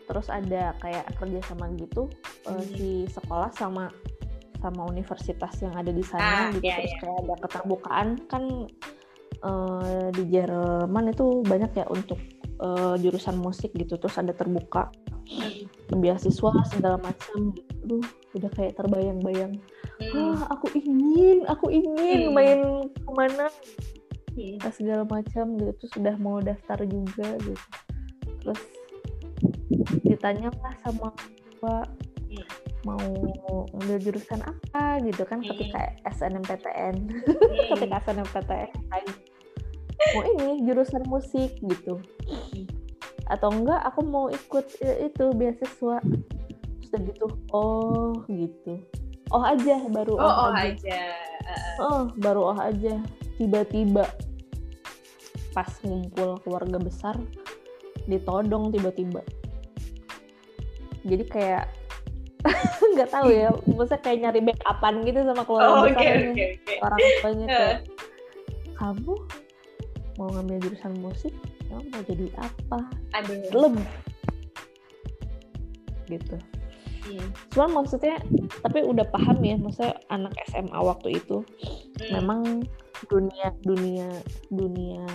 terus 0.04 0.26
ada 0.28 0.74
kayak 0.82 1.06
kerjasama 1.16 1.72
gitu 1.80 2.10
hmm. 2.44 2.52
uh, 2.52 2.64
si 2.76 3.08
sekolah 3.08 3.48
sama 3.56 3.88
sama 4.60 4.84
universitas 4.84 5.56
yang 5.64 5.72
ada 5.72 5.88
di 5.88 6.04
sana 6.04 6.52
ah, 6.52 6.52
gitu 6.52 6.68
iya, 6.68 6.84
terus 6.84 6.92
iya. 6.92 7.00
kayak 7.00 7.18
ada 7.24 7.34
keterbukaan 7.48 8.08
kan 8.28 8.44
uh, 9.40 10.12
di 10.12 10.24
Jerman 10.28 11.16
itu 11.16 11.40
banyak 11.48 11.72
ya 11.80 11.86
untuk 11.88 12.20
uh, 12.60 12.98
jurusan 13.00 13.40
musik 13.40 13.72
gitu 13.72 13.96
terus 13.96 14.20
ada 14.20 14.36
terbuka 14.36 14.92
hmm. 15.30 15.69
Beasiswa 15.98 16.52
segala 16.70 16.96
macam 17.02 17.50
gitu 17.56 17.98
udah 18.38 18.50
kayak 18.54 18.78
terbayang-bayang 18.78 19.58
hmm. 19.98 20.14
ah 20.14 20.54
aku 20.54 20.70
ingin 20.78 21.42
aku 21.50 21.66
ingin 21.72 22.30
hmm. 22.30 22.34
main 22.34 22.60
ke 22.86 23.10
mana 23.10 23.46
hmm. 24.38 24.62
segala 24.70 25.02
macam 25.08 25.58
gitu 25.58 25.72
terus 25.82 25.92
udah 25.98 26.14
mau 26.22 26.38
daftar 26.38 26.78
juga 26.86 27.34
gitu 27.42 27.66
terus 28.40 28.62
ditanya 30.06 30.48
lah 30.62 30.74
sama 30.86 31.10
tua 31.58 31.82
hmm. 32.30 32.46
mau 32.86 33.02
ambil 33.82 33.98
jurusan 33.98 34.40
apa 34.46 35.02
gitu 35.02 35.22
kan 35.26 35.42
hmm. 35.42 35.48
ketika 35.50 35.80
SNMPTN 36.14 36.94
hmm. 37.10 37.66
ketika 37.74 37.96
SNMPTN 38.06 38.68
mau 40.16 40.24
ini 40.24 40.64
jurusan 40.64 41.04
musik 41.10 41.50
gitu 41.60 41.98
hmm. 42.24 42.79
Atau 43.30 43.48
enggak 43.54 43.80
aku 43.86 44.00
mau 44.02 44.26
ikut 44.26 44.66
itu 44.82 45.24
beasiswa. 45.32 46.02
Terus 46.82 46.92
gitu 47.14 47.26
oh 47.54 48.18
gitu. 48.26 48.82
Oh 49.30 49.46
aja 49.46 49.78
baru 49.86 50.18
oh, 50.18 50.26
oh, 50.26 50.34
oh 50.50 50.52
aja, 50.52 50.74
aja. 50.74 51.00
oh 51.78 52.00
baru 52.18 52.50
oh 52.50 52.58
aja. 52.58 52.98
Tiba-tiba 53.38 54.04
pas 55.54 55.70
ngumpul 55.86 56.42
keluarga 56.42 56.82
besar 56.82 57.14
ditodong 58.10 58.74
tiba-tiba. 58.74 59.22
Jadi 61.06 61.24
kayak 61.30 61.64
nggak 62.96 63.10
tahu 63.12 63.28
ya 63.32 63.52
maksudnya 63.68 64.00
kayak 64.00 64.18
nyari 64.24 64.40
backupan 64.40 64.94
gitu 65.04 65.18
sama 65.28 65.42
keluarga 65.44 65.68
oh, 65.68 65.84
besar 65.84 66.00
okay, 66.00 66.12
okay, 66.32 66.48
okay. 66.56 66.76
orang 66.80 67.00
tuanya 67.20 67.46
kayak 67.52 67.78
kamu 68.80 69.14
mau 70.16 70.28
ngambil 70.32 70.56
jurusan 70.64 70.94
musik 71.04 71.34
mau 71.70 72.02
jadi 72.04 72.26
apa? 72.38 72.78
Belum 73.54 73.78
gitu. 76.10 76.36
Hmm. 77.00 77.32
cuman 77.56 77.80
maksudnya 77.80 78.20
tapi 78.60 78.84
udah 78.84 79.08
paham 79.08 79.40
ya 79.40 79.56
maksudnya 79.56 79.96
anak 80.12 80.36
SMA 80.52 80.76
waktu 80.76 81.16
itu 81.16 81.40
hmm. 81.40 82.12
memang 82.12 82.60
dunia 83.08 83.56
dunia 83.64 84.04
dunia 84.52 85.08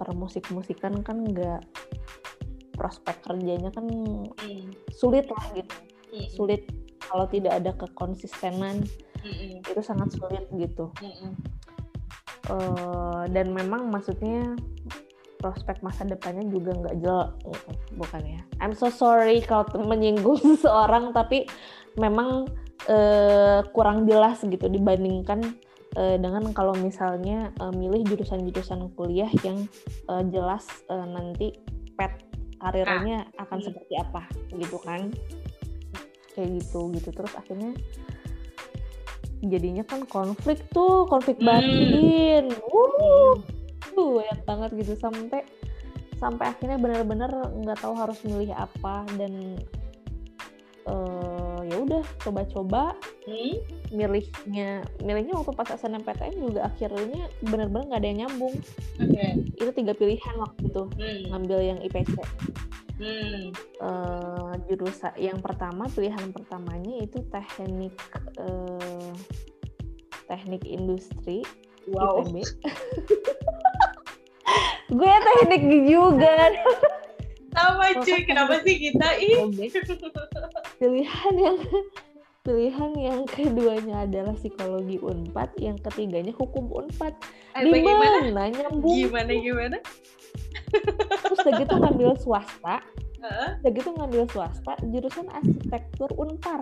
permusik 0.00 0.48
musikan 0.48 1.04
kan 1.04 1.20
nggak 1.20 1.60
prospek 2.72 3.20
kerjanya 3.20 3.68
kan 3.68 3.84
hmm. 3.84 4.72
sulit 4.96 5.28
lah 5.28 5.44
gitu. 5.52 5.76
Hmm. 6.08 6.28
sulit 6.32 6.62
kalau 7.04 7.26
tidak 7.28 7.52
ada 7.62 7.70
kekonsistenan. 7.76 8.84
Itu 9.64 9.80
sangat 9.80 10.12
sulit 10.12 10.44
gitu. 10.56 10.92
Uh, 12.44 13.24
dan 13.32 13.56
memang 13.56 13.88
maksudnya 13.88 14.52
prospek 15.44 15.84
masa 15.84 16.08
depannya 16.08 16.48
juga 16.48 16.72
nggak 16.72 16.96
jelas 17.04 17.36
bukan 18.00 18.22
ya 18.24 18.40
I'm 18.64 18.72
so 18.72 18.88
sorry 18.88 19.44
kalau 19.44 19.68
menyinggung 19.92 20.40
seseorang 20.40 21.12
tapi 21.12 21.44
memang 22.00 22.48
uh, 22.88 23.60
kurang 23.76 24.08
jelas 24.08 24.40
gitu 24.40 24.64
dibandingkan 24.72 25.52
uh, 26.00 26.16
dengan 26.16 26.56
kalau 26.56 26.72
misalnya 26.80 27.52
uh, 27.60 27.68
milih 27.68 28.08
jurusan-jurusan 28.08 28.96
kuliah 28.96 29.28
yang 29.44 29.68
uh, 30.08 30.24
jelas 30.32 30.64
uh, 30.88 31.04
nanti 31.04 31.52
pet 32.00 32.24
karirnya 32.56 33.28
ah. 33.36 33.44
akan 33.44 33.60
hmm. 33.60 33.66
seperti 33.68 33.94
apa 34.00 34.22
gitu 34.56 34.80
kan 34.80 35.12
kayak 36.32 36.48
gitu 36.56 36.88
gitu 36.96 37.12
terus 37.12 37.36
akhirnya 37.36 37.76
jadinya 39.44 39.84
kan 39.84 40.08
konflik 40.08 40.64
tuh 40.72 41.04
konflik 41.04 41.36
hmm. 41.36 41.46
batin 41.46 42.44
uh 43.94 44.10
banyak 44.20 44.40
banget 44.46 44.70
gitu 44.82 44.94
sampai 44.98 45.42
sampai 46.18 46.44
akhirnya 46.54 46.78
benar-benar 46.78 47.30
nggak 47.52 47.78
tahu 47.82 47.94
harus 47.98 48.18
milih 48.22 48.54
apa 48.54 49.04
dan 49.18 49.58
uh, 50.88 51.60
ya 51.64 51.76
udah 51.80 52.02
coba-coba 52.22 52.96
hmm? 53.26 53.56
milihnya 53.92 54.84
milihnya 55.00 55.34
waktu 55.36 55.52
pas 55.56 55.68
SNMPTN 55.74 56.34
juga 56.38 56.68
akhirnya 56.68 57.28
benar-benar 57.44 57.84
nggak 57.92 58.00
ada 58.00 58.08
yang 58.08 58.20
nyambung 58.26 58.54
okay. 59.00 59.32
itu 59.58 59.70
tiga 59.74 59.92
pilihan 59.96 60.34
waktu 60.38 60.60
itu 60.68 60.82
hmm. 60.86 61.20
ngambil 61.32 61.58
yang 61.60 61.78
IPC 61.82 62.14
hmm. 63.00 63.42
uh, 63.80 64.52
jurusan 64.68 65.12
yang 65.18 65.38
pertama 65.40 65.88
pilihan 65.92 66.30
pertamanya 66.30 66.94
itu 67.02 67.20
teknik 67.32 67.94
uh, 68.40 69.12
teknik 70.28 70.62
industri 70.64 71.44
wow. 71.92 72.20
ITB 72.22 72.44
gue 74.94 75.14
teknik 75.26 75.62
juga. 75.90 76.34
Sama 77.54 77.86
cuy. 78.02 78.20
Kenapa 78.26 78.54
sih 78.62 78.74
kita? 78.78 79.08
Ih. 79.18 79.46
Pilihan 80.78 81.34
yang 81.38 81.58
pilihan 82.44 82.92
yang 82.98 83.20
keduanya 83.24 84.04
adalah 84.04 84.36
psikologi 84.36 85.00
unpad 85.00 85.50
yang 85.58 85.78
ketiganya 85.80 86.34
hukum 86.34 86.70
unpad. 86.70 87.14
Di 87.56 87.80
mana 87.82 88.50
nyambung? 88.50 88.94
Gimana 88.94 89.32
gimana? 89.32 89.78
Terus 91.24 91.38
udah 91.40 91.54
gitu 91.62 91.74
ngambil 91.78 92.10
swasta. 92.20 92.82
Uh? 93.24 93.56
udah 93.64 93.72
gitu 93.72 93.88
ngambil 93.96 94.28
swasta 94.28 94.76
jurusan 94.92 95.24
arsitektur 95.32 96.12
unpar. 96.20 96.60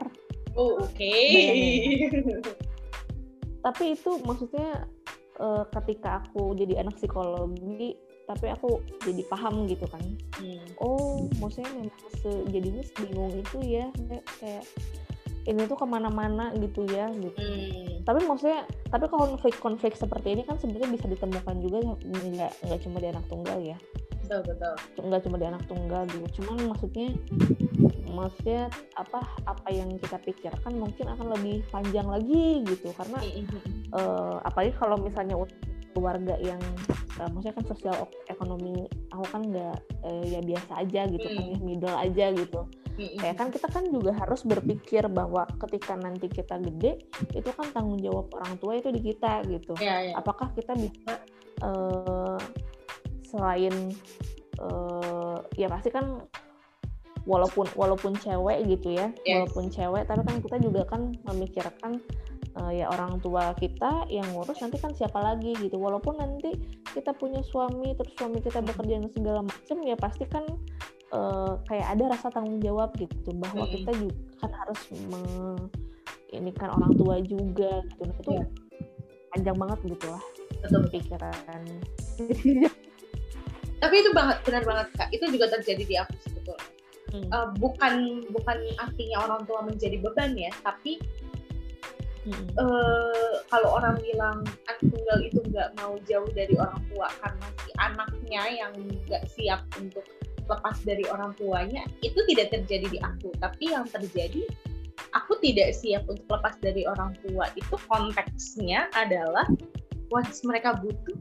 Oh 0.54 0.78
oke. 0.78 0.94
Okay. 0.94 2.06
tapi 3.62 3.94
itu 3.94 4.18
maksudnya 4.26 4.90
uh, 5.38 5.64
ketika 5.70 6.22
aku 6.22 6.54
jadi 6.58 6.82
anak 6.82 6.98
psikologi 6.98 7.94
tapi 8.32 8.46
aku 8.50 8.80
jadi 9.04 9.22
paham 9.28 9.68
gitu 9.68 9.84
kan. 9.88 10.02
Hmm. 10.40 10.64
oh 10.80 11.28
maksudnya 11.38 11.70
memang 11.76 11.92
se 12.18 12.30
jadinya 12.48 12.82
sebingung 12.82 13.32
itu 13.36 13.58
ya. 13.62 13.86
Kayak, 14.08 14.24
kayak 14.40 14.64
ini 15.42 15.66
tuh 15.66 15.74
ke 15.74 15.86
mana-mana 15.86 16.54
gitu 16.54 16.86
ya 16.86 17.10
gitu. 17.18 17.34
Hmm. 17.34 18.06
tapi 18.06 18.22
maksudnya 18.26 18.62
tapi 18.90 19.10
konflik-konflik 19.10 19.94
seperti 19.98 20.38
ini 20.38 20.42
kan 20.46 20.58
sebenarnya 20.58 20.90
bisa 20.94 21.06
ditemukan 21.10 21.56
juga 21.62 21.78
nggak 22.02 22.52
nggak 22.66 22.80
cuma 22.82 22.96
di 22.98 23.08
anak 23.10 23.24
tunggal 23.26 23.58
ya. 23.58 23.78
Betul 24.22 24.40
betul. 24.54 24.74
Nggak 25.02 25.22
cuma 25.26 25.36
di 25.36 25.46
anak 25.46 25.62
tunggal 25.66 26.02
gitu. 26.08 26.26
Cuman 26.40 26.56
maksudnya 26.72 27.08
maksudnya 28.12 28.62
apa 28.94 29.20
apa 29.44 29.68
yang 29.72 29.92
kita 29.98 30.16
pikirkan 30.22 30.72
mungkin 30.78 31.06
akan 31.10 31.26
lebih 31.36 31.66
panjang 31.68 32.06
lagi 32.06 32.62
gitu. 32.64 32.94
Karena 32.94 33.18
uh, 33.92 34.38
apalagi 34.46 34.72
kalau 34.78 34.96
misalnya 35.02 35.36
keluarga 35.92 36.34
yang 36.40 36.60
uh, 37.20 37.28
maksudnya 37.30 37.54
kan 37.56 37.66
sosial 37.68 37.94
ekonomi 38.28 38.88
aku 39.12 39.24
kan 39.28 39.42
nggak 39.44 39.76
uh, 40.04 40.24
ya 40.24 40.40
biasa 40.40 40.72
aja 40.82 41.02
gitu 41.08 41.26
mm. 41.28 41.34
kan 41.36 41.44
ya 41.46 41.58
middle 41.60 41.96
aja 41.96 42.26
gitu 42.32 42.60
mm. 42.98 43.16
kayak 43.20 43.36
kan 43.38 43.48
kita 43.52 43.68
kan 43.68 43.84
juga 43.92 44.12
harus 44.16 44.40
berpikir 44.42 45.06
bahwa 45.12 45.44
ketika 45.68 45.94
nanti 45.96 46.26
kita 46.26 46.58
gede 46.60 47.04
itu 47.36 47.50
kan 47.52 47.68
tanggung 47.70 48.00
jawab 48.00 48.32
orang 48.34 48.56
tua 48.58 48.80
itu 48.80 48.88
di 48.90 49.00
kita 49.12 49.44
gitu 49.46 49.76
yeah, 49.78 50.12
yeah. 50.12 50.14
apakah 50.16 50.50
kita 50.56 50.72
bisa 50.74 51.12
uh, 51.62 52.40
selain 53.28 53.92
uh, 54.60 55.40
ya 55.56 55.68
pasti 55.68 55.88
kan 55.88 56.20
walaupun 57.22 57.70
walaupun 57.78 58.18
cewek 58.18 58.66
gitu 58.66 58.98
ya 58.98 59.14
yes. 59.22 59.46
walaupun 59.46 59.70
cewek 59.70 60.04
tapi 60.10 60.22
kan 60.26 60.36
kita 60.42 60.56
juga 60.58 60.82
kan 60.90 61.14
memikirkan 61.30 62.02
uh, 62.58 62.72
ya 62.72 62.88
orang 62.90 63.20
tua 63.22 63.56
kita 63.56 64.08
yang 64.12 64.26
ngurus 64.32 64.60
nanti 64.60 64.76
kan 64.80 64.92
siapa 64.92 65.18
lagi 65.20 65.56
gitu. 65.58 65.76
Walaupun 65.78 66.20
nanti 66.20 66.56
kita 66.92 67.16
punya 67.16 67.40
suami 67.46 67.96
terus 67.96 68.12
suami 68.16 68.42
kita 68.42 68.60
bekerja 68.60 69.00
dan 69.00 69.10
segala 69.12 69.40
macam 69.44 69.76
ya 69.84 69.96
pasti 69.96 70.24
kan 70.28 70.44
uh, 71.14 71.56
kayak 71.68 71.86
ada 71.98 72.04
rasa 72.12 72.28
tanggung 72.32 72.60
jawab 72.60 72.92
gitu. 72.96 73.30
Bahwa 73.36 73.64
hmm. 73.64 73.72
kita 73.72 73.90
juga 73.96 74.16
kan 74.44 74.50
harus 74.52 74.80
me 75.08 75.22
ini 76.32 76.50
kan 76.56 76.72
orang 76.72 76.92
tua 76.96 77.20
juga 77.20 77.84
gitu. 77.84 78.02
Nah, 78.08 78.16
itu 78.16 78.32
yeah. 78.32 78.48
panjang 79.36 79.56
banget 79.56 79.78
gitu 79.84 80.06
lah 80.08 80.22
betul. 80.62 80.82
pikiran. 80.88 81.62
Tapi 83.82 83.94
itu 83.98 84.10
banget 84.14 84.38
benar 84.46 84.62
banget 84.62 84.86
kak. 84.94 85.08
Itu 85.10 85.26
juga 85.28 85.50
terjadi 85.50 85.82
di 85.82 85.94
aku 85.98 86.14
sebetulnya. 86.22 86.70
Hmm. 87.12 87.28
uh, 87.28 87.48
bukan 87.60 88.24
bukan 88.32 88.56
artinya 88.80 89.28
orang 89.28 89.44
tua 89.44 89.60
menjadi 89.68 90.00
beban 90.00 90.32
ya 90.32 90.48
tapi 90.64 90.96
Hmm. 92.22 92.46
Uh, 92.54 93.42
kalau 93.50 93.82
orang 93.82 93.98
bilang 93.98 94.46
anak 94.70 94.78
tunggal 94.78 95.18
itu 95.18 95.42
nggak 95.50 95.74
mau 95.82 95.98
jauh 96.06 96.30
dari 96.30 96.54
orang 96.54 96.78
tua 96.94 97.10
karena 97.18 97.46
si 97.66 97.70
anaknya 97.82 98.42
yang 98.62 98.72
nggak 99.10 99.26
siap 99.26 99.66
untuk 99.74 100.06
lepas 100.46 100.78
dari 100.86 101.02
orang 101.10 101.34
tuanya 101.34 101.82
itu 102.06 102.18
tidak 102.30 102.54
terjadi 102.54 102.86
di 102.86 102.98
aku. 103.02 103.34
Tapi 103.42 103.74
yang 103.74 103.90
terjadi 103.90 104.46
aku 105.18 105.34
tidak 105.42 105.74
siap 105.74 106.06
untuk 106.06 106.26
lepas 106.30 106.54
dari 106.62 106.86
orang 106.86 107.10
tua. 107.26 107.50
Itu 107.58 107.74
konteksnya 107.90 108.86
adalah 108.94 109.50
once 110.14 110.46
mereka 110.46 110.78
butuh 110.78 111.18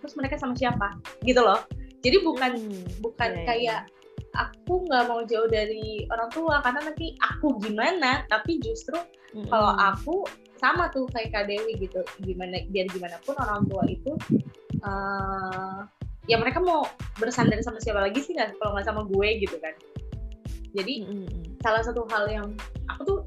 terus 0.00 0.16
mereka 0.16 0.40
sama 0.40 0.56
siapa? 0.56 0.96
Gitu 1.20 1.40
loh. 1.44 1.60
Jadi 2.00 2.16
bukan 2.24 2.56
hmm, 2.56 3.04
bukan 3.04 3.28
yeah, 3.28 3.44
iya. 3.44 3.48
kayak 3.48 3.80
aku 4.32 4.88
nggak 4.88 5.04
mau 5.04 5.20
jauh 5.26 5.48
dari 5.50 6.06
orang 6.08 6.30
tua 6.32 6.62
karena 6.62 6.80
nanti 6.88 7.12
aku 7.18 7.58
gimana 7.60 8.24
tapi 8.30 8.62
justru 8.62 8.96
mm-hmm. 9.32 9.48
kalau 9.48 9.72
aku 9.78 10.26
sama 10.60 10.92
tuh 10.92 11.08
kayak 11.10 11.32
Kak 11.32 11.44
Dewi 11.48 11.76
gitu. 11.80 12.04
Gimana 12.20 12.60
biar 12.68 12.86
gimana 12.92 13.16
pun 13.24 13.34
orang 13.40 13.64
tua 13.68 13.84
itu 13.88 14.12
uh, 14.84 15.88
ya 16.28 16.36
mereka 16.36 16.60
mau 16.60 16.84
bersandar 17.16 17.58
sama 17.64 17.80
siapa 17.80 18.04
lagi 18.04 18.20
sih 18.20 18.36
kan 18.36 18.52
kalau 18.60 18.76
nggak 18.76 18.86
sama 18.86 19.02
gue 19.08 19.28
gitu 19.40 19.56
kan. 19.58 19.74
Jadi 20.76 20.94
mm-hmm. 21.08 21.58
salah 21.64 21.82
satu 21.82 22.04
hal 22.12 22.28
yang 22.30 22.46
aku 22.92 23.02
tuh 23.04 23.20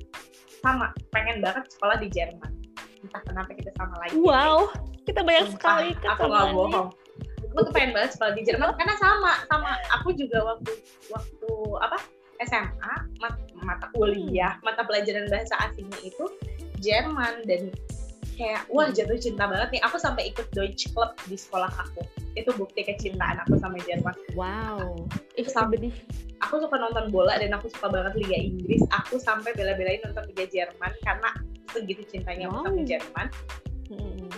sama 0.64 0.95
pengen 1.12 1.43
banget 1.43 1.68
sekolah 1.74 1.97
di 1.99 2.08
Jerman. 2.08 2.51
Entah 3.04 3.22
kenapa 3.28 3.51
kita 3.51 3.72
sama 3.76 3.95
lagi. 3.99 4.16
Wow 4.16 4.72
kita 5.04 5.22
banyak 5.22 5.47
sekali 5.51 5.89
aku 6.08 6.24
nggak 6.28 6.47
bohong. 6.56 6.89
Aku 7.54 7.70
tuh 7.70 7.74
pengen 7.76 7.93
banget 7.93 8.18
sekolah 8.18 8.34
di 8.34 8.41
Jerman 8.47 8.74
karena 8.80 8.95
sama 8.97 9.32
sama. 9.51 9.78
Aku 10.01 10.16
juga 10.16 10.41
waktu 10.41 10.72
waktu 11.12 11.51
apa 11.84 11.97
SMA 12.41 12.93
mat, 13.21 13.36
mata 13.61 13.88
kuliah 13.93 14.57
mata 14.65 14.81
pelajaran 14.84 15.29
bahasa 15.29 15.53
asingnya 15.69 15.99
itu 16.01 16.25
Jerman. 16.84 17.47
Dan 17.47 17.71
kayak 18.36 18.65
wah 18.67 18.89
jatuh 18.89 19.15
cinta 19.17 19.45
banget 19.47 19.79
nih. 19.79 19.81
Aku 19.86 19.97
sampai 20.01 20.34
ikut 20.34 20.49
Deutsche 20.51 20.91
Club 20.91 21.13
di 21.29 21.38
sekolah 21.38 21.69
aku. 21.69 22.03
Itu 22.34 22.51
bukti 22.57 22.84
kecintaan 22.84 23.45
aku 23.47 23.55
sama 23.61 23.77
Jerman. 23.86 24.15
Wow. 24.34 25.07
Itu 25.38 25.47
sampai 25.53 25.93
aku 26.43 26.59
suka 26.59 26.75
nonton 26.75 27.13
bola 27.13 27.39
dan 27.39 27.53
aku 27.55 27.69
suka 27.71 27.93
banget 27.93 28.13
Liga 28.19 28.38
Inggris. 28.38 28.84
Aku 29.03 29.21
sampai 29.21 29.53
bela-belain 29.55 30.01
nonton 30.03 30.27
Liga 30.34 30.45
Jerman 30.49 30.91
karena 31.05 31.29
segitu 31.71 32.03
cintanya 32.09 32.49
wow. 32.51 32.61
aku 32.61 32.73
sama 32.73 32.81
Jerman. 32.86 33.27
Hmm. 33.91 34.31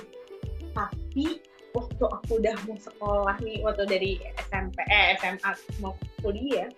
tapi 0.75 1.39
waktu 1.75 2.05
aku 2.07 2.31
udah 2.39 2.55
mau 2.67 2.79
sekolah 2.79 3.35
nih 3.43 3.59
waktu 3.63 3.83
dari 3.87 4.11
SMP 4.47 4.79
eh 4.87 5.19
SMA 5.19 5.51
mau 5.83 5.95
kuliah 6.23 6.71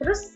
terus 0.00 0.34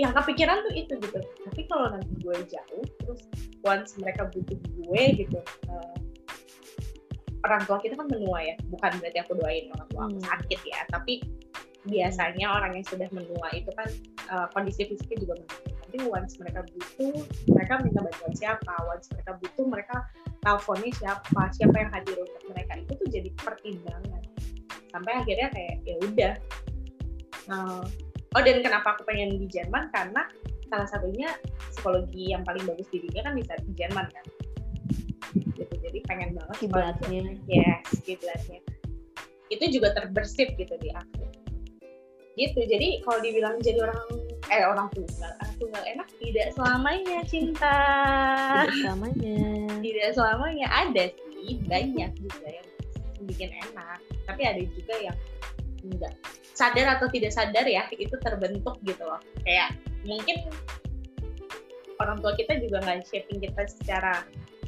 yang 0.00 0.16
kepikiran 0.16 0.64
tuh 0.64 0.72
itu 0.72 0.94
gitu. 1.04 1.20
Tapi 1.20 1.62
kalau 1.68 1.92
nanti 1.92 2.12
gue 2.22 2.36
jauh 2.48 2.84
terus 3.04 3.20
once 3.60 3.98
mereka 4.00 4.30
butuh 4.32 4.56
gue 4.56 5.02
gitu 5.20 5.38
uh, 5.68 5.96
orang 7.44 7.62
tua 7.68 7.76
kita 7.82 7.98
kan 7.98 8.08
menua 8.08 8.40
ya. 8.40 8.54
Bukan 8.72 8.90
berarti 9.02 9.18
aku 9.20 9.36
doain 9.36 9.68
orang 9.76 9.88
tua 9.92 10.02
aku 10.08 10.16
hmm. 10.16 10.26
sakit 10.26 10.60
ya. 10.64 10.80
Tapi 10.88 11.14
biasanya 11.82 12.46
orang 12.54 12.78
yang 12.78 12.86
sudah 12.86 13.08
menua 13.10 13.48
itu 13.52 13.68
kan 13.74 13.88
uh, 14.32 14.46
kondisi 14.54 14.88
fisiknya 14.88 15.28
juga 15.28 15.34
menurun. 15.42 15.72
Nanti 15.82 15.96
once 16.08 16.34
mereka 16.40 16.60
butuh 16.72 17.16
mereka 17.52 17.72
minta 17.84 18.00
bantuan 18.00 18.32
siapa? 18.32 18.74
Once 18.88 19.06
mereka 19.12 19.30
butuh 19.44 19.66
mereka 19.68 19.96
teleponnya 20.40 20.90
siapa? 20.96 21.42
Siapa 21.52 21.76
yang 21.76 21.90
hadir 21.92 22.16
untuk 22.16 22.42
mereka? 22.48 22.72
Itu 22.80 22.92
tuh 22.96 23.08
jadi 23.12 23.28
pertimbangan. 23.36 24.22
Sampai 24.88 25.12
akhirnya 25.20 25.48
kayak 25.52 25.76
ya 25.84 25.96
udah 26.00 26.34
uh, 27.52 27.84
oh 28.34 28.42
dan 28.42 28.60
kenapa 28.64 28.96
aku 28.96 29.02
pengen 29.08 29.36
di 29.38 29.46
Jerman? 29.48 29.88
Karena 29.92 30.26
salah 30.72 30.88
satunya 30.88 31.28
psikologi 31.68 32.32
yang 32.32 32.42
paling 32.48 32.64
bagus 32.64 32.88
di 32.88 33.04
dunia 33.04 33.22
kan 33.24 33.34
bisa 33.36 33.52
di 33.62 33.72
Jerman 33.76 34.06
kan? 34.08 34.24
Gitu 35.36 35.74
jadi 35.80 35.98
pengen 36.08 36.36
banget 36.36 36.56
kiblatnya. 36.64 37.22
yes 37.48 37.88
kiblatnya. 38.04 38.60
Itu 39.52 39.64
juga 39.68 39.92
terbersih 39.92 40.56
gitu 40.56 40.74
di 40.80 40.88
aku. 40.92 41.24
Gitu 42.36 42.60
jadi 42.64 43.04
kalau 43.04 43.20
dibilang 43.20 43.60
jadi 43.60 43.84
orang 43.84 44.00
eh 44.48 44.64
orang 44.64 44.88
tunggal 44.92 45.32
anak 45.40 45.54
tunggal 45.60 45.82
enak 45.84 46.08
tidak 46.20 46.46
selamanya 46.56 47.18
cinta. 47.28 47.78
Tidak 48.64 48.76
selamanya. 48.80 49.36
Tidak 49.80 50.08
selamanya. 50.16 50.66
Ada 50.72 51.04
sih 51.42 51.58
banyak 51.66 52.10
juga 52.22 52.48
yang 52.48 52.68
bikin 53.22 53.50
enak 53.54 53.98
tapi 54.26 54.42
ada 54.46 54.62
juga 54.62 54.94
yang 54.98 55.16
enggak 55.82 56.14
sadar 56.52 57.00
atau 57.00 57.08
tidak 57.08 57.32
sadar 57.32 57.64
ya 57.64 57.88
itu 57.96 58.14
terbentuk 58.20 58.76
gitu 58.84 59.02
loh. 59.02 59.18
Kayak 59.42 59.74
mungkin 60.04 60.46
orang 61.98 62.20
tua 62.20 62.32
kita 62.36 62.60
juga 62.60 62.82
nggak 62.84 63.08
shaping 63.08 63.40
kita 63.40 63.66
secara 63.66 64.22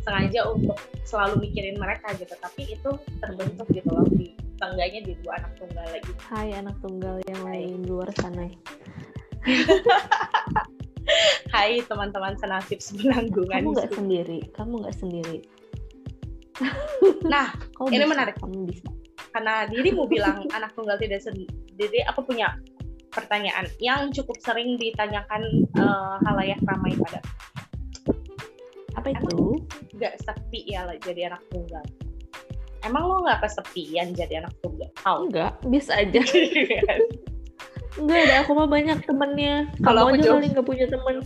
sengaja 0.05 0.45
untuk 0.53 0.77
selalu 1.09 1.49
mikirin 1.49 1.81
mereka 1.81 2.13
gitu 2.21 2.37
tapi 2.37 2.77
itu 2.77 2.91
terbentuk 3.25 3.65
gitu 3.73 3.89
loh 3.89 4.05
di 4.13 4.37
tangganya 4.61 5.01
di 5.01 5.13
dua 5.25 5.41
anak 5.41 5.53
tunggal 5.61 5.87
lagi. 5.89 6.13
Hai 6.29 6.49
anak 6.53 6.77
tunggal 6.85 7.17
yang 7.29 7.41
lain 7.45 7.85
di 7.85 7.89
luar 7.89 8.11
sana. 8.21 8.49
Hai 11.53 11.85
teman-teman 11.85 12.33
senasib 12.41 12.81
sebelanggungan 12.81 13.61
kamu 13.61 13.77
nggak 13.77 13.93
sendiri? 13.93 14.41
Kamu 14.57 14.81
nggak 14.83 14.97
sendiri? 14.97 15.39
Nah 17.29 17.53
Kau 17.77 17.93
ini 17.93 18.03
bisa, 18.03 18.09
menarik. 18.09 18.35
Kamu 18.41 18.65
bisa 18.65 18.89
karena 19.35 19.67
dirimu 19.67 20.07
bilang 20.07 20.47
anak 20.55 20.71
tunggal 20.79 20.95
tidak 20.97 21.21
sendiri. 21.21 22.07
Aku 22.15 22.23
punya 22.23 22.55
pertanyaan 23.11 23.67
yang 23.83 24.15
cukup 24.15 24.39
sering 24.39 24.79
ditanyakan 24.79 25.43
uh, 25.75 26.23
halayak 26.23 26.59
ramai 26.63 26.95
pada. 26.95 27.21
Apa 28.95 29.11
itu? 29.11 29.59
nggak 29.95 30.15
sepi 30.27 30.67
ya 30.71 30.87
lah 30.87 30.99
jadi 31.03 31.35
anak 31.35 31.43
tunggal. 31.51 31.85
Emang 32.87 33.07
lo 33.11 33.23
nggak 33.27 33.43
kesepian 33.43 34.15
jadi 34.15 34.45
anak 34.45 34.55
tunggal? 34.63 34.91
Enggak 35.03 35.53
bisa 35.67 35.99
aja 35.99 36.21
Enggak 37.95 38.19
ada, 38.27 38.35
aku 38.43 38.51
mah 38.59 38.67
banyak 38.67 38.99
temennya. 39.07 39.71
Kalau 39.79 40.11
aku 40.11 40.19
aja 40.19 40.35
kali 40.35 40.47
nggak 40.51 40.67
punya 40.67 40.87
temen. 40.91 41.23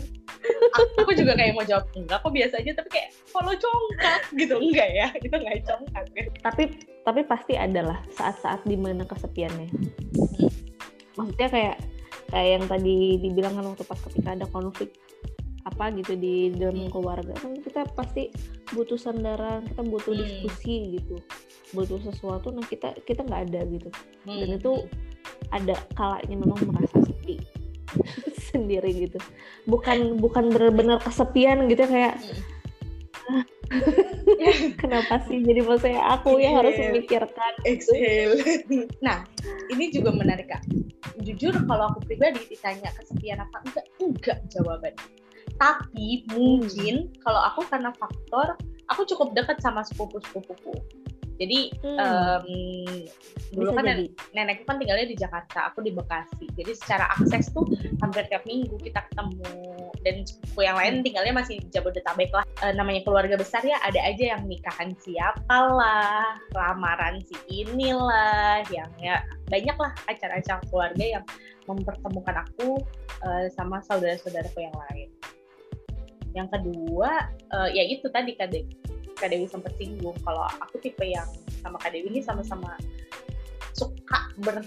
aku 1.00 1.10
juga 1.16 1.32
kayak 1.34 1.52
mau 1.56 1.64
jawab 1.64 1.88
enggak, 1.96 2.18
kok 2.20 2.32
biasa 2.32 2.54
aja. 2.60 2.70
Tapi 2.76 2.88
kayak 2.92 3.08
kalau 3.32 3.52
congkak 3.56 4.20
gitu 4.36 4.54
enggak 4.60 4.88
ya, 4.92 5.06
itu 5.16 5.36
nggak 5.36 5.56
congkak. 5.64 6.04
Ya. 6.12 6.24
Tapi 6.44 6.62
tapi 7.08 7.20
pasti 7.24 7.54
ada 7.56 7.80
lah 7.80 7.98
saat-saat 8.12 8.68
di 8.68 8.76
mana 8.76 9.08
kesepiannya. 9.08 9.68
Maksudnya 11.16 11.48
kayak 11.48 11.76
kayak 12.28 12.48
yang 12.60 12.64
tadi 12.68 13.16
dibilang 13.16 13.56
kan 13.56 13.64
waktu 13.72 13.84
pas 13.88 14.00
ketika 14.04 14.36
ada 14.36 14.46
konflik 14.52 14.92
apa 15.68 15.92
gitu 16.00 16.16
di 16.16 16.48
dalam 16.56 16.88
keluarga 16.88 17.36
kan 17.36 17.60
kita 17.60 17.84
pasti 17.92 18.32
butuh 18.72 18.96
sandaran 18.96 19.68
kita 19.68 19.84
butuh 19.84 20.16
hmm. 20.16 20.20
diskusi 20.24 20.96
gitu 20.96 21.20
butuh 21.76 22.00
sesuatu 22.08 22.48
nah 22.56 22.64
kita 22.64 22.96
kita 23.04 23.20
nggak 23.20 23.52
ada 23.52 23.60
gitu 23.68 23.88
hmm. 24.24 24.38
dan 24.40 24.48
itu 24.56 24.72
ada 25.54 25.74
kalanya 25.96 26.36
memang 26.36 26.60
merasa 26.72 26.98
sepi 27.04 27.40
sendiri 28.52 29.08
gitu 29.08 29.18
bukan 29.68 30.20
bukan 30.20 30.52
benar-benar 30.52 31.00
kesepian 31.04 31.68
gitu 31.68 31.84
ya, 31.84 31.88
kayak. 31.88 32.16
Kenapa 34.80 35.20
sih 35.28 35.44
jadi 35.44 35.60
maksudnya 35.60 36.00
aku 36.16 36.40
yang 36.40 36.60
harus 36.60 36.74
memikirkan 36.76 37.52
exhale. 37.68 38.40
nah, 39.04 39.24
ini 39.68 39.92
juga 39.92 40.12
menarik 40.12 40.48
kak. 40.48 40.64
Jujur 41.20 41.52
kalau 41.68 41.92
aku 41.92 42.08
pribadi 42.08 42.40
ditanya 42.48 42.88
kesepian 42.96 43.44
apa 43.44 43.60
enggak 43.68 43.86
enggak 44.00 44.38
jawaban. 44.48 44.94
Tapi 45.58 46.24
mungkin 46.32 47.10
hmm. 47.10 47.20
kalau 47.20 47.40
aku 47.44 47.66
karena 47.68 47.90
faktor 47.98 48.56
aku 48.88 49.02
cukup 49.04 49.36
dekat 49.36 49.60
sama 49.60 49.84
sepupu-sepupuku. 49.84 50.72
Jadi 51.38 51.70
hmm. 51.86 51.98
um, 52.02 52.46
dulu 53.54 53.70
kan 53.78 53.86
jadi. 53.86 54.04
nenekku 54.34 54.66
kan 54.66 54.76
tinggalnya 54.82 55.06
di 55.06 55.16
Jakarta, 55.16 55.70
aku 55.70 55.86
di 55.86 55.94
Bekasi. 55.94 56.50
Jadi 56.58 56.72
secara 56.74 57.06
akses 57.14 57.54
tuh 57.54 57.64
hampir 58.02 58.26
tiap 58.26 58.42
minggu 58.42 58.74
kita 58.82 59.06
ketemu 59.06 59.54
dan 60.02 60.26
sepupu 60.26 60.66
yang 60.66 60.76
lain 60.78 61.06
tinggalnya 61.06 61.34
masih 61.38 61.62
di 61.62 61.70
Jabodetabek 61.70 62.34
lah. 62.34 62.44
E, 62.62 62.74
namanya 62.74 63.06
keluarga 63.06 63.38
besar 63.38 63.62
ya 63.62 63.78
ada 63.86 64.02
aja 64.02 64.34
yang 64.34 64.50
nikahan 64.50 64.90
siapa 64.98 65.58
lah, 65.70 66.42
lamaran 66.54 67.22
si 67.22 67.38
inilah, 67.46 68.66
yang 68.74 68.90
ya 68.98 69.22
banyak 69.46 69.76
lah 69.78 69.94
acara-acara 70.10 70.60
keluarga 70.68 71.04
yang 71.18 71.24
mempertemukan 71.68 72.48
aku 72.48 72.80
uh, 73.28 73.46
sama 73.52 73.84
saudara-saudaraku 73.84 74.64
yang 74.64 74.76
lain. 74.88 75.08
Yang 76.32 76.48
kedua, 76.56 77.28
uh, 77.52 77.68
ya 77.68 77.84
itu 77.84 78.08
tadi 78.08 78.32
Kak 78.36 78.48
Dewi, 78.52 78.72
Kak 79.18 79.34
Dewi 79.34 79.50
sempat 79.50 79.74
singgung 79.76 80.14
kalau 80.22 80.46
aku 80.62 80.78
tipe 80.78 81.02
yang 81.02 81.26
sama 81.60 81.76
Kak 81.82 81.90
Dewi 81.90 82.08
ini 82.14 82.20
sama-sama 82.22 82.78
suka 83.78 84.18
ber, 84.42 84.58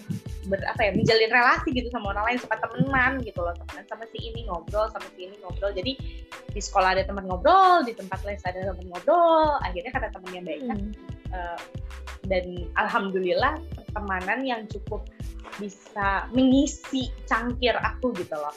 ber 0.47 0.60
apa 0.64 0.88
ya 0.88 0.91
menjalin 0.95 1.32
relasi 1.32 1.76
gitu 1.76 1.91
sama 1.91 2.16
orang 2.16 2.32
lain 2.32 2.39
suka 2.39 2.56
temenan 2.64 3.20
gitu 3.28 3.43
loh 3.43 3.52
temenan 3.52 3.84
sama 3.91 4.08
si 4.08 4.18
ini 4.24 4.47
ngobrol 4.47 4.88
sama 4.91 5.08
si 5.16 5.28
ini 5.28 5.36
ngobrol. 5.43 5.72
Jadi 5.76 5.99
di 6.52 6.62
sekolah 6.62 6.95
ada 6.95 7.04
teman 7.04 7.28
ngobrol 7.28 7.84
di 7.84 7.91
tempat 7.91 8.24
les 8.24 8.39
ada 8.47 8.72
teman 8.72 8.88
ngobrol 8.88 9.60
akhirnya 9.64 9.91
kata 9.91 10.08
temennya 10.16 10.41
banyak 10.47 10.80
hmm. 10.80 10.91
uh, 11.36 11.60
dan 12.28 12.45
alhamdulillah 12.80 13.60
pertemanan 13.76 14.39
yang 14.47 14.62
cukup 14.72 15.04
bisa 15.60 16.32
mengisi 16.32 17.12
cangkir 17.28 17.76
aku 17.84 18.16
gitu 18.16 18.36
loh. 18.39 18.56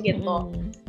Gitu. 0.00 0.24
Hmm 0.24 0.81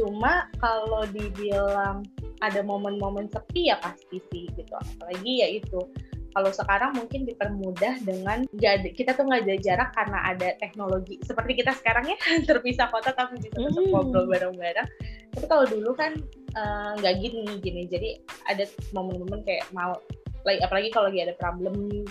cuma 0.00 0.48
kalau 0.56 1.04
dibilang 1.12 2.00
ada 2.40 2.64
momen-momen 2.64 3.28
sepi 3.28 3.68
ya 3.68 3.76
pasti 3.84 4.16
sih 4.32 4.48
gitu. 4.56 4.72
Apalagi 4.72 5.44
ya 5.44 5.48
itu 5.60 5.84
kalau 6.30 6.50
sekarang 6.54 6.94
mungkin 6.94 7.26
dipermudah 7.26 8.06
dengan 8.06 8.46
kita 8.94 9.18
tuh 9.18 9.26
nggak 9.26 9.44
ada 9.44 9.56
jarak 9.60 9.90
karena 9.92 10.18
ada 10.30 10.48
teknologi. 10.62 11.18
Seperti 11.26 11.58
kita 11.60 11.74
sekarang 11.76 12.08
ya 12.08 12.16
terpisah 12.48 12.88
kota 12.88 13.12
tapi 13.12 13.36
bisa 13.42 13.58
tetap 13.58 13.82
mm. 13.82 13.90
ngobrol 13.90 14.24
bareng-bareng. 14.30 14.88
Tapi 15.36 15.46
kalau 15.46 15.64
dulu 15.66 15.90
kan 15.92 16.16
eh, 16.56 16.90
nggak 17.02 17.14
uh, 17.14 17.18
gini 17.18 17.42
gini. 17.60 17.82
Jadi 17.90 18.10
ada 18.48 18.64
momen-momen 18.94 19.42
kayak 19.44 19.66
mau 19.74 19.98
like, 20.46 20.62
apalagi 20.62 20.88
kalau 20.94 21.10
lagi 21.10 21.26
ada 21.28 21.34
problem. 21.36 22.06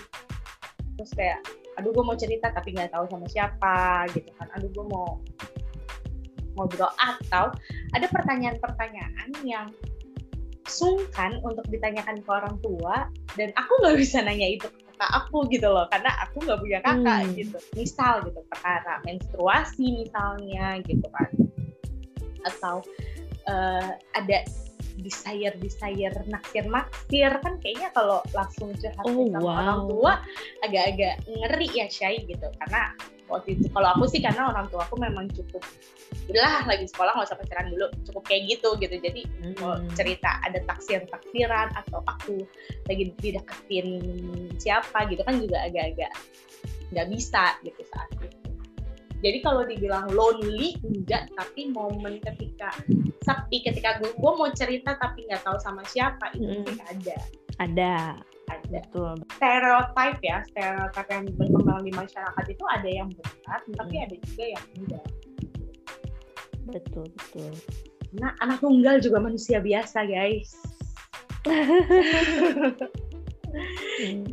Terus 1.00 1.12
kayak 1.16 1.40
aduh 1.80 1.96
gue 1.96 2.04
mau 2.04 2.18
cerita 2.18 2.52
tapi 2.52 2.76
nggak 2.76 2.92
tahu 2.92 3.08
sama 3.08 3.26
siapa 3.26 4.04
gitu 4.12 4.28
kan. 4.36 4.52
Aduh 4.60 4.68
gue 4.68 4.84
mau 4.84 5.16
ngobrol 6.58 6.90
atau 6.98 7.54
ada 7.94 8.06
pertanyaan-pertanyaan 8.10 9.30
yang 9.46 9.70
sungkan 10.70 11.42
untuk 11.42 11.66
ditanyakan 11.66 12.22
ke 12.22 12.30
orang 12.30 12.56
tua 12.62 13.10
dan 13.34 13.50
aku 13.58 13.72
nggak 13.82 13.96
bisa 13.98 14.22
nanya 14.22 14.54
itu 14.54 14.66
ke 14.70 14.80
kakak 15.00 15.10
aku 15.16 15.48
gitu 15.48 15.68
loh 15.72 15.88
karena 15.88 16.12
aku 16.22 16.36
nggak 16.44 16.60
punya 16.60 16.78
kakak 16.84 17.18
hmm. 17.24 17.32
gitu 17.34 17.58
misal 17.74 18.20
gitu 18.28 18.40
perkara 18.52 19.00
menstruasi 19.08 20.04
misalnya 20.04 20.78
gitu 20.84 21.06
kan 21.08 21.30
atau 22.44 22.84
uh, 23.48 23.96
ada 24.12 24.38
desire 25.00 25.56
desire 25.56 26.12
naksir 26.28 26.68
naksir 26.68 27.32
kan 27.40 27.56
kayaknya 27.64 27.88
kalau 27.96 28.20
langsung 28.36 28.76
curhat 28.76 29.04
oh, 29.08 29.24
sama 29.24 29.40
wow. 29.40 29.56
orang 29.56 29.80
tua 29.88 30.12
agak-agak 30.68 31.14
ngeri 31.24 31.68
ya 31.72 31.86
Syai 31.88 32.20
gitu 32.28 32.46
karena 32.60 32.92
waktu 33.30 33.56
itu. 33.56 33.66
Kalau 33.70 33.88
aku 33.94 34.04
sih 34.10 34.20
karena 34.20 34.50
orang 34.50 34.66
tua 34.68 34.84
aku 34.84 34.98
memang 34.98 35.30
cukup 35.32 35.62
udah 36.26 36.66
lagi 36.66 36.86
sekolah 36.90 37.14
nggak 37.14 37.28
usah 37.30 37.38
pacaran 37.38 37.70
dulu. 37.70 37.86
Cukup 38.10 38.22
kayak 38.26 38.42
gitu 38.50 38.74
gitu. 38.82 38.96
Jadi 38.98 39.22
hmm. 39.24 39.54
mau 39.62 39.78
cerita 39.94 40.42
ada 40.42 40.58
taksir 40.66 41.06
taksiran 41.08 41.70
atau 41.78 42.02
aku 42.04 42.42
lagi 42.90 43.14
dideketin 43.22 43.88
siapa 44.58 45.06
gitu 45.08 45.22
kan 45.22 45.38
juga 45.38 45.64
agak-agak 45.64 46.12
nggak 46.90 47.06
bisa 47.14 47.54
gitu 47.62 47.80
saat 47.94 48.10
itu. 48.18 48.38
Jadi 49.20 49.38
kalau 49.44 49.62
dibilang 49.68 50.08
lonely 50.10 50.80
enggak. 50.80 51.28
Tapi 51.36 51.70
momen 51.70 52.24
ketika 52.24 52.72
sepi 53.20 53.60
ketika 53.60 54.00
gue, 54.00 54.10
gue 54.16 54.32
mau 54.32 54.48
cerita 54.56 54.96
tapi 54.96 55.28
nggak 55.28 55.44
tahu 55.44 55.60
sama 55.60 55.84
siapa 55.84 56.32
itu 56.34 56.48
hmm. 56.48 56.66
sih 56.66 56.80
ada. 56.80 57.18
Ada 57.60 57.96
ada 58.50 58.82
Betul. 58.82 59.14
stereotip 59.38 60.18
ya 60.20 60.42
stereotip 60.50 61.06
yang 61.06 61.24
berkembang 61.38 61.80
di 61.86 61.92
masyarakat 61.94 62.44
itu 62.50 62.64
ada 62.66 62.88
yang 62.90 63.08
benar 63.14 63.58
hmm. 63.62 63.76
tapi 63.78 63.94
ada 64.02 64.14
juga 64.26 64.44
yang 64.44 64.64
enggak. 64.76 65.06
Betul 66.70 67.06
betul. 67.14 67.52
Nah 68.18 68.34
anak 68.42 68.58
tunggal 68.58 68.98
juga 68.98 69.22
manusia 69.22 69.62
biasa 69.62 70.06
guys. 70.06 70.54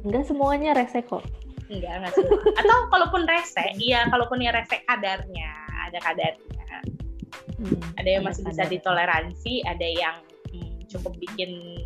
Enggak 0.06 0.30
semuanya 0.30 0.78
rese 0.78 1.02
kok. 1.02 1.26
Enggak 1.70 1.94
enggak 2.04 2.14
semua. 2.14 2.38
Atau 2.62 2.78
kalaupun 2.94 3.22
rese 3.26 3.66
iya 3.82 4.06
kalaupun 4.10 4.42
ya 4.42 4.54
rese 4.54 4.82
kadarnya 4.86 5.50
ada 5.88 6.00
kadarnya. 6.04 6.46
Hmm, 7.58 7.82
ada 7.98 8.10
yang 8.10 8.22
masih 8.22 8.46
bisa 8.46 8.70
ditoleransi 8.70 9.66
ada 9.66 9.88
yang 9.88 10.22
hmm, 10.54 10.86
cukup 10.94 11.18
bikin 11.18 11.82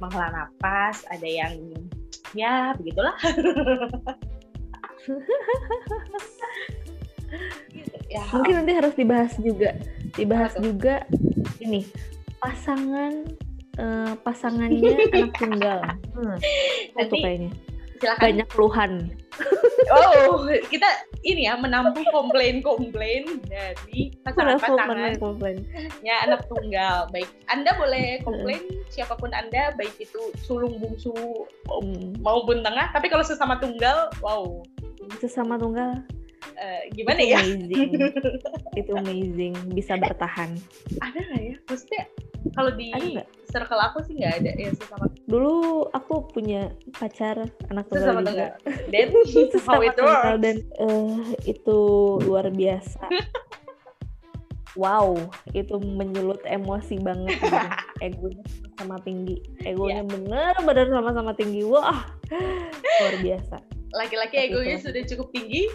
menghela 0.00 0.32
nafas, 0.32 1.04
ada 1.12 1.28
yang 1.28 1.60
ya 2.34 2.72
begitulah. 2.74 3.14
ya, 8.10 8.22
Mungkin 8.34 8.54
nanti 8.64 8.72
harus 8.74 8.94
dibahas 8.96 9.32
juga, 9.38 9.76
dibahas 10.16 10.56
juga 10.58 11.06
ini 11.60 11.84
pasangan 12.40 13.12
uh, 13.76 14.16
pasangannya 14.24 14.96
anak 15.14 15.32
tunggal. 15.36 15.80
Hmm, 16.16 16.36
itu 16.96 17.14
kayaknya. 17.14 17.50
Silakan. 18.00 18.24
Banyak 18.24 18.48
keluhan 18.48 18.92
oh, 19.90 20.46
kita 20.68 20.88
ini 21.26 21.48
ya 21.48 21.56
menampung 21.56 22.04
komplain-komplain 22.08 23.44
dari 23.44 24.14
pasangan-pasangan 24.24 25.20
ya 26.00 26.16
anak 26.24 26.44
tunggal. 26.48 27.08
Baik, 27.12 27.28
Anda 27.52 27.76
boleh 27.76 28.24
komplain 28.24 28.62
siapa 28.88 29.16
pun 29.16 29.32
Anda, 29.32 29.72
baik 29.76 29.96
itu 30.00 30.20
sulung 30.40 30.80
bungsu 30.80 31.12
hmm. 31.68 32.20
maupun 32.24 32.64
tengah. 32.64 32.92
Tapi 32.92 33.12
kalau 33.12 33.24
sesama 33.24 33.60
tunggal, 33.60 34.08
wow. 34.20 34.64
Sesama 35.20 35.56
tunggal 35.56 36.04
Uh, 36.60 36.82
gimana 36.96 37.20
itu 37.20 37.32
ya? 37.36 37.40
Amazing. 37.40 37.90
itu 38.80 38.92
amazing, 38.96 39.54
bisa 39.76 39.96
bertahan. 40.00 40.56
Ada 41.04 41.20
nggak 41.20 41.42
ya? 41.44 41.54
Maksudnya 41.68 42.02
kalau 42.56 42.72
di 42.72 42.88
circle 43.50 43.82
aku 43.82 43.98
sih 44.06 44.14
nggak 44.16 44.34
ada 44.42 44.50
ya 44.56 44.70
sesama. 44.72 45.06
Dulu 45.26 45.86
aku 45.92 46.30
punya 46.30 46.70
pacar 46.96 47.50
anak 47.68 47.84
tunggal 47.90 48.22
juga. 48.22 48.56
Dan 48.88 49.08
how 49.66 49.82
it 49.82 49.98
works. 49.98 50.38
Dan 50.40 50.56
uh, 50.78 51.18
itu 51.44 51.78
luar 52.24 52.48
biasa. 52.54 53.02
wow, 54.80 55.18
itu 55.52 55.76
menyulut 55.82 56.40
emosi 56.46 57.02
banget. 57.02 57.36
Gitu. 57.36 57.58
Egonya 58.06 58.44
sama 58.78 58.96
tinggi. 59.02 59.36
Egonya 59.66 60.06
yeah. 60.06 60.54
bener-bener 60.62 60.88
sama-sama 60.88 61.32
tinggi. 61.34 61.66
Wah, 61.66 62.06
luar 63.02 63.16
biasa. 63.20 63.56
Laki-laki 63.90 64.38
egonya 64.38 64.78
itu. 64.78 64.86
sudah 64.86 65.02
cukup 65.02 65.34
tinggi, 65.34 65.66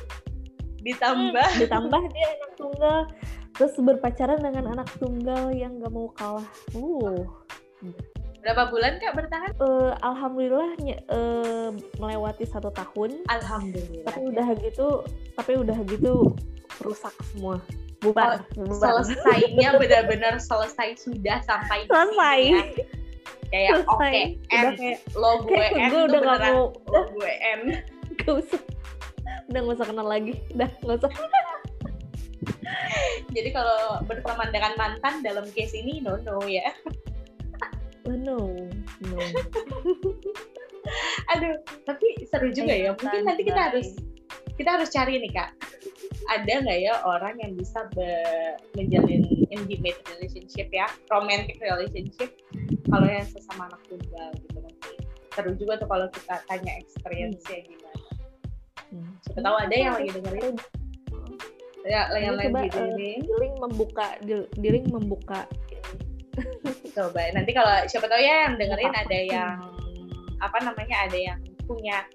ditambah 0.85 1.47
hmm, 1.51 1.59
ditambah 1.65 2.01
dia 2.13 2.27
anak 2.37 2.51
tunggal 2.55 2.99
terus 3.55 3.73
berpacaran 3.79 4.39
dengan 4.43 4.77
anak 4.77 4.87
tunggal 5.01 5.49
yang 5.49 5.81
gak 5.81 5.89
mau 5.89 6.11
kalah 6.13 6.47
uh 6.77 7.25
berapa 8.45 8.69
bulan 8.69 9.01
kak 9.01 9.17
bertahan? 9.17 9.51
Uh, 9.57 9.97
alhamdulillah 10.05 10.77
uh, 11.09 11.73
melewati 11.97 12.45
satu 12.45 12.69
tahun. 12.69 13.25
Alhamdulillah 13.25 14.05
tapi 14.05 14.21
udah 14.29 14.47
gitu 14.61 15.01
tapi 15.33 15.57
udah 15.57 15.77
gitu 15.89 16.37
rusak 16.85 17.09
semua. 17.33 17.57
Bubar, 18.05 18.37
oh, 18.37 18.69
bubar. 18.69 19.01
selesainya 19.01 19.73
benar-benar 19.81 20.37
selesai 20.37 21.01
sudah 21.01 21.41
sampai 21.41 21.89
selesai. 21.89 22.39
ya. 22.53 22.61
kayak 23.49 23.71
oke 23.81 23.97
okay, 23.97 24.37
kayak, 24.51 25.01
lo 25.17 25.41
gue 25.41 25.57
N 25.57 25.89
gue 25.89 26.01
udah 26.13 26.21
gak 26.21 26.39
mau. 26.53 26.69
Lo 26.85 27.01
gue 27.17 27.31
N 27.57 27.61
gak 28.21 28.45
usah. 28.45 28.61
Udah 29.49 29.59
gak 29.65 29.75
usah 29.81 29.87
kenal 29.89 30.05
lagi. 30.05 30.37
Udah 30.53 30.69
gak 30.69 31.01
usah. 31.01 31.11
Jadi 33.35 33.49
kalau 33.49 34.05
berteman 34.05 34.53
dengan 34.53 34.77
mantan 34.77 35.25
dalam 35.25 35.49
case 35.49 35.81
ini 35.81 35.97
no 35.97 36.21
no 36.21 36.45
ya. 36.45 36.69
No, 38.25 38.49
no. 39.05 39.17
Aduh, 41.33 41.55
tapi 41.85 42.07
seru 42.25 42.49
juga 42.49 42.73
ya. 42.73 42.97
Mungkin 42.97 43.25
nanti 43.25 43.45
kita 43.45 43.61
harus 43.69 43.93
kita 44.57 44.81
harus 44.81 44.89
cari 44.89 45.21
nih 45.21 45.29
kak. 45.29 45.53
Ada 46.33 46.65
nggak 46.65 46.79
ya 46.81 46.93
orang 47.05 47.37
yang 47.37 47.53
bisa 47.53 47.85
menjalin 48.73 49.21
intimate 49.53 50.01
relationship 50.09 50.73
ya, 50.73 50.89
romantic 51.13 51.61
relationship 51.61 52.33
kalau 52.89 53.05
yang 53.05 53.27
sesama 53.29 53.69
anak 53.69 53.81
tunggal 53.85 54.29
gitu 54.41 54.57
nanti. 54.57 54.93
Seru 55.37 55.51
juga 55.53 55.77
tuh 55.77 55.89
kalau 55.91 56.07
kita 56.09 56.41
tanya 56.49 56.73
experience-nya 56.81 57.61
hmm. 57.61 57.67
gimana. 57.69 58.09
Hmm. 58.89 59.11
Siapa 59.21 59.39
tahu 59.45 59.55
ada 59.61 59.75
yang 59.75 59.93
lagi 59.93 60.09
dengerin 60.17 60.57
ya 61.85 62.09
yang 62.17 62.35
lain 62.35 62.49
coba 62.49 62.61
uh, 62.65 62.97
Diling 62.97 63.55
membuka 63.61 64.07
Diling 64.57 64.87
membuka 64.89 65.45
coba 66.95 67.21
nanti 67.35 67.51
kalau 67.51 67.75
siapa 67.91 68.07
tahu 68.07 68.21
ya 68.23 68.47
yang 68.47 68.55
dengerin 68.55 68.95
ada 68.95 69.19
yang 69.19 69.55
apa 70.39 70.57
namanya 70.63 70.95
ada 71.05 71.17
yang 71.19 71.39
punya 71.67 72.07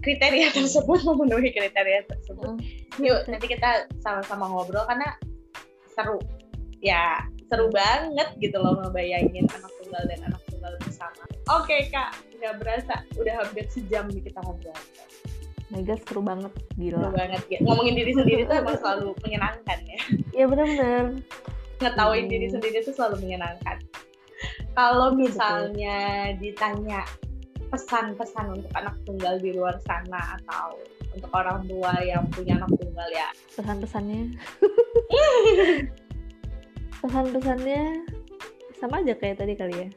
kriteria 0.00 0.48
tersebut 0.56 1.04
memenuhi 1.04 1.52
kriteria 1.52 2.08
tersebut 2.08 2.56
mm. 2.56 3.04
yuk 3.04 3.20
nanti 3.28 3.46
kita 3.46 3.84
sama-sama 4.00 4.48
ngobrol 4.48 4.88
karena 4.88 5.12
seru 5.92 6.16
ya 6.80 7.20
seru 7.52 7.68
banget 7.68 8.28
gitu 8.40 8.56
loh 8.56 8.80
ngebayangin 8.80 9.44
anak 9.52 9.72
tunggal 9.84 10.02
dan 10.08 10.20
anak 10.32 10.42
tunggal 10.48 10.72
bersama 10.80 11.22
oke 11.52 11.68
okay, 11.68 11.92
kak 11.92 12.16
nggak 12.40 12.56
berasa 12.56 13.04
udah 13.20 13.34
hampir 13.44 13.68
sejam 13.68 14.08
nih 14.08 14.24
kita 14.24 14.40
ngobrol 14.40 14.76
Mega 15.70 15.94
seru 16.02 16.18
banget, 16.18 16.50
gila. 16.74 16.98
Seru 16.98 17.14
banget, 17.14 17.42
ya. 17.46 17.58
Ngomongin 17.62 17.94
diri 17.94 18.10
sendiri 18.10 18.42
tuh 18.42 18.58
emang 18.58 18.74
selalu 18.82 19.14
menyenangkan 19.22 19.78
ya. 19.86 20.00
Iya 20.34 20.44
benar-benar. 20.50 21.04
Ngetawain 21.80 22.28
hmm. 22.28 22.32
diri 22.32 22.46
sendiri 22.52 22.78
tuh 22.84 22.94
selalu 22.94 23.26
menyenangkan. 23.26 23.80
Kalau 24.72 25.12
misalnya 25.12 26.32
Betul. 26.32 26.40
ditanya 26.40 27.00
pesan-pesan 27.70 28.46
untuk 28.60 28.72
anak 28.74 28.96
tunggal 29.04 29.38
di 29.38 29.54
luar 29.54 29.76
sana 29.84 30.40
atau 30.40 30.80
untuk 31.14 31.30
orang 31.34 31.66
tua 31.66 31.92
yang 32.02 32.26
punya 32.30 32.56
anak 32.60 32.70
tunggal 32.78 33.08
ya. 33.12 33.28
Pesan-pesannya. 33.56 34.20
Pesan-pesannya 37.02 37.82
sama 38.80 39.04
aja 39.04 39.14
kayak 39.16 39.36
tadi 39.40 39.54
kali 39.56 39.74
ya. 39.76 39.88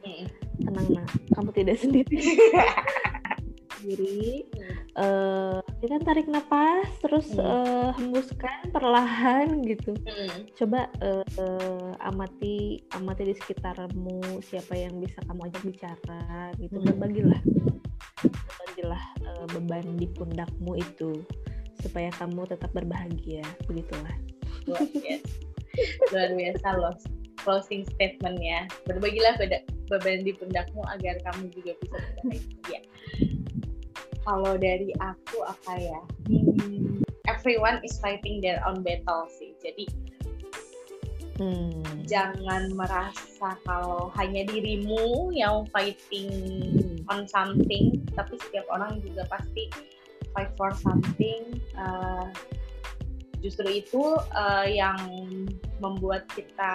Tenang 0.64 0.86
nak, 0.92 1.08
kamu 1.34 1.50
tidak 1.52 1.76
sendiri. 1.80 2.20
sendiri 3.84 4.48
uh, 4.96 5.60
kita 5.84 6.00
tarik 6.00 6.24
nafas 6.32 6.88
terus 7.04 7.28
hmm. 7.36 7.44
uh, 7.44 7.92
hembuskan 8.00 8.72
perlahan 8.72 9.60
gitu. 9.68 9.92
Hmm. 10.08 10.48
coba 10.56 10.88
uh, 11.04 11.20
uh, 11.36 11.92
amati 12.08 12.80
amati 12.96 13.28
di 13.28 13.34
sekitarmu 13.36 14.40
siapa 14.40 14.72
yang 14.72 14.96
bisa 15.04 15.20
kamu 15.28 15.52
ajak 15.52 15.62
bicara 15.68 16.24
gitu. 16.56 16.80
Hmm. 16.80 16.96
berbagilah 16.96 17.42
berbagilah 18.24 19.04
uh, 19.28 19.46
beban 19.52 19.86
di 20.00 20.08
pundakmu 20.16 20.80
itu 20.80 21.20
supaya 21.84 22.08
kamu 22.16 22.48
tetap 22.48 22.72
berbahagia 22.72 23.44
begitulah. 23.68 24.16
Luar 24.64 24.88
biasa. 24.88 25.28
Luar 26.08 26.30
biasa 26.32 26.66
loh 26.80 26.96
closing 27.44 27.84
statement 27.92 28.40
ya. 28.40 28.64
Berbagilah 28.88 29.36
beban 29.92 30.24
di 30.24 30.32
pundakmu 30.32 30.80
agar 30.88 31.20
kamu 31.28 31.52
juga 31.52 31.76
bisa 31.84 32.00
berbahagia 32.00 32.80
kalau 34.24 34.56
dari 34.56 34.90
aku 34.98 35.44
apa 35.44 35.72
ya? 35.76 36.00
Hmm, 36.26 37.04
everyone 37.28 37.78
is 37.84 38.00
fighting 38.00 38.40
their 38.40 38.58
own 38.64 38.80
battle 38.80 39.28
sih. 39.28 39.52
Jadi 39.60 39.84
hmm. 41.38 42.08
jangan 42.08 42.72
merasa 42.72 43.54
kalau 43.68 44.08
hanya 44.16 44.48
dirimu 44.48 45.30
yang 45.36 45.68
fighting 45.70 46.32
on 47.12 47.28
something 47.28 48.00
tapi 48.16 48.34
setiap 48.48 48.64
orang 48.72 48.98
juga 49.04 49.28
pasti 49.28 49.68
fight 50.32 50.50
for 50.56 50.72
something. 50.72 51.60
Uh, 51.76 52.32
justru 53.44 53.84
itu 53.84 54.16
uh, 54.32 54.64
yang 54.64 54.96
membuat 55.84 56.24
kita 56.32 56.72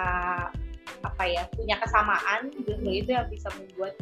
apa 1.00 1.22
ya 1.26 1.42
punya 1.50 1.74
kesamaan 1.82 2.52
justru 2.62 2.90
itu 2.92 3.10
yang 3.10 3.26
bisa 3.26 3.48
membuat 3.58 3.98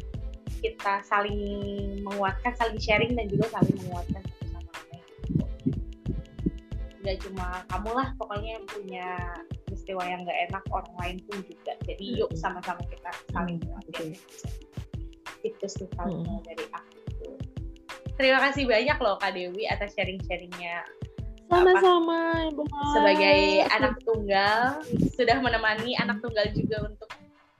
kita 0.59 1.03
saling 1.07 2.03
menguatkan, 2.03 2.53
saling 2.59 2.79
sharing 2.79 3.15
dan 3.15 3.27
juga 3.31 3.47
saling 3.55 3.77
menguatkan 3.87 4.23
satu 4.23 4.45
sama 4.51 4.71
lain. 4.91 5.05
Gak 7.07 7.17
cuma 7.25 7.47
kamu 7.71 7.91
lah 7.95 8.09
pokoknya 8.19 8.51
yang 8.59 8.67
punya 8.67 9.09
peristiwa 9.65 10.03
yang 10.05 10.21
gak 10.27 10.39
enak 10.51 10.65
orang 10.75 10.95
lain 10.99 11.17
pun 11.31 11.39
juga. 11.47 11.73
Jadi 11.87 12.05
hmm. 12.05 12.19
yuk 12.21 12.31
sama-sama 12.35 12.83
kita 12.91 13.11
saling 13.33 13.57
menguatkan. 13.63 14.07
Itu 15.47 15.67
sih 15.71 15.89
kalau 15.95 16.21
hmm. 16.23 16.43
dari 16.45 16.67
aku. 16.75 17.29
Terima 18.19 18.39
kasih 18.51 18.67
banyak 18.67 18.99
loh 18.99 19.15
Kak 19.23 19.31
Dewi 19.39 19.71
atas 19.71 19.95
sharing-sharingnya 19.95 20.83
sama-sama 21.49 22.45
Ibu 22.53 22.61
Sebagai 22.93 23.65
anak 23.73 24.05
tunggal 24.05 24.85
sudah 25.17 25.41
menemani 25.41 25.97
anak 25.97 26.21
tunggal 26.21 26.45
juga 26.53 26.93
untuk 26.93 27.09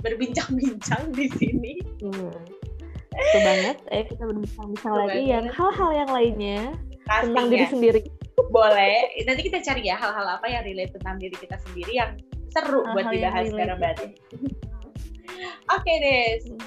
berbincang-bincang 0.05 1.09
di 1.17 1.27
sini. 1.33 1.73
Hmm 2.05 2.58
itu 3.19 3.39
banget 3.43 3.77
eh 3.91 4.05
kita 4.07 4.23
berbincang-bincang 4.25 4.95
lagi 4.95 5.23
yang 5.27 5.45
hal-hal 5.51 5.91
yang 5.91 6.11
lainnya 6.11 6.61
Pastinya. 7.05 7.23
tentang 7.27 7.47
diri 7.51 7.67
sendiri 7.67 8.01
boleh 8.49 8.97
nanti 9.27 9.43
kita 9.51 9.59
cari 9.61 9.83
ya 9.85 9.99
hal-hal 9.99 10.27
apa 10.39 10.47
yang 10.47 10.63
relate 10.63 10.95
tentang 10.95 11.19
diri 11.19 11.37
kita 11.37 11.59
sendiri 11.69 11.93
yang 11.93 12.11
seru 12.55 12.87
hal 12.87 12.87
-hal 12.87 12.95
buat 12.95 13.07
dibahas 13.13 13.45
secara 13.51 13.75
batin 13.77 14.11
Oke 15.69 15.85
okay 15.85 15.97
deh, 16.03 16.25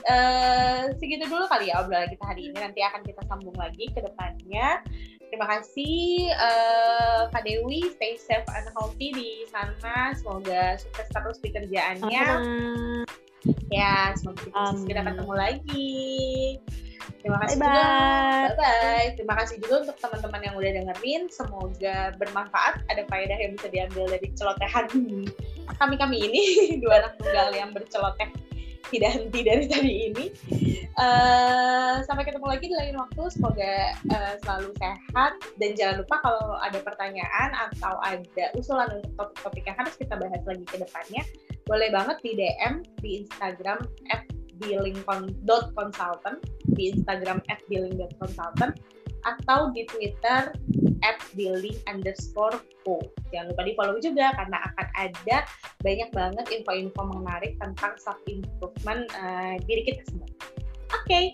uh, 0.08 0.94
segitu 0.96 1.28
dulu 1.28 1.44
kali 1.50 1.74
ya 1.74 1.84
obrolan 1.84 2.08
kita 2.08 2.24
hari 2.24 2.48
ini. 2.48 2.56
Nanti 2.56 2.80
akan 2.80 3.02
kita 3.04 3.20
sambung 3.28 3.58
lagi 3.60 3.90
ke 3.92 4.00
depannya. 4.00 4.80
Terima 5.28 5.50
kasih 5.50 6.32
uh, 6.38 7.28
Kak 7.34 7.44
Dewi, 7.44 7.92
stay 7.98 8.16
safe 8.16 8.48
and 8.54 8.70
healthy 8.72 9.12
di 9.12 9.44
sana. 9.52 10.16
Semoga 10.16 10.80
sukses 10.80 11.08
terus 11.12 11.38
di 11.44 11.50
kerjaannya. 11.52 12.26
Uh 12.40 13.04
Ya, 13.72 14.14
semoga 14.20 14.44
kita 14.46 14.58
um, 14.58 14.76
segera 14.78 15.02
ketemu 15.08 15.34
lagi. 15.34 16.00
Terima 17.22 17.38
kasih 17.42 17.58
bye 17.58 17.66
juga. 17.70 17.82
Bye 17.82 18.56
bye. 18.58 19.08
Terima 19.18 19.36
kasih 19.38 19.56
juga 19.62 19.76
untuk 19.86 19.98
teman-teman 20.02 20.42
yang 20.42 20.56
udah 20.58 20.72
dengerin. 20.74 21.22
Semoga 21.30 21.96
bermanfaat. 22.18 22.86
Ada 22.90 23.06
faedah 23.10 23.38
yang 23.38 23.52
bisa 23.58 23.68
diambil 23.70 24.06
dari 24.10 24.28
celotehan 24.34 24.86
kami-kami 25.78 26.18
ini 26.30 26.42
dua 26.84 27.02
anak 27.02 27.14
tunggal 27.18 27.48
yang 27.54 27.70
berceloteh 27.74 28.30
tidak 28.92 29.12
henti 29.16 29.40
dari 29.42 29.66
tadi 29.72 29.92
ini. 30.12 30.26
Uh, 31.00 32.04
sampai 32.04 32.28
ketemu 32.28 32.44
lagi 32.44 32.66
di 32.68 32.76
lain 32.76 33.00
waktu. 33.00 33.24
Semoga 33.32 33.96
uh, 34.12 34.34
selalu 34.44 34.76
sehat 34.78 35.34
dan 35.58 35.70
jangan 35.80 35.96
lupa 36.04 36.20
kalau 36.20 36.60
ada 36.60 36.80
pertanyaan 36.84 37.50
atau 37.56 37.96
ada 38.04 38.46
usulan 38.60 38.92
untuk 39.00 39.16
topik-topik 39.16 39.64
yang 39.64 39.78
harus 39.80 39.96
kita 39.96 40.14
bahas 40.20 40.44
lagi 40.44 40.66
ke 40.68 40.78
depannya, 40.78 41.24
boleh 41.66 41.90
banget 41.94 42.18
di 42.26 42.32
DM 42.38 42.86
di 43.02 43.26
Instagram 43.26 43.80
@billing.consultant 44.62 46.38
di 46.78 46.94
Instagram 46.94 47.42
@billing.consultant 47.70 48.78
atau 49.22 49.70
di 49.74 49.86
Twitter 49.86 50.50
at 51.02 51.18
billing 51.34 51.78
underscore 51.90 52.62
co. 52.86 53.02
Jangan 53.34 53.54
lupa 53.54 53.62
di 53.66 53.74
follow 53.78 53.98
juga 54.02 54.34
karena 54.38 54.58
akan 54.74 54.88
ada 54.98 55.38
banyak 55.82 56.10
banget 56.14 56.46
info-info 56.50 57.02
menarik 57.10 57.58
tentang 57.58 57.94
self 57.98 58.18
improvement 58.30 59.06
uh, 59.18 59.58
diri 59.66 59.86
kita 59.86 60.02
semua. 60.10 60.30
Oke, 60.92 61.06
okay. 61.08 61.26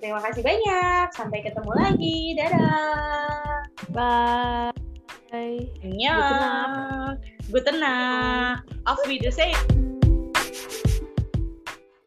terima 0.00 0.20
kasih 0.24 0.42
banyak. 0.44 1.06
Sampai 1.12 1.44
ketemu 1.44 1.72
lagi. 1.76 2.18
Dadah. 2.36 3.60
Bye. 3.92 4.91
Annyeong. 5.32 7.18
Guten 7.50 7.80
Nacht. 7.80 8.64
Auf 8.84 8.98
Wiedersehen. 9.08 9.91